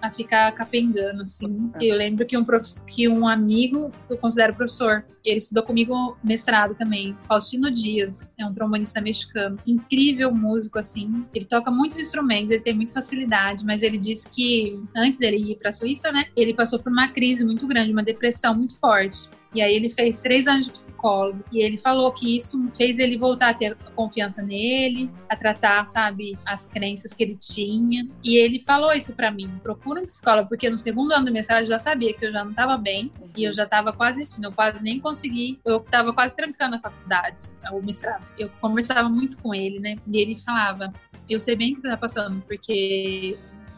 a, 0.00 0.10
ficar 0.10 0.52
capengando, 0.52 1.22
assim. 1.22 1.70
É. 1.80 1.84
Eu 1.84 1.96
lembro 1.96 2.24
que 2.24 2.36
um, 2.36 2.46
que 2.86 3.08
um 3.08 3.26
amigo, 3.26 3.90
que 4.06 4.14
eu 4.14 4.18
considero 4.18 4.54
professor, 4.54 5.04
ele 5.24 5.38
estudou 5.38 5.64
comigo 5.64 6.16
mestrado 6.22 6.74
também, 6.74 7.16
Faustino 7.26 7.70
Dias, 7.70 8.34
é 8.38 8.46
um 8.46 8.52
trombonista 8.52 9.00
mexicano. 9.00 9.58
Incrível 9.66 10.32
músico, 10.32 10.78
assim. 10.78 11.26
Ele 11.34 11.44
toca 11.44 11.70
muitos 11.70 11.98
instrumentos, 11.98 12.50
ele 12.50 12.62
tem 12.62 12.74
muita 12.74 12.94
facilidade, 12.94 13.36
mas 13.64 13.82
ele 13.82 13.98
disse 13.98 14.28
que 14.28 14.80
antes 14.94 15.18
dele 15.18 15.52
ir 15.52 15.56
para 15.56 15.68
a 15.68 15.72
Suíça, 15.72 16.10
né, 16.10 16.26
ele 16.36 16.54
passou 16.54 16.78
por 16.78 16.90
uma 16.90 17.08
crise 17.08 17.44
muito 17.44 17.66
grande, 17.66 17.92
uma 17.92 18.02
depressão 18.02 18.54
muito 18.54 18.78
forte. 18.78 19.28
E 19.56 19.62
aí 19.62 19.74
ele 19.74 19.88
fez 19.88 20.20
três 20.20 20.46
anos 20.46 20.66
de 20.66 20.72
psicólogo. 20.72 21.42
E 21.50 21.60
ele 21.60 21.78
falou 21.78 22.12
que 22.12 22.36
isso 22.36 22.70
fez 22.76 22.98
ele 22.98 23.16
voltar 23.16 23.50
a 23.50 23.54
ter 23.54 23.74
confiança 23.94 24.42
nele, 24.42 25.10
a 25.28 25.36
tratar, 25.36 25.86
sabe, 25.86 26.38
as 26.44 26.66
crenças 26.66 27.14
que 27.14 27.22
ele 27.22 27.36
tinha. 27.36 28.06
E 28.22 28.36
ele 28.36 28.60
falou 28.60 28.92
isso 28.92 29.14
para 29.14 29.30
mim: 29.30 29.50
procura 29.62 30.02
um 30.02 30.06
psicólogo, 30.06 30.48
porque 30.48 30.68
no 30.68 30.76
segundo 30.76 31.12
ano 31.12 31.26
do 31.26 31.32
mestrado 31.32 31.62
eu 31.62 31.66
já 31.66 31.78
sabia 31.78 32.12
que 32.12 32.26
eu 32.26 32.32
já 32.32 32.44
não 32.44 32.50
estava 32.50 32.76
bem 32.76 33.10
uhum. 33.18 33.28
e 33.36 33.44
eu 33.44 33.52
já 33.52 33.64
estava 33.64 33.92
quase 33.92 34.22
assim, 34.22 34.44
eu 34.44 34.52
quase 34.52 34.82
nem 34.82 35.00
consegui, 35.00 35.58
eu 35.64 35.78
estava 35.78 36.12
quase 36.12 36.36
trancando 36.36 36.76
a 36.76 36.80
faculdade, 36.80 37.44
o 37.72 37.80
mestrado. 37.80 38.34
Eu 38.38 38.50
conversava 38.60 39.08
muito 39.08 39.38
com 39.38 39.54
ele, 39.54 39.78
né? 39.78 39.96
E 40.06 40.18
ele 40.18 40.36
falava: 40.36 40.92
eu 41.28 41.40
sei 41.40 41.56
bem 41.56 41.72
o 41.72 41.76
que 41.76 41.80
você 41.80 41.88
está 41.88 41.96
passando, 41.96 42.42
porque 42.42 43.36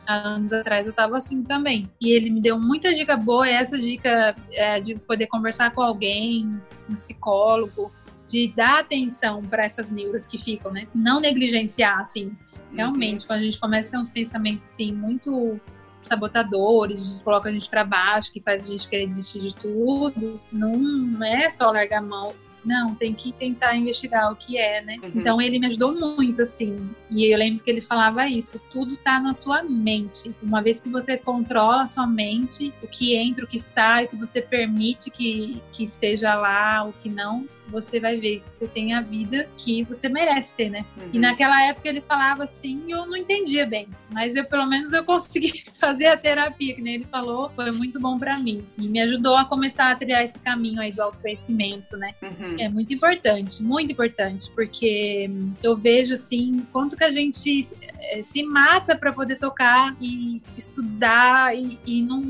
anos 0.09 0.53
atrás 0.53 0.87
eu 0.87 0.93
tava 0.93 1.19
assim 1.19 1.43
também. 1.43 1.91
E 2.01 2.11
ele 2.13 2.31
me 2.31 2.41
deu 2.41 2.59
muita 2.59 2.95
dica 2.95 3.17
boa, 3.17 3.49
essa 3.49 3.79
dica 3.79 4.35
é, 4.51 4.81
de 4.81 4.95
poder 4.95 5.27
conversar 5.27 5.73
com 5.73 5.83
alguém, 5.83 6.61
um 6.89 6.95
psicólogo, 6.95 7.93
de 8.27 8.53
dar 8.55 8.81
atenção 8.81 9.43
para 9.43 9.65
essas 9.65 9.91
neuras 9.91 10.27
que 10.27 10.39
ficam, 10.39 10.73
né? 10.73 10.87
Não 10.95 11.21
negligenciar, 11.21 12.01
assim. 12.01 12.37
Realmente, 12.73 13.23
uhum. 13.23 13.27
quando 13.29 13.41
a 13.41 13.45
gente 13.45 13.59
começa 13.59 13.89
a 13.89 13.91
ter 13.93 13.99
uns 13.99 14.11
pensamentos, 14.11 14.65
assim, 14.65 14.93
muito 14.93 15.61
sabotadores, 16.03 17.21
coloca 17.23 17.49
a 17.49 17.53
gente 17.53 17.69
para 17.69 17.85
baixo, 17.85 18.33
que 18.33 18.41
faz 18.41 18.65
a 18.65 18.73
gente 18.73 18.89
querer 18.89 19.07
desistir 19.07 19.41
de 19.41 19.55
tudo, 19.55 20.41
não 20.51 21.23
é 21.23 21.51
só 21.51 21.71
largar 21.71 21.99
a 21.99 22.03
mão 22.03 22.35
não, 22.69 22.95
tem 22.95 23.15
que 23.15 23.33
tentar 23.33 23.75
investigar 23.75 24.31
o 24.31 24.37
que 24.37 24.59
é, 24.59 24.83
né? 24.83 24.97
Uhum. 25.03 25.11
Então 25.15 25.41
ele 25.41 25.59
me 25.59 25.67
ajudou 25.67 25.95
muito, 25.95 26.43
assim. 26.43 26.91
E 27.11 27.33
eu 27.33 27.39
lembro 27.39 27.65
que 27.65 27.71
ele 27.71 27.81
falava 27.81 28.29
isso: 28.29 28.61
tudo 28.71 28.97
tá 28.97 29.19
na 29.19 29.35
sua 29.35 29.63
mente. 29.63 30.35
Uma 30.43 30.63
vez 30.63 30.81
que 30.81 30.89
você 30.89 31.17
controla 31.17 31.83
a 31.83 31.87
sua 31.87 32.07
mente, 32.07 32.73
o 32.83 32.87
que 32.87 33.17
entra, 33.17 33.45
o 33.45 33.49
que 33.49 33.59
sai, 33.59 34.05
o 34.05 34.09
que 34.09 34.17
você 34.17 34.43
permite 34.43 35.11
que, 35.11 35.63
que 35.73 35.85
esteja 35.85 36.35
lá, 36.35 36.85
o 36.85 36.93
que 36.93 37.09
não, 37.09 37.47
você 37.69 38.01
vai 38.01 38.17
ver 38.17 38.41
que 38.41 38.51
você 38.51 38.67
tem 38.67 38.95
a 38.95 39.01
vida 39.01 39.49
que 39.57 39.83
você 39.85 40.09
merece 40.09 40.55
ter, 40.55 40.71
né? 40.71 40.85
Uhum. 40.97 41.11
E 41.13 41.19
naquela 41.19 41.63
época 41.67 41.89
ele 41.89 42.01
falava 42.01 42.45
assim, 42.45 42.83
eu 42.89 43.07
não 43.07 43.17
entendia 43.17 43.67
bem, 43.67 43.89
mas 44.13 44.37
eu 44.37 44.45
pelo 44.45 44.67
menos 44.67 44.93
eu 44.93 45.05
consegui 45.07 45.65
fazer 45.79 46.07
a 46.07 46.17
terapia, 46.17 46.75
que 46.75 46.83
nem 46.83 46.97
ele 46.97 47.07
falou, 47.07 47.51
foi 47.51 47.71
muito 47.71 48.01
bom 48.01 48.19
para 48.19 48.39
mim 48.39 48.65
e 48.77 48.89
me 48.89 49.01
ajudou 49.01 49.37
a 49.37 49.45
começar 49.45 49.91
a 49.91 49.97
trilhar 49.97 50.25
esse 50.25 50.39
caminho 50.39 50.81
aí 50.81 50.93
do 50.93 51.03
autoconhecimento, 51.03 51.97
né? 51.97 52.15
Uhum. 52.23 52.57
É 52.59 52.69
muito 52.69 52.93
importante, 52.93 53.63
muito 53.63 53.93
importante, 53.93 54.51
porque 54.55 55.31
eu 55.63 55.77
vejo 55.77 56.15
assim 56.15 56.67
quanto 56.73 56.97
que 56.97 57.05
a 57.05 57.11
gente 57.11 57.63
eh, 58.01 58.23
se 58.23 58.43
mata 58.43 58.97
para 58.97 59.13
poder 59.13 59.37
tocar 59.37 59.97
e 60.01 60.43
estudar 60.57 61.57
e, 61.57 61.79
e, 61.85 62.03
não, 62.03 62.21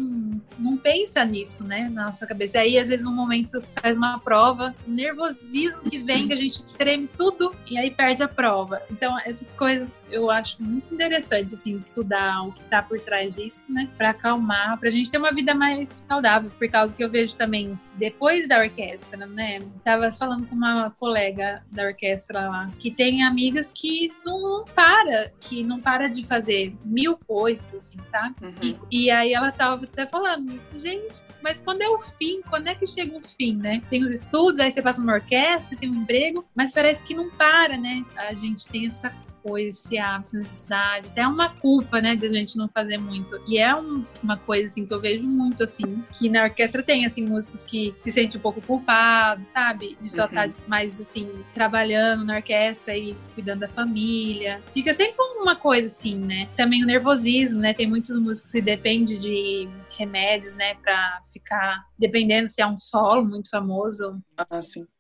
não 0.59 0.77
pensa 0.77 1.25
nisso, 1.25 1.65
né? 1.65 1.89
Na 1.93 2.07
nossa 2.07 2.27
cabeça. 2.27 2.59
E 2.59 2.61
aí 2.61 2.79
às 2.79 2.89
vezes 2.89 3.07
um 3.07 3.15
momento 3.15 3.61
faz 3.81 3.97
uma 3.97 4.19
prova, 4.19 4.75
nervoso 4.87 5.28
nervosismo 5.29 5.83
que 5.83 5.99
vem, 5.99 6.27
que 6.27 6.33
a 6.33 6.37
gente 6.37 6.65
treme 6.77 7.09
tudo 7.17 7.55
e 7.67 7.79
aí 7.79 7.91
perde 7.91 8.23
a 8.23 8.29
prova. 8.29 8.83
Então, 8.91 9.19
essas 9.21 9.53
coisas 9.55 10.03
eu 10.11 10.31
acho 10.31 10.63
muito 10.63 10.93
interessante, 10.93 11.55
assim, 11.55 11.75
estudar 11.75 12.43
o 12.47 12.53
que 12.53 12.65
tá 12.65 12.83
por 12.83 12.99
trás 13.01 13.35
disso, 13.35 13.73
né? 13.73 13.89
Pra 13.97 14.11
acalmar, 14.11 14.79
pra 14.79 14.91
gente 14.91 15.11
ter 15.11 15.19
uma 15.19 15.33
vida 15.33 15.55
mais 15.55 16.05
saudável, 16.09 16.51
por 16.51 16.69
causa 16.69 16.97
que 16.97 17.03
eu 17.03 17.11
vejo 17.11 17.37
também, 17.37 17.79
depois 17.95 18.49
da 18.49 18.59
orquestra, 18.59 19.27
né? 19.27 19.59
Tava 19.85 20.11
falando 20.13 20.47
com 20.47 20.55
uma 20.55 20.91
colega 20.91 21.63
da 21.71 21.85
orquestra 21.85 22.49
lá, 22.49 22.71
que 22.79 22.91
tem 22.91 23.23
amigas 23.23 23.71
que 23.71 24.13
não 24.25 24.65
para, 24.65 25.33
que 25.41 25.63
não 25.63 25.81
para 25.81 26.09
de 26.09 26.27
fazer 26.27 26.75
mil 26.85 27.17
coisas, 27.17 27.75
assim, 27.75 27.99
sabe? 28.05 28.35
Uhum. 28.43 28.79
E, 28.91 29.05
e 29.05 29.11
aí 29.11 29.33
ela 29.33 29.53
tava 29.53 29.85
até 29.85 30.07
falando, 30.07 30.61
gente, 30.75 31.25
mas 31.43 31.61
quando 31.61 31.83
é 31.83 31.89
o 31.89 31.99
fim? 31.99 32.41
Quando 32.49 32.69
é 32.69 32.75
que 32.75 32.87
chega 32.87 33.17
o 33.17 33.21
fim, 33.21 33.57
né? 33.57 33.83
Tem 33.91 34.03
os 34.03 34.11
estudos, 34.11 34.61
aí 34.61 34.71
você 34.71 34.81
passa 34.81 35.01
uma 35.01 35.18
orquestra, 35.19 35.77
tem 35.79 35.91
um 35.91 36.03
emprego, 36.03 36.45
mas 36.55 36.73
parece 36.73 37.05
que 37.05 37.15
não 37.15 37.31
para, 37.31 37.77
né? 37.77 38.05
A 38.17 38.35
gente 38.35 38.67
tem 38.67 38.87
essa 38.87 39.13
coisa, 39.43 39.69
esse 39.69 39.99
hábito, 39.99 40.27
essa 40.29 40.39
necessidade, 40.39 41.09
até 41.09 41.27
uma 41.27 41.49
culpa, 41.49 42.01
né, 42.01 42.15
de 42.15 42.27
a 42.27 42.29
gente 42.29 42.57
não 42.57 42.69
fazer 42.69 42.99
muito. 42.99 43.41
E 43.47 43.59
é 43.59 43.75
um, 43.75 44.05
uma 44.23 44.37
coisa, 44.37 44.67
assim, 44.67 44.85
que 44.85 44.93
eu 44.93 45.01
vejo 45.01 45.27
muito, 45.27 45.65
assim, 45.65 46.03
que 46.13 46.29
na 46.29 46.45
orquestra 46.45 46.83
tem, 46.83 47.07
assim, 47.07 47.25
músicos 47.25 47.65
que 47.65 47.95
se 48.01 48.13
sentem 48.13 48.39
um 48.39 48.43
pouco 48.43 48.61
culpados, 48.61 49.47
sabe? 49.47 49.97
De 50.01 50.09
só 50.09 50.27
estar 50.27 50.49
uhum. 50.49 50.53
tá 50.53 50.63
mais, 50.67 51.01
assim, 51.01 51.31
trabalhando 51.53 52.25
na 52.25 52.37
orquestra 52.37 52.97
e 52.97 53.17
cuidando 53.35 53.61
da 53.61 53.69
família. 53.69 54.61
Fica 54.73 54.93
sempre 54.93 55.17
uma 55.41 55.57
coisa, 55.57 55.87
assim, 55.87 56.17
né? 56.17 56.49
Também 56.57 56.83
o 56.83 56.87
nervosismo, 56.87 57.61
né? 57.61 57.73
Tem 57.73 57.87
muitos 57.87 58.19
músicos 58.19 58.53
que 58.53 58.61
dependem 58.61 59.19
de 59.19 59.69
remédios, 59.99 60.55
né, 60.57 60.75
para 60.77 61.21
ficar, 61.33 61.85
dependendo 61.99 62.47
se 62.47 62.63
é 62.63 62.67
um 62.67 62.77
solo 62.77 63.25
muito 63.25 63.51
famoso, 63.51 64.21
ah, 64.37 64.47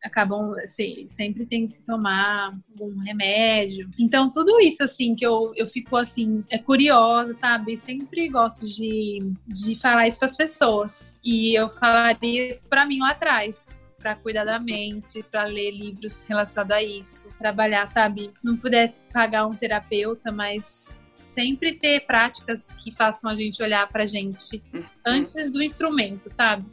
acabam, 0.02 0.54
assim, 0.62 1.06
sempre 1.08 1.46
tem 1.46 1.68
que 1.68 1.78
tomar 1.84 2.52
um 2.80 2.98
remédio. 3.00 3.88
Então, 3.98 4.28
tudo 4.28 4.60
isso, 4.60 4.82
assim, 4.82 5.14
que 5.14 5.24
eu, 5.24 5.52
eu 5.56 5.66
fico, 5.66 5.96
assim, 5.96 6.44
é 6.50 6.58
curiosa, 6.58 7.32
sabe? 7.32 7.76
Sempre 7.76 8.28
gosto 8.28 8.66
de, 8.66 9.18
de 9.46 9.76
falar 9.76 10.08
isso 10.08 10.18
para 10.18 10.26
as 10.26 10.36
pessoas. 10.36 11.18
E 11.24 11.58
eu 11.58 11.68
falaria 11.68 12.48
isso 12.48 12.68
para 12.68 12.84
mim 12.84 12.98
lá 12.98 13.10
atrás 13.10 13.78
para 13.98 14.14
cuidar 14.14 14.44
da 14.44 14.60
mente, 14.60 15.22
para 15.24 15.44
ler 15.44 15.72
livros 15.72 16.22
relacionados 16.24 16.76
a 16.76 16.82
isso, 16.82 17.28
trabalhar, 17.36 17.86
sabe? 17.88 18.32
Não 18.42 18.56
puder 18.56 18.94
pagar 19.12 19.46
um 19.46 19.54
terapeuta, 19.54 20.30
mas 20.30 21.00
sempre 21.38 21.74
ter 21.74 22.00
práticas 22.00 22.72
que 22.72 22.90
façam 22.90 23.30
a 23.30 23.36
gente 23.36 23.62
olhar 23.62 23.86
pra 23.86 24.04
gente 24.06 24.60
uhum. 24.74 24.82
antes 25.06 25.52
do 25.52 25.62
instrumento, 25.62 26.28
sabe? 26.28 26.66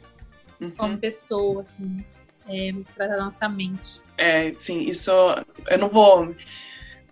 Uhum. 0.60 0.72
Como 0.72 0.98
pessoa, 0.98 1.60
assim, 1.60 1.98
é, 2.48 2.72
pra 2.96 3.16
nossa 3.16 3.48
mente. 3.48 4.00
É, 4.18 4.52
sim, 4.54 4.80
isso 4.80 5.12
eu 5.70 5.78
não 5.78 5.88
vou 5.88 6.34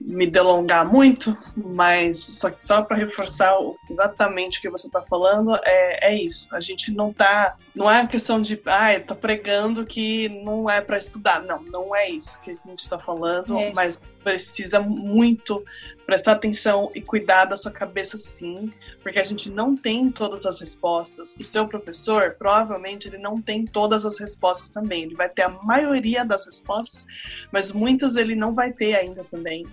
me 0.01 0.27
delongar 0.27 0.91
muito, 0.91 1.37
mas 1.57 2.19
só, 2.19 2.51
só 2.59 2.83
para 2.83 2.97
reforçar 2.97 3.55
exatamente 3.89 4.59
o 4.59 4.63
que 4.63 4.69
você 4.69 4.89
está 4.89 5.01
falando, 5.01 5.55
é, 5.65 6.11
é 6.11 6.17
isso. 6.17 6.49
A 6.53 6.59
gente 6.61 6.93
não 6.93 7.13
tá. 7.13 7.57
Não 7.75 7.91
é 7.91 8.07
questão 8.07 8.41
de, 8.41 8.61
ah, 8.67 8.99
tá 9.01 9.15
pregando 9.15 9.85
que 9.85 10.29
não 10.29 10.69
é 10.69 10.81
para 10.81 10.97
estudar. 10.97 11.43
Não, 11.43 11.63
não 11.63 11.95
é 11.95 12.11
isso 12.11 12.41
que 12.41 12.51
a 12.51 12.55
gente 12.55 12.81
está 12.81 12.99
falando, 12.99 13.59
é. 13.59 13.73
mas 13.73 14.01
precisa 14.23 14.81
muito 14.81 15.65
prestar 16.07 16.33
atenção 16.33 16.91
e 16.95 17.01
cuidar 17.01 17.47
da 17.47 17.57
sua 17.57 17.73
cabeça 17.73 18.17
sim, 18.19 18.73
porque 19.03 19.19
a 19.19 19.25
gente 19.25 19.51
não 19.51 19.75
tem 19.75 20.11
todas 20.11 20.47
as 20.47 20.61
respostas. 20.61 21.35
O 21.39 21.45
seu 21.45 21.67
professor, 21.67 22.37
provavelmente, 22.39 23.09
ele 23.09 23.19
não 23.19 23.41
tem 23.41 23.65
todas 23.65 24.05
as 24.05 24.19
respostas 24.19 24.69
também. 24.69 25.05
Ele 25.05 25.15
vai 25.15 25.29
ter 25.29 25.43
a 25.43 25.49
maioria 25.49 26.25
das 26.25 26.47
respostas, 26.47 27.07
mas 27.51 27.73
muitas 27.73 28.17
ele 28.17 28.35
não 28.35 28.55
vai 28.55 28.73
ter 28.73 28.95
ainda 28.95 29.25
também. 29.25 29.67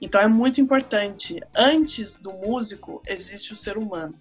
Então 0.00 0.20
é 0.20 0.28
muito 0.28 0.60
importante. 0.60 1.40
Antes 1.56 2.16
do 2.16 2.32
músico, 2.32 3.02
existe 3.06 3.52
o 3.52 3.56
ser 3.56 3.76
humano. 3.76 4.14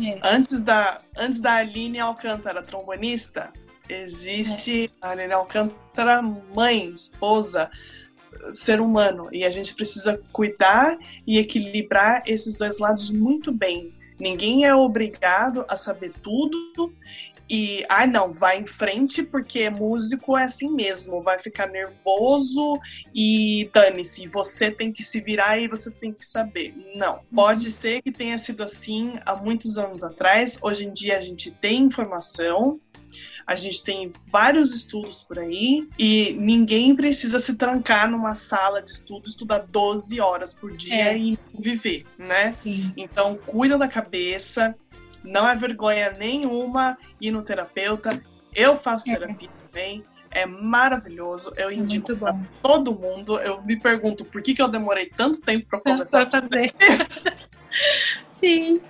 É. 0.00 0.18
Antes, 0.22 0.60
da, 0.60 1.00
antes 1.16 1.40
da 1.40 1.56
Aline 1.56 1.98
Alcântara, 1.98 2.62
trombonista, 2.62 3.52
existe 3.88 4.84
é. 4.84 5.06
a 5.06 5.10
Aline 5.10 5.32
Alcântara, 5.32 6.22
mãe, 6.22 6.90
esposa, 6.90 7.70
ser 8.50 8.80
humano 8.80 9.28
e 9.32 9.44
a 9.44 9.50
gente 9.50 9.74
precisa 9.74 10.20
cuidar 10.32 10.98
e 11.26 11.38
equilibrar 11.38 12.22
esses 12.26 12.56
dois 12.58 12.78
lados 12.78 13.10
muito 13.10 13.52
bem. 13.52 13.94
Ninguém 14.18 14.64
é 14.64 14.74
obrigado 14.74 15.64
a 15.68 15.76
saber 15.76 16.12
tudo 16.22 16.92
e, 17.52 17.84
ai 17.86 18.04
ah, 18.04 18.06
não, 18.06 18.32
vai 18.32 18.58
em 18.58 18.66
frente 18.66 19.22
porque 19.22 19.68
músico 19.68 20.38
é 20.38 20.44
assim 20.44 20.72
mesmo, 20.72 21.20
vai 21.20 21.38
ficar 21.38 21.66
nervoso 21.66 22.80
e 23.14 23.68
dane-se, 23.72 24.26
você 24.26 24.70
tem 24.70 24.90
que 24.90 25.02
se 25.02 25.20
virar 25.20 25.58
e 25.58 25.68
você 25.68 25.90
tem 25.90 26.12
que 26.12 26.24
saber. 26.24 26.72
Não, 26.94 27.20
pode 27.34 27.66
uhum. 27.66 27.72
ser 27.72 28.00
que 28.00 28.10
tenha 28.10 28.38
sido 28.38 28.62
assim 28.62 29.18
há 29.26 29.34
muitos 29.36 29.76
anos 29.76 30.02
atrás, 30.02 30.58
hoje 30.62 30.86
em 30.86 30.92
dia 30.92 31.18
a 31.18 31.20
gente 31.20 31.50
tem 31.50 31.82
informação, 31.82 32.80
a 33.46 33.54
gente 33.54 33.82
tem 33.82 34.12
vários 34.28 34.74
estudos 34.74 35.20
por 35.20 35.38
aí 35.38 35.88
e 35.98 36.32
ninguém 36.38 36.94
precisa 36.94 37.38
se 37.38 37.54
trancar 37.54 38.10
numa 38.10 38.34
sala 38.34 38.82
de 38.82 38.90
estudo, 38.90 39.26
estudar 39.26 39.58
12 39.58 40.20
horas 40.20 40.54
por 40.54 40.76
dia 40.76 41.12
é. 41.12 41.18
e 41.18 41.38
viver, 41.58 42.04
né? 42.18 42.54
Sim. 42.54 42.92
Então, 42.96 43.36
cuida 43.36 43.76
da 43.76 43.88
cabeça, 43.88 44.74
não 45.24 45.48
é 45.48 45.54
vergonha 45.54 46.12
nenhuma 46.18 46.96
ir 47.20 47.30
no 47.30 47.42
terapeuta. 47.42 48.22
Eu 48.54 48.76
faço 48.76 49.10
é. 49.10 49.16
terapia 49.16 49.48
também. 49.66 50.04
É 50.30 50.46
maravilhoso, 50.46 51.52
eu 51.56 51.68
é 51.68 51.74
indico 51.74 52.16
para 52.16 52.34
todo 52.62 52.98
mundo. 52.98 53.38
Eu 53.40 53.62
me 53.62 53.78
pergunto 53.78 54.24
por 54.24 54.42
que, 54.42 54.54
que 54.54 54.62
eu 54.62 54.68
demorei 54.68 55.10
tanto 55.14 55.42
tempo 55.42 55.66
para 55.68 55.80
começar 55.80 56.22
a 56.22 56.30
fazer. 56.30 56.74
Sim. 58.32 58.80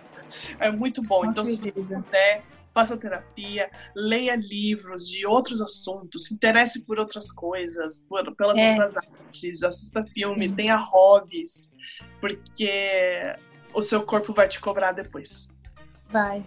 É 0.61 0.71
muito 0.71 1.03
bom. 1.03 1.25
Então, 1.25 1.45
se 1.45 1.59
puder, 1.73 2.45
faça 2.75 2.97
terapia, 2.97 3.71
leia 3.95 4.37
livros 4.37 5.09
de 5.09 5.27
outros 5.27 5.61
assuntos, 5.61 6.27
se 6.27 6.35
interesse 6.35 6.85
por 6.85 6.99
outras 6.99 7.31
coisas, 7.31 8.05
por, 8.05 8.35
pelas 8.35 8.59
é. 8.59 8.71
outras 8.71 8.97
artes, 8.97 9.63
assista 9.63 10.05
filme, 10.05 10.49
Sim. 10.49 10.55
tenha 10.55 10.77
hobbies, 10.77 11.73
porque 12.21 13.35
o 13.75 13.83
seu 13.83 14.03
corpo 14.03 14.33
vai 14.33 14.49
te 14.49 14.61
cobrar 14.61 14.93
depois. 14.93 15.49
Vai. 16.09 16.45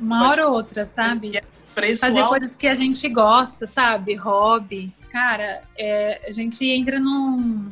Uma 0.00 0.28
hora 0.28 0.48
ou 0.48 0.54
outra, 0.54 0.86
sabe? 0.86 1.40
Preço 1.74 2.00
Fazer 2.00 2.20
alto. 2.20 2.30
coisas 2.30 2.56
que 2.56 2.66
a 2.66 2.74
gente 2.74 3.08
gosta, 3.08 3.66
sabe? 3.66 4.14
Hobby. 4.14 4.92
Cara, 5.10 5.52
é, 5.76 6.28
a 6.28 6.32
gente 6.32 6.64
entra 6.64 6.98
num. 6.98 7.70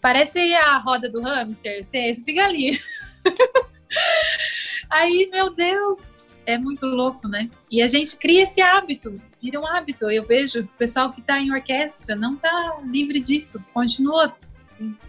Parece 0.00 0.52
a 0.54 0.78
roda 0.78 1.08
do 1.08 1.20
hamster, 1.20 1.84
você 1.84 2.14
fica 2.14 2.44
ali. 2.44 2.80
Aí, 4.90 5.28
meu 5.30 5.54
Deus, 5.54 6.19
é 6.46 6.58
muito 6.58 6.86
louco, 6.86 7.28
né? 7.28 7.48
E 7.70 7.82
a 7.82 7.86
gente 7.86 8.16
cria 8.16 8.42
esse 8.42 8.60
hábito, 8.60 9.20
vira 9.42 9.60
um 9.60 9.66
hábito. 9.66 10.10
Eu 10.10 10.22
vejo 10.24 10.60
o 10.62 10.66
pessoal 10.78 11.12
que 11.12 11.20
tá 11.22 11.40
em 11.40 11.52
orquestra 11.52 12.14
não 12.16 12.36
tá 12.36 12.78
livre 12.84 13.20
disso, 13.20 13.62
continua 13.72 14.34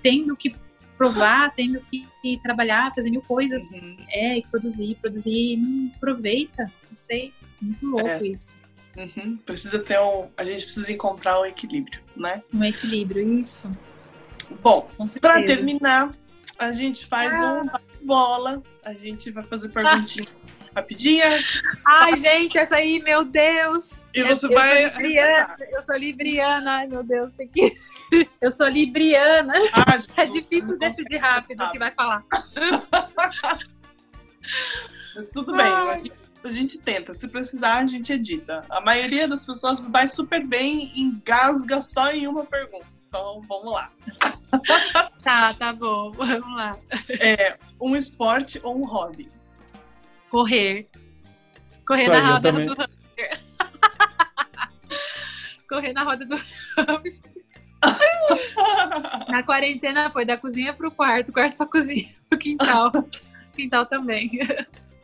tendo 0.02 0.36
que 0.36 0.56
provar, 0.98 1.54
tendo 1.56 1.80
que, 1.82 2.08
que 2.22 2.38
trabalhar, 2.42 2.94
fazer 2.94 3.10
mil 3.10 3.22
coisas. 3.22 3.72
Uhum. 3.72 3.98
É, 4.10 4.38
e 4.38 4.42
produzir, 4.48 4.98
produzir, 5.02 5.54
e 5.54 5.58
não 5.58 5.92
aproveita, 5.96 6.64
não 6.90 6.96
sei. 6.98 7.34
Muito 7.62 7.86
louco 7.88 8.08
É. 8.08 8.24
isso. 8.28 8.56
Uhum. 8.98 9.38
Precisa 9.38 9.80
ter 9.80 10.00
um. 10.00 10.28
A 10.36 10.44
gente 10.44 10.66
precisa 10.66 10.92
encontrar 10.92 11.40
um 11.40 11.46
equilíbrio, 11.46 12.02
né? 12.16 12.44
Um 12.54 12.64
equilíbrio, 12.64 13.40
isso. 13.40 13.72
Bom, 14.62 14.90
pra 15.22 15.42
terminar, 15.44 16.14
a 16.60 16.72
gente 16.74 17.06
faz 17.06 17.34
Ah. 17.42 17.62
um 18.02 18.06
bola. 18.06 18.62
A 18.86 18.94
gente 18.94 19.32
vai 19.32 19.44
fazer 19.44 19.70
perguntinha 19.70 20.28
rapidinha. 20.76 21.39
Ai, 21.86 22.16
gente, 22.18 22.57
essa 22.57 22.76
aí, 22.78 23.01
meu 23.01 23.24
Deus. 23.24 24.03
E 24.14 24.20
Eu- 24.22 24.28
você 24.28 24.47
eu 24.47 24.53
vai 24.53 24.89
Sou 24.89 25.01
libriana, 25.01 25.57
eu 25.74 25.82
sou 25.82 25.95
libriana, 25.97 26.72
ai 26.78 26.88
meu 26.88 27.03
Deus, 27.03 27.32
tem 27.34 27.47
que. 27.47 27.78
Eu 28.41 28.51
sou 28.51 28.68
libriana. 28.68 29.53
Ah, 29.72 29.97
É 30.22 30.26
difícil 30.26 30.78
decidir 30.78 31.18
rápido 31.20 31.64
o 31.64 31.72
que 31.72 31.80
vai 31.80 31.91
falar. 31.91 32.22
Mas 35.16 35.30
tudo 35.30 35.53
bem, 35.55 35.66
a 35.66 35.93
gente, 35.95 36.12
a 36.43 36.51
gente 36.51 36.78
tenta. 36.80 37.14
Se 37.14 37.28
precisar, 37.28 37.78
a 37.80 37.86
gente 37.86 38.12
edita. 38.12 38.64
A 38.70 38.82
maioria 38.82 39.28
das 39.28 39.45
pessoas 39.45 39.88
vai 39.88 40.07
super 40.09 40.45
bem 40.45 40.91
e 40.93 41.01
engasga 41.01 41.80
só 41.80 42.12
em 42.12 42.28
uma 42.28 42.43
pergunta. 42.45 42.86
Então, 43.07 43.41
vamos 43.47 43.72
lá. 43.74 43.91
Tá, 45.22 45.53
tá 45.53 45.74
bom, 45.74 46.12
vamos 46.12 46.55
lá. 46.55 46.78
É, 47.09 47.57
um 47.80 47.95
esporte 47.95 48.59
ou 48.64 48.78
um 48.78 48.86
hobby? 48.86 49.30
Correr. 50.32 50.88
Correr 51.86 52.04
Isso 52.04 52.12
na 52.12 52.18
aí, 52.18 52.26
roda 52.26 52.52
também. 52.52 52.66
do 52.66 52.74
hamster. 52.74 53.40
Correr 55.70 55.94
na 55.94 56.04
roda 56.04 56.26
do 56.26 56.36
hamster. 56.78 57.32
Na 59.28 59.42
quarentena 59.42 60.12
foi 60.12 60.24
da 60.24 60.38
cozinha 60.38 60.72
pro 60.72 60.92
quarto, 60.92 61.34
quarto 61.34 61.58
pra 61.58 61.66
cozinha, 61.66 62.08
pro 62.30 62.38
quintal. 62.38 62.92
Quintal 63.56 63.86
também. 63.88 64.30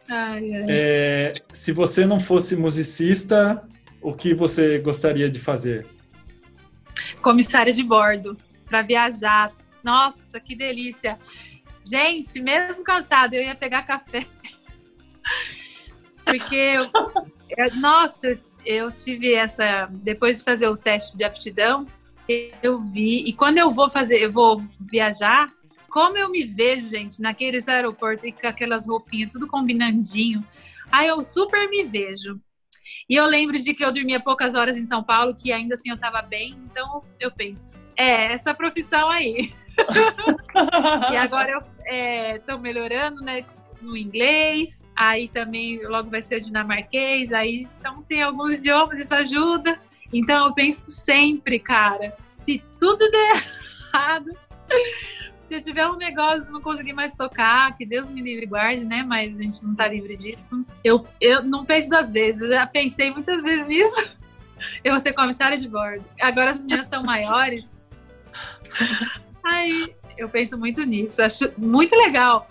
Ai, 0.08 0.54
ai. 0.54 0.66
É, 0.70 1.34
se 1.52 1.72
você 1.72 2.06
não 2.06 2.20
fosse 2.20 2.56
musicista, 2.56 3.64
o 4.02 4.14
que 4.14 4.34
você 4.34 4.78
gostaria 4.78 5.30
de 5.30 5.40
fazer? 5.40 5.86
comissária 7.22 7.74
de 7.74 7.84
bordo 7.84 8.38
para 8.66 8.82
viajar. 8.82 9.52
Nossa, 9.84 10.40
que 10.40 10.56
delícia! 10.56 11.18
Gente, 11.84 12.42
mesmo 12.42 12.84
cansada, 12.84 13.36
eu 13.36 13.44
ia 13.44 13.56
pegar 13.56 13.84
café. 13.84 14.26
Porque, 16.26 16.56
eu- 16.56 16.90
eu- 17.58 17.76
nossa, 17.76 18.40
eu 18.66 18.92
tive 18.92 19.34
essa. 19.34 19.88
Depois 19.92 20.40
de 20.40 20.44
fazer 20.44 20.68
o 20.68 20.76
teste 20.76 21.18
de 21.18 21.24
aptidão, 21.24 21.86
eu 22.62 22.80
vi. 22.80 23.24
E 23.28 23.34
quando 23.34 23.58
eu 23.58 23.72
vou 23.72 23.90
fazer, 23.90 24.22
eu 24.22 24.32
vou 24.32 24.62
viajar, 24.80 25.50
como 25.90 26.18
eu 26.18 26.30
me 26.30 26.44
vejo, 26.44 26.90
gente, 26.90 27.22
naqueles 27.22 27.68
aeroportos 27.70 28.26
e 28.26 28.32
com 28.32 28.46
aquelas 28.46 28.88
roupinhas, 28.88 29.32
tudo 29.32 29.48
combinandinho. 29.48 30.46
Aí 30.92 31.08
eu 31.08 31.24
super 31.24 31.70
me 31.70 31.84
vejo. 31.84 32.40
E 33.10 33.16
eu 33.16 33.26
lembro 33.26 33.58
de 33.58 33.74
que 33.74 33.84
eu 33.84 33.94
dormia 33.94 34.20
poucas 34.20 34.54
horas 34.54 34.76
em 34.76 34.86
São 34.86 35.02
Paulo, 35.04 35.34
que 35.34 35.52
ainda 35.52 35.76
assim 35.76 35.90
eu 35.90 35.96
estava 35.96 36.22
bem, 36.22 36.58
então 36.66 37.04
eu 37.20 37.32
penso, 37.32 37.78
é, 37.96 38.34
essa 38.34 38.54
profissão 38.54 39.10
aí. 39.10 39.54
E 41.12 41.16
agora 41.16 41.52
eu 41.52 42.36
estou 42.36 42.58
melhorando, 42.60 43.22
né, 43.22 43.46
no 43.82 43.96
inglês, 43.96 44.84
aí 44.96 45.28
também 45.28 45.86
logo 45.86 46.10
vai 46.10 46.22
ser 46.22 46.38
o 46.38 46.42
dinamarquês, 46.42 47.32
aí 47.32 47.68
então 47.80 48.04
tem 48.04 48.22
alguns 48.22 48.60
idiomas, 48.60 49.00
isso 49.00 49.14
ajuda. 49.14 49.80
Então 50.12 50.48
eu 50.48 50.54
penso 50.54 50.92
sempre, 50.92 51.60
cara, 51.60 52.16
se 52.28 52.64
tudo 52.80 53.10
der 53.10 53.44
errado, 53.94 54.32
se 55.48 55.54
eu 55.54 55.62
tiver 55.62 55.88
um 55.88 55.96
negócio 55.96 56.52
não 56.52 56.62
conseguir 56.62 56.94
mais 56.94 57.16
tocar, 57.16 57.76
que 57.78 57.86
Deus 57.86 58.10
me 58.10 58.22
livre 58.22 58.44
e 58.44 58.48
guarde, 58.48 58.84
né? 58.84 59.04
Mas 59.04 59.40
a 59.40 59.44
gente 59.44 59.64
não 59.64 59.76
tá 59.76 59.88
livre 59.88 60.18
disso. 60.18 60.66
Eu, 60.84 61.06
eu 61.22 61.44
não 61.44 61.66
penso 61.66 61.90
duas 61.90 62.12
vezes, 62.12 62.42
eu 62.42 62.50
já 62.50 62.68
pensei 62.68 63.12
muitas 63.12 63.44
vezes 63.44 63.68
nisso. 63.68 64.18
Eu 64.84 64.94
vou 64.94 65.00
ser 65.00 65.14
comissária 65.14 65.56
de 65.56 65.70
bordo. 65.70 66.04
Agora 66.20 66.50
as 66.50 66.58
meninas 66.58 66.88
estão 66.88 67.04
maiores. 67.04 67.88
Aí 69.44 69.94
eu 70.18 70.28
penso 70.28 70.58
muito 70.58 70.84
nisso. 70.84 71.22
Acho 71.22 71.54
muito 71.60 71.96
legal 71.96 72.48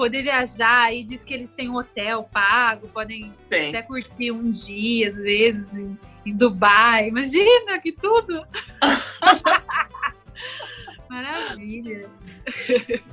poder 0.00 0.22
viajar 0.22 0.94
e 0.94 1.04
diz 1.04 1.22
que 1.22 1.34
eles 1.34 1.52
têm 1.52 1.68
um 1.68 1.76
hotel 1.76 2.26
pago, 2.32 2.88
podem 2.88 3.34
Tem. 3.50 3.68
até 3.68 3.82
curtir 3.82 4.30
um 4.30 4.50
dia, 4.50 5.08
às 5.08 5.16
vezes, 5.16 5.74
em, 5.74 5.98
em 6.24 6.34
Dubai. 6.34 7.08
Imagina 7.08 7.78
que 7.82 7.92
tudo! 7.92 8.42
Maravilha! 11.06 12.08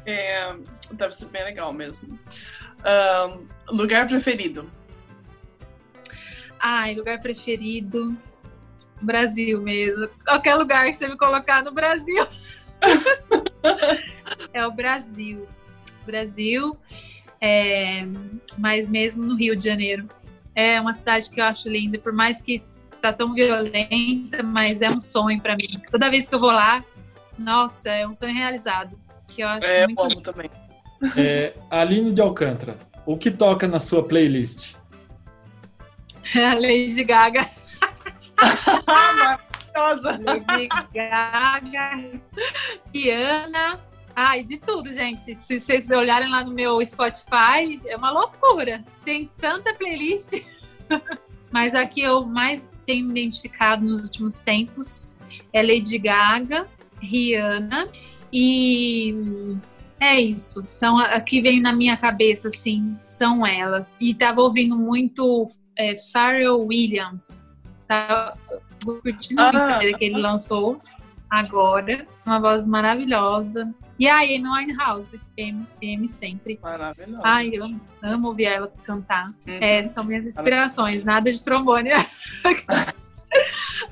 É, 0.05 0.55
deve 0.93 1.11
ser 1.11 1.25
bem 1.25 1.43
legal 1.43 1.73
mesmo. 1.73 2.17
Ahn, 2.85 3.45
lugar 3.69 4.07
preferido? 4.07 4.71
Ai, 6.57 6.95
lugar 6.95 7.19
preferido. 7.19 8.17
Brasil 9.01 9.61
mesmo. 9.61 10.07
Qualquer 10.23 10.55
lugar 10.55 10.85
que 10.85 10.93
você 10.93 11.09
me 11.09 11.17
colocar 11.17 11.65
no 11.65 11.73
Brasil. 11.73 12.25
é 14.53 14.65
o 14.65 14.71
Brasil. 14.71 15.45
Brasil, 16.07 16.75
é, 17.39 18.05
mas 18.57 18.87
mesmo 18.87 19.23
no 19.25 19.35
Rio 19.35 19.55
de 19.55 19.65
Janeiro. 19.65 20.09
É 20.55 20.81
uma 20.81 20.93
cidade 20.93 21.29
que 21.29 21.39
eu 21.39 21.45
acho 21.45 21.69
linda, 21.69 21.99
por 21.99 22.11
mais 22.11 22.41
que 22.41 22.63
tá 22.99 23.13
tão 23.13 23.33
violenta, 23.33 24.41
mas 24.41 24.81
é 24.81 24.89
um 24.89 24.99
sonho 24.99 25.39
para 25.39 25.53
mim. 25.53 25.79
Toda 25.91 26.09
vez 26.09 26.27
que 26.27 26.33
eu 26.33 26.39
vou 26.39 26.51
lá, 26.51 26.83
nossa, 27.37 27.89
é 27.89 28.07
um 28.07 28.13
sonho 28.13 28.33
realizado. 28.33 28.97
Que 29.27 29.41
eu 29.41 29.47
acho 29.47 29.67
É, 29.67 29.83
eu 29.83 29.87
muito 29.87 30.01
amo 30.01 30.21
também. 30.21 30.49
É, 31.15 31.53
Aline 31.69 32.11
de 32.11 32.21
Alcântara, 32.21 32.75
o 33.05 33.15
que 33.15 33.29
toca 33.29 33.67
na 33.67 33.79
sua 33.79 34.03
playlist? 34.03 34.75
a 36.35 36.53
Lady 36.59 37.03
Gaga. 37.03 37.47
Maravilhosa! 38.87 40.19
Lady 40.23 40.69
Gaga, 40.93 42.19
Rihanna. 42.93 43.79
Ai, 44.19 44.43
de 44.43 44.57
tudo, 44.57 44.91
gente. 44.91 45.39
Se 45.39 45.59
vocês 45.59 45.91
olharem 45.91 46.27
lá 46.27 46.43
no 46.43 46.51
meu 46.51 46.83
Spotify, 46.83 47.79
é 47.85 47.95
uma 47.95 48.09
loucura. 48.09 48.83
Tem 49.05 49.29
tanta 49.39 49.75
playlist. 49.75 50.41
Mas 51.51 51.75
a 51.75 51.85
que 51.85 52.01
eu 52.01 52.25
mais 52.25 52.67
tenho 52.83 53.05
me 53.05 53.11
identificado 53.11 53.85
nos 53.85 54.01
últimos 54.01 54.39
tempos 54.39 55.15
é 55.53 55.61
Lady 55.61 55.99
Gaga, 55.99 56.67
Rihanna 56.99 57.89
e 58.33 59.13
é 59.99 60.19
isso. 60.19 60.63
São 60.65 60.97
a 60.97 61.13
a 61.13 61.21
que 61.21 61.39
vem 61.39 61.61
na 61.61 61.71
minha 61.71 61.95
cabeça, 61.95 62.47
assim, 62.47 62.97
são 63.07 63.45
elas. 63.45 63.95
E 64.01 64.15
tava 64.15 64.41
ouvindo 64.41 64.75
muito 64.75 65.45
é, 65.77 65.95
Pharrell 66.11 66.65
Williams. 66.65 67.45
Tá 67.87 68.35
curtindo 68.83 69.43
muito 69.43 69.57
Ah. 69.57 69.83
essa 69.83 69.93
que 69.95 70.05
ele 70.05 70.17
lançou 70.17 70.75
agora. 71.29 72.07
Uma 72.25 72.39
voz 72.39 72.65
maravilhosa. 72.65 73.73
E 73.99 74.07
a 74.07 74.17
Amy 74.19 74.43
Winehouse, 74.47 75.19
M, 75.35 76.07
sempre. 76.07 76.59
Maravilhosa. 76.61 77.21
Ai, 77.23 77.49
eu 77.51 77.63
amo, 77.63 77.81
amo 78.03 78.27
ouvir 78.27 78.45
ela 78.45 78.71
cantar. 78.83 79.29
Uhum. 79.47 79.57
É, 79.59 79.83
são 79.85 80.03
minhas 80.03 80.27
inspirações, 80.27 81.03
nada 81.03 81.31
de 81.31 81.41
trombone. 81.41 81.89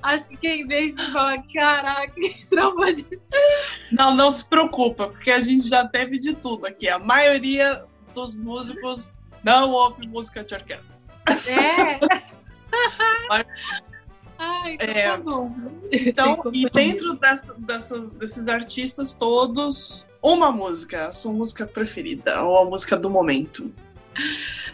Acho 0.01 0.29
que 0.29 0.37
quem 0.37 0.67
vê 0.67 0.81
isso 0.81 1.11
fala, 1.11 1.43
caraca, 1.51 2.13
que 2.13 2.47
trombone. 2.49 3.05
Não, 3.91 4.15
não 4.15 4.29
se 4.29 4.47
preocupa, 4.47 5.07
porque 5.07 5.31
a 5.31 5.39
gente 5.39 5.67
já 5.67 5.87
teve 5.87 6.19
de 6.19 6.33
tudo 6.35 6.67
aqui. 6.67 6.87
A 6.87 6.99
maioria 6.99 7.83
dos 8.13 8.35
músicos 8.35 9.17
não 9.43 9.71
ouve 9.71 10.07
música 10.07 10.43
de 10.43 10.53
orquestra. 10.53 10.95
É. 11.47 11.99
Mas- 13.27 13.45
Ai, 14.37 14.73
então 14.73 14.87
É, 14.87 15.03
tá 15.09 15.17
bom. 15.17 15.55
Então, 15.91 16.41
e 16.53 16.69
dentro 16.69 17.13
dessa- 17.15 17.53
dessas- 17.57 18.11
desses 18.13 18.47
artistas 18.47 19.11
todos, 19.13 20.07
uma 20.21 20.51
música, 20.51 21.07
a 21.07 21.11
sua 21.11 21.31
música 21.33 21.65
preferida, 21.65 22.41
ou 22.43 22.57
a 22.59 22.65
música 22.65 22.97
do 22.97 23.09
momento. 23.09 23.73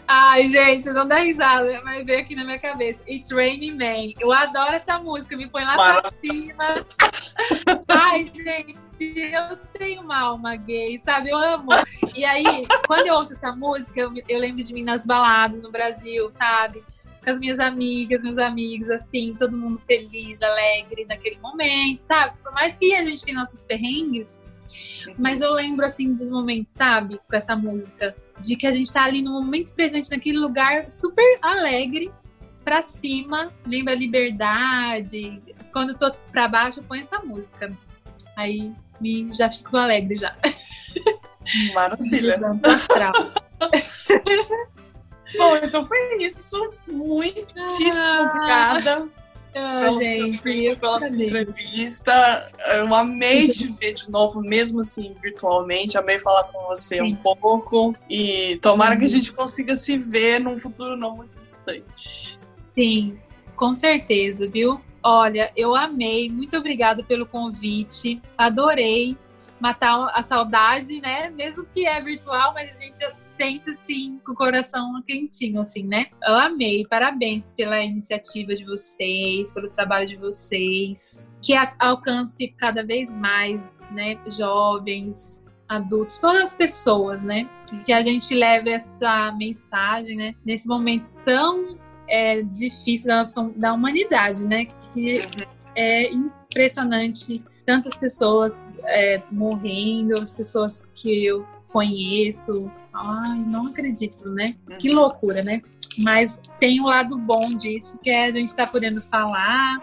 Ai, 0.06 0.46
gente, 0.48 0.84
vocês 0.84 0.94
vão 0.94 1.06
dar 1.06 1.18
risada, 1.20 1.80
mas 1.84 2.04
veio 2.04 2.20
aqui 2.20 2.34
na 2.34 2.44
minha 2.44 2.58
cabeça. 2.58 3.02
It's 3.08 3.30
Raining 3.30 3.72
Man. 3.76 4.12
Eu 4.20 4.30
adoro 4.32 4.72
essa 4.74 4.98
música, 4.98 5.36
me 5.36 5.48
põe 5.48 5.64
lá 5.64 5.74
pra 5.74 5.84
Maravilha. 5.94 6.12
cima. 6.12 6.86
Ai, 7.88 8.26
gente, 8.34 9.18
eu 9.32 9.56
tenho 9.72 10.02
uma 10.02 10.18
alma 10.20 10.54
gay, 10.56 10.98
sabe? 10.98 11.30
Eu 11.30 11.36
amo. 11.38 11.70
E 12.14 12.24
aí, 12.24 12.44
quando 12.86 13.06
eu 13.06 13.14
ouço 13.14 13.32
essa 13.32 13.54
música, 13.54 14.00
eu, 14.00 14.12
eu 14.28 14.38
lembro 14.38 14.62
de 14.62 14.72
mim 14.74 14.82
nas 14.84 15.04
baladas 15.06 15.62
no 15.62 15.70
Brasil, 15.72 16.30
sabe? 16.30 16.82
Com 17.22 17.30
as 17.30 17.38
minhas 17.38 17.58
amigas, 17.58 18.24
meus 18.24 18.38
amigos, 18.38 18.90
assim, 18.90 19.34
todo 19.38 19.56
mundo 19.56 19.80
feliz, 19.86 20.42
alegre 20.42 21.04
naquele 21.04 21.38
momento, 21.38 22.00
sabe? 22.00 22.36
Por 22.42 22.52
mais 22.52 22.76
que 22.76 22.94
a 22.94 23.04
gente 23.04 23.24
tenha 23.24 23.38
nossos 23.38 23.62
perrengues, 23.62 24.44
mas 25.18 25.40
eu 25.40 25.52
lembro, 25.52 25.84
assim, 25.84 26.12
dos 26.12 26.30
momentos, 26.30 26.72
sabe? 26.72 27.20
Com 27.28 27.36
essa 27.36 27.54
música, 27.54 28.14
de 28.40 28.56
que 28.56 28.66
a 28.66 28.72
gente 28.72 28.92
tá 28.92 29.04
ali 29.04 29.22
no 29.22 29.32
momento 29.32 29.72
presente, 29.72 30.10
naquele 30.10 30.38
lugar 30.38 30.90
super 30.90 31.38
alegre, 31.40 32.10
pra 32.64 32.82
cima, 32.82 33.52
lembra 33.66 33.94
liberdade. 33.94 35.40
Quando 35.72 35.90
eu 35.90 35.98
tô 35.98 36.12
pra 36.30 36.48
baixo, 36.48 36.80
eu 36.80 36.84
ponho 36.84 37.02
essa 37.02 37.18
música. 37.20 37.72
Aí 38.36 38.72
me, 39.00 39.32
já 39.34 39.50
fico 39.50 39.76
alegre 39.76 40.16
já. 40.16 40.36
Maravilha. 41.74 42.38
Bom, 45.36 45.56
então 45.56 45.84
foi 45.84 45.98
isso. 46.22 46.72
Muitíssimo 46.86 47.92
ah, 48.06 48.30
obrigada 48.30 49.08
ah, 49.54 49.78
pelo 49.80 50.02
gente, 50.02 50.38
seu 50.38 50.42
tempo, 50.42 50.80
pela 50.80 51.00
sua 51.00 51.24
entrevista. 51.24 52.52
Eu 52.74 52.94
amei 52.94 53.48
te 53.48 53.72
ver 53.72 53.94
de 53.94 54.10
novo, 54.10 54.40
mesmo 54.40 54.80
assim, 54.80 55.14
virtualmente. 55.22 55.98
Amei 55.98 56.18
falar 56.18 56.44
com 56.44 56.66
você 56.66 56.96
Sim. 56.96 57.02
um 57.02 57.16
pouco. 57.16 57.94
E 58.08 58.58
tomara 58.62 58.96
que 58.96 59.04
a 59.04 59.08
gente 59.08 59.32
consiga 59.32 59.74
se 59.76 59.96
ver 59.96 60.40
num 60.40 60.58
futuro 60.58 60.96
não 60.96 61.16
muito 61.16 61.38
distante. 61.40 62.38
Sim, 62.74 63.18
com 63.56 63.74
certeza, 63.74 64.48
viu? 64.48 64.80
Olha, 65.02 65.52
eu 65.56 65.74
amei. 65.74 66.30
Muito 66.30 66.56
obrigada 66.56 67.02
pelo 67.02 67.26
convite. 67.26 68.22
Adorei 68.38 69.16
matar 69.62 70.10
a 70.12 70.24
saudade, 70.24 71.00
né? 71.00 71.30
Mesmo 71.30 71.64
que 71.72 71.86
é 71.86 72.00
virtual, 72.00 72.52
mas 72.52 72.76
a 72.76 72.82
gente 72.82 72.98
já 72.98 73.08
se 73.10 73.36
sente 73.36 73.70
assim, 73.70 74.20
com 74.26 74.32
o 74.32 74.34
coração 74.34 75.00
quentinho, 75.06 75.60
assim, 75.60 75.86
né? 75.86 76.06
Eu 76.24 76.34
amei, 76.34 76.84
parabéns 76.84 77.52
pela 77.52 77.80
iniciativa 77.80 78.56
de 78.56 78.64
vocês, 78.64 79.52
pelo 79.52 79.70
trabalho 79.70 80.08
de 80.08 80.16
vocês, 80.16 81.32
que 81.40 81.54
alcance 81.78 82.48
cada 82.58 82.84
vez 82.84 83.14
mais, 83.14 83.88
né, 83.92 84.18
jovens, 84.36 85.40
adultos, 85.68 86.18
todas 86.18 86.42
as 86.42 86.54
pessoas, 86.54 87.22
né? 87.22 87.48
Que 87.86 87.92
a 87.92 88.02
gente 88.02 88.34
leve 88.34 88.68
essa 88.68 89.30
mensagem, 89.38 90.16
né? 90.16 90.34
Nesse 90.44 90.66
momento 90.66 91.14
tão 91.24 91.78
é, 92.08 92.42
difícil 92.42 93.06
da, 93.06 93.22
da 93.54 93.72
humanidade, 93.72 94.44
né? 94.44 94.66
Que 94.92 95.22
é 95.76 96.12
impressionante 96.12 97.44
tantas 97.62 97.96
pessoas 97.96 98.68
é, 98.84 99.22
morrendo, 99.30 100.14
as 100.14 100.32
pessoas 100.32 100.86
que 100.94 101.24
eu 101.24 101.46
conheço. 101.72 102.70
Ai, 102.92 103.38
não 103.46 103.66
acredito, 103.66 104.30
né? 104.30 104.54
Que 104.78 104.90
uhum. 104.90 104.96
loucura, 104.96 105.42
né? 105.42 105.62
Mas 105.98 106.40
tem 106.58 106.80
um 106.80 106.86
lado 106.86 107.18
bom 107.18 107.54
disso, 107.54 107.98
que 108.02 108.10
é 108.10 108.26
a 108.26 108.28
gente 108.32 108.48
estar 108.48 108.66
tá 108.66 108.72
podendo 108.72 109.00
falar, 109.00 109.82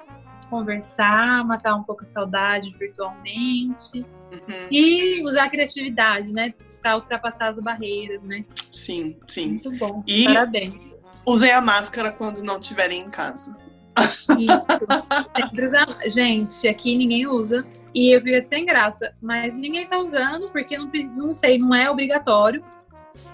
conversar, 0.49 1.43
matar 1.45 1.75
um 1.75 1.83
pouco 1.83 2.03
a 2.03 2.05
saudade 2.05 2.73
virtualmente 2.77 3.99
uhum. 3.99 4.67
e 4.71 5.23
usar 5.23 5.45
a 5.45 5.49
criatividade, 5.49 6.33
né? 6.33 6.51
Para 6.81 6.95
ultrapassar 6.95 7.49
as 7.49 7.63
barreiras, 7.63 8.23
né? 8.23 8.41
Sim, 8.71 9.17
sim. 9.27 9.49
Muito 9.49 9.71
bom. 9.77 9.99
E 10.07 10.25
Parabéns. 10.25 11.09
Usem 11.25 11.51
a 11.51 11.61
máscara 11.61 12.11
quando 12.11 12.41
não 12.41 12.59
estiverem 12.59 13.01
em 13.01 13.09
casa. 13.09 13.55
Isso. 14.37 14.85
Gente, 16.07 16.67
aqui 16.67 16.97
ninguém 16.97 17.27
usa. 17.27 17.65
E 17.93 18.15
eu 18.15 18.21
fico 18.21 18.45
sem 18.45 18.65
graça. 18.65 19.13
Mas 19.21 19.55
ninguém 19.55 19.87
tá 19.87 19.97
usando, 19.97 20.49
porque 20.49 20.77
não, 20.77 20.89
não 21.15 21.33
sei, 21.33 21.57
não 21.57 21.73
é 21.73 21.89
obrigatório. 21.89 22.63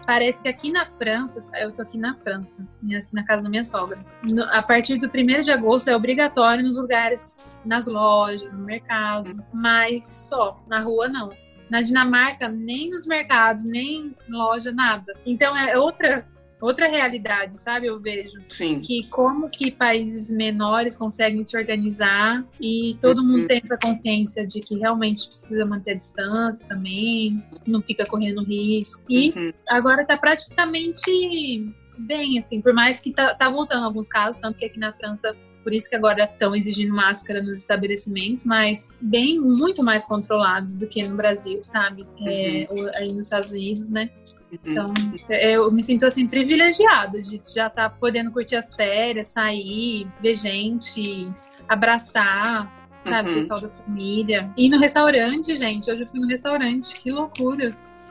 Parece 0.06 0.41
que 0.41 0.47
aqui 0.47 0.72
na 0.72 0.86
França, 0.86 1.43
eu 1.56 1.72
tô 1.72 1.82
aqui 1.82 1.97
na 1.97 2.16
França, 2.16 2.66
na 3.12 3.24
casa 3.24 3.43
da 3.43 3.49
minha 3.49 3.66
sogra. 3.66 3.99
No, 4.24 4.43
a 4.43 4.62
partir 4.62 4.97
do 4.97 5.08
1 5.08 5.41
de 5.41 5.51
agosto 5.51 5.89
é 5.89 5.95
obrigatório 5.95 6.64
nos 6.64 6.78
lugares, 6.78 7.56
nas 7.66 7.88
lojas, 7.88 8.58
no 8.58 8.66
mercado, 8.66 9.43
mas 9.53 10.08
só, 10.08 10.64
na 10.68 10.80
rua 10.80 11.08
não. 11.08 11.30
Na 11.70 11.82
Dinamarca, 11.82 12.47
nem 12.47 12.91
nos 12.91 13.08
mercados, 13.08 13.66
nem 13.66 14.16
loja, 14.30 14.72
nada. 14.72 15.12
Então 15.26 15.51
é 15.58 15.78
outra 15.78 16.26
outra 16.60 16.88
realidade, 16.88 17.56
sabe? 17.58 17.88
Eu 17.88 17.99
vejo. 17.99 18.39
Sim. 18.49 18.80
Que 18.80 19.08
como 19.10 19.49
que 19.49 19.72
países 19.72 20.32
menores 20.32 20.95
conseguem 20.95 21.43
se 21.43 21.58
organizar 21.58 22.45
e 22.60 22.97
todo 23.01 23.20
uhum. 23.20 23.28
mundo 23.28 23.47
tem 23.47 23.58
essa 23.64 23.78
consciência 23.78 24.45
de 24.45 24.60
que 24.60 24.78
realmente 24.78 25.28
precisa 25.28 25.66
manter 25.66 25.91
a 25.91 25.95
distância 25.95 26.66
também, 26.68 27.43
não 27.66 27.82
fica 27.82 28.06
correndo 28.06 28.43
risco. 28.43 29.03
E 29.10 29.32
uhum. 29.36 29.53
agora 29.70 30.06
tá 30.06 30.18
praticamente 30.18 31.74
bem, 31.97 32.39
assim, 32.39 32.62
por 32.62 32.74
mais 32.74 32.99
que 32.99 33.12
tá, 33.12 33.34
tá 33.36 33.49
voltando 33.49 33.86
alguns 33.86 34.08
casos, 34.08 34.41
tanto 34.41 34.58
que 34.58 34.66
aqui 34.66 34.80
na 34.80 34.93
França 34.93 35.36
por 35.66 35.74
isso 35.74 35.89
que 35.89 35.95
agora 35.95 36.26
estão 36.26 36.55
exigindo 36.55 36.93
máscara 36.93 37.41
nos 37.41 37.57
estabelecimentos, 37.57 38.45
mas 38.45 38.95
bem, 39.01 39.39
muito 39.41 39.84
mais 39.84 40.05
controlado 40.05 40.68
do 40.68 40.86
que 40.86 41.01
no 41.07 41.16
Brasil, 41.16 41.59
sabe? 41.63 42.05
É, 42.22 42.68
uhum. 42.70 42.88
É, 42.88 42.99
aí 42.99 43.11
nos 43.11 43.26
Estados 43.26 43.49
Unidos, 43.49 43.89
né? 43.89 44.11
Uhum. 44.51 44.59
Então, 44.63 44.84
eu 45.32 45.72
me 45.72 45.84
sinto 45.84 46.05
assim 46.05 46.28
privilegiada 46.28 47.20
de 47.20 47.41
já 47.43 47.66
estar 47.66 47.70
tá 47.70 47.89
podendo 47.89 48.32
curtir 48.32 48.57
as 48.57 48.76
férias, 48.76 49.30
sair, 49.30 50.07
ver 50.22 50.36
gente, 50.36 51.28
abraçar, 51.68 52.72
sabe, 53.03 53.30
uhum. 53.30 53.34
o 53.34 53.39
pessoal 53.39 53.59
da 53.59 53.70
família. 53.70 54.53
E 54.55 54.70
no 54.70 54.78
restaurante, 54.80 55.55
gente, 55.55 55.89
hoje 55.89 56.03
eu 56.03 56.07
fui 56.07 56.20
no 56.20 56.28
restaurante, 56.28 57.01
que 57.01 57.09
loucura. 57.09 57.63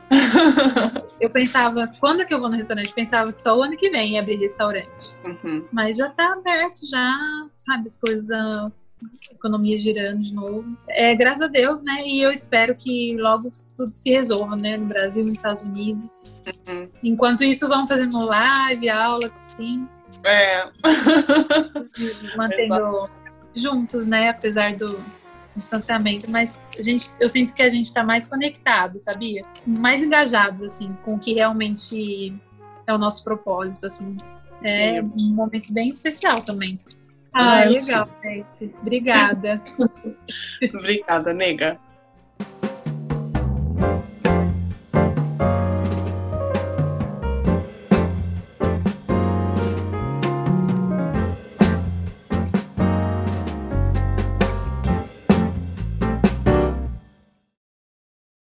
eu 1.19 1.29
pensava, 1.29 1.91
quando 1.99 2.21
é 2.21 2.25
que 2.25 2.33
eu 2.33 2.39
vou 2.39 2.49
no 2.49 2.55
restaurante? 2.55 2.93
Pensava 2.93 3.31
que 3.31 3.41
só 3.41 3.57
o 3.57 3.63
ano 3.63 3.75
que 3.77 3.89
vem 3.89 4.13
ia 4.13 4.21
abrir 4.21 4.37
restaurante. 4.37 5.17
Uhum. 5.23 5.65
Mas 5.71 5.97
já 5.97 6.09
tá 6.09 6.33
aberto, 6.33 6.87
já, 6.87 7.47
sabe, 7.57 7.87
as 7.87 7.97
coisas 7.97 8.25
da 8.25 8.71
economia 9.31 9.77
girando 9.77 10.23
de 10.23 10.33
novo. 10.33 10.65
É, 10.89 11.15
graças 11.15 11.41
a 11.41 11.47
Deus, 11.47 11.83
né? 11.83 12.03
E 12.05 12.21
eu 12.21 12.31
espero 12.31 12.75
que 12.75 13.15
logo 13.17 13.49
tudo 13.75 13.91
se 13.91 14.11
resolva, 14.11 14.55
né? 14.55 14.75
No 14.77 14.85
Brasil, 14.85 15.23
nos 15.23 15.33
Estados 15.33 15.61
Unidos. 15.61 16.45
Uhum. 16.67 16.87
Enquanto 17.03 17.43
isso, 17.43 17.67
vamos 17.67 17.89
fazendo 17.89 18.23
live, 18.25 18.89
aulas, 18.89 19.35
assim. 19.37 19.87
É. 20.23 20.65
Mantendo 22.35 22.75
Exato. 22.75 23.11
juntos, 23.55 24.05
né? 24.05 24.29
Apesar 24.29 24.75
do 24.75 24.97
distanciamento, 25.55 26.29
mas 26.29 26.61
a 26.77 26.83
gente, 26.83 27.09
eu 27.19 27.29
sinto 27.29 27.53
que 27.53 27.61
a 27.61 27.69
gente 27.69 27.85
está 27.85 28.03
mais 28.03 28.27
conectado, 28.27 28.99
sabia? 28.99 29.41
Mais 29.79 30.01
engajados, 30.03 30.61
assim, 30.61 30.95
com 31.03 31.15
o 31.15 31.19
que 31.19 31.33
realmente 31.33 32.33
é 32.85 32.93
o 32.93 32.97
nosso 32.97 33.23
propósito, 33.23 33.87
assim. 33.87 34.15
É 34.63 35.01
Sim. 35.01 35.11
um 35.15 35.33
momento 35.33 35.71
bem 35.73 35.89
especial 35.89 36.41
também. 36.41 36.77
Ah, 37.33 37.61
ah 37.61 37.65
legal, 37.65 38.09
Obrigada. 38.81 39.61
Obrigada, 40.73 41.33
nega. 41.33 41.79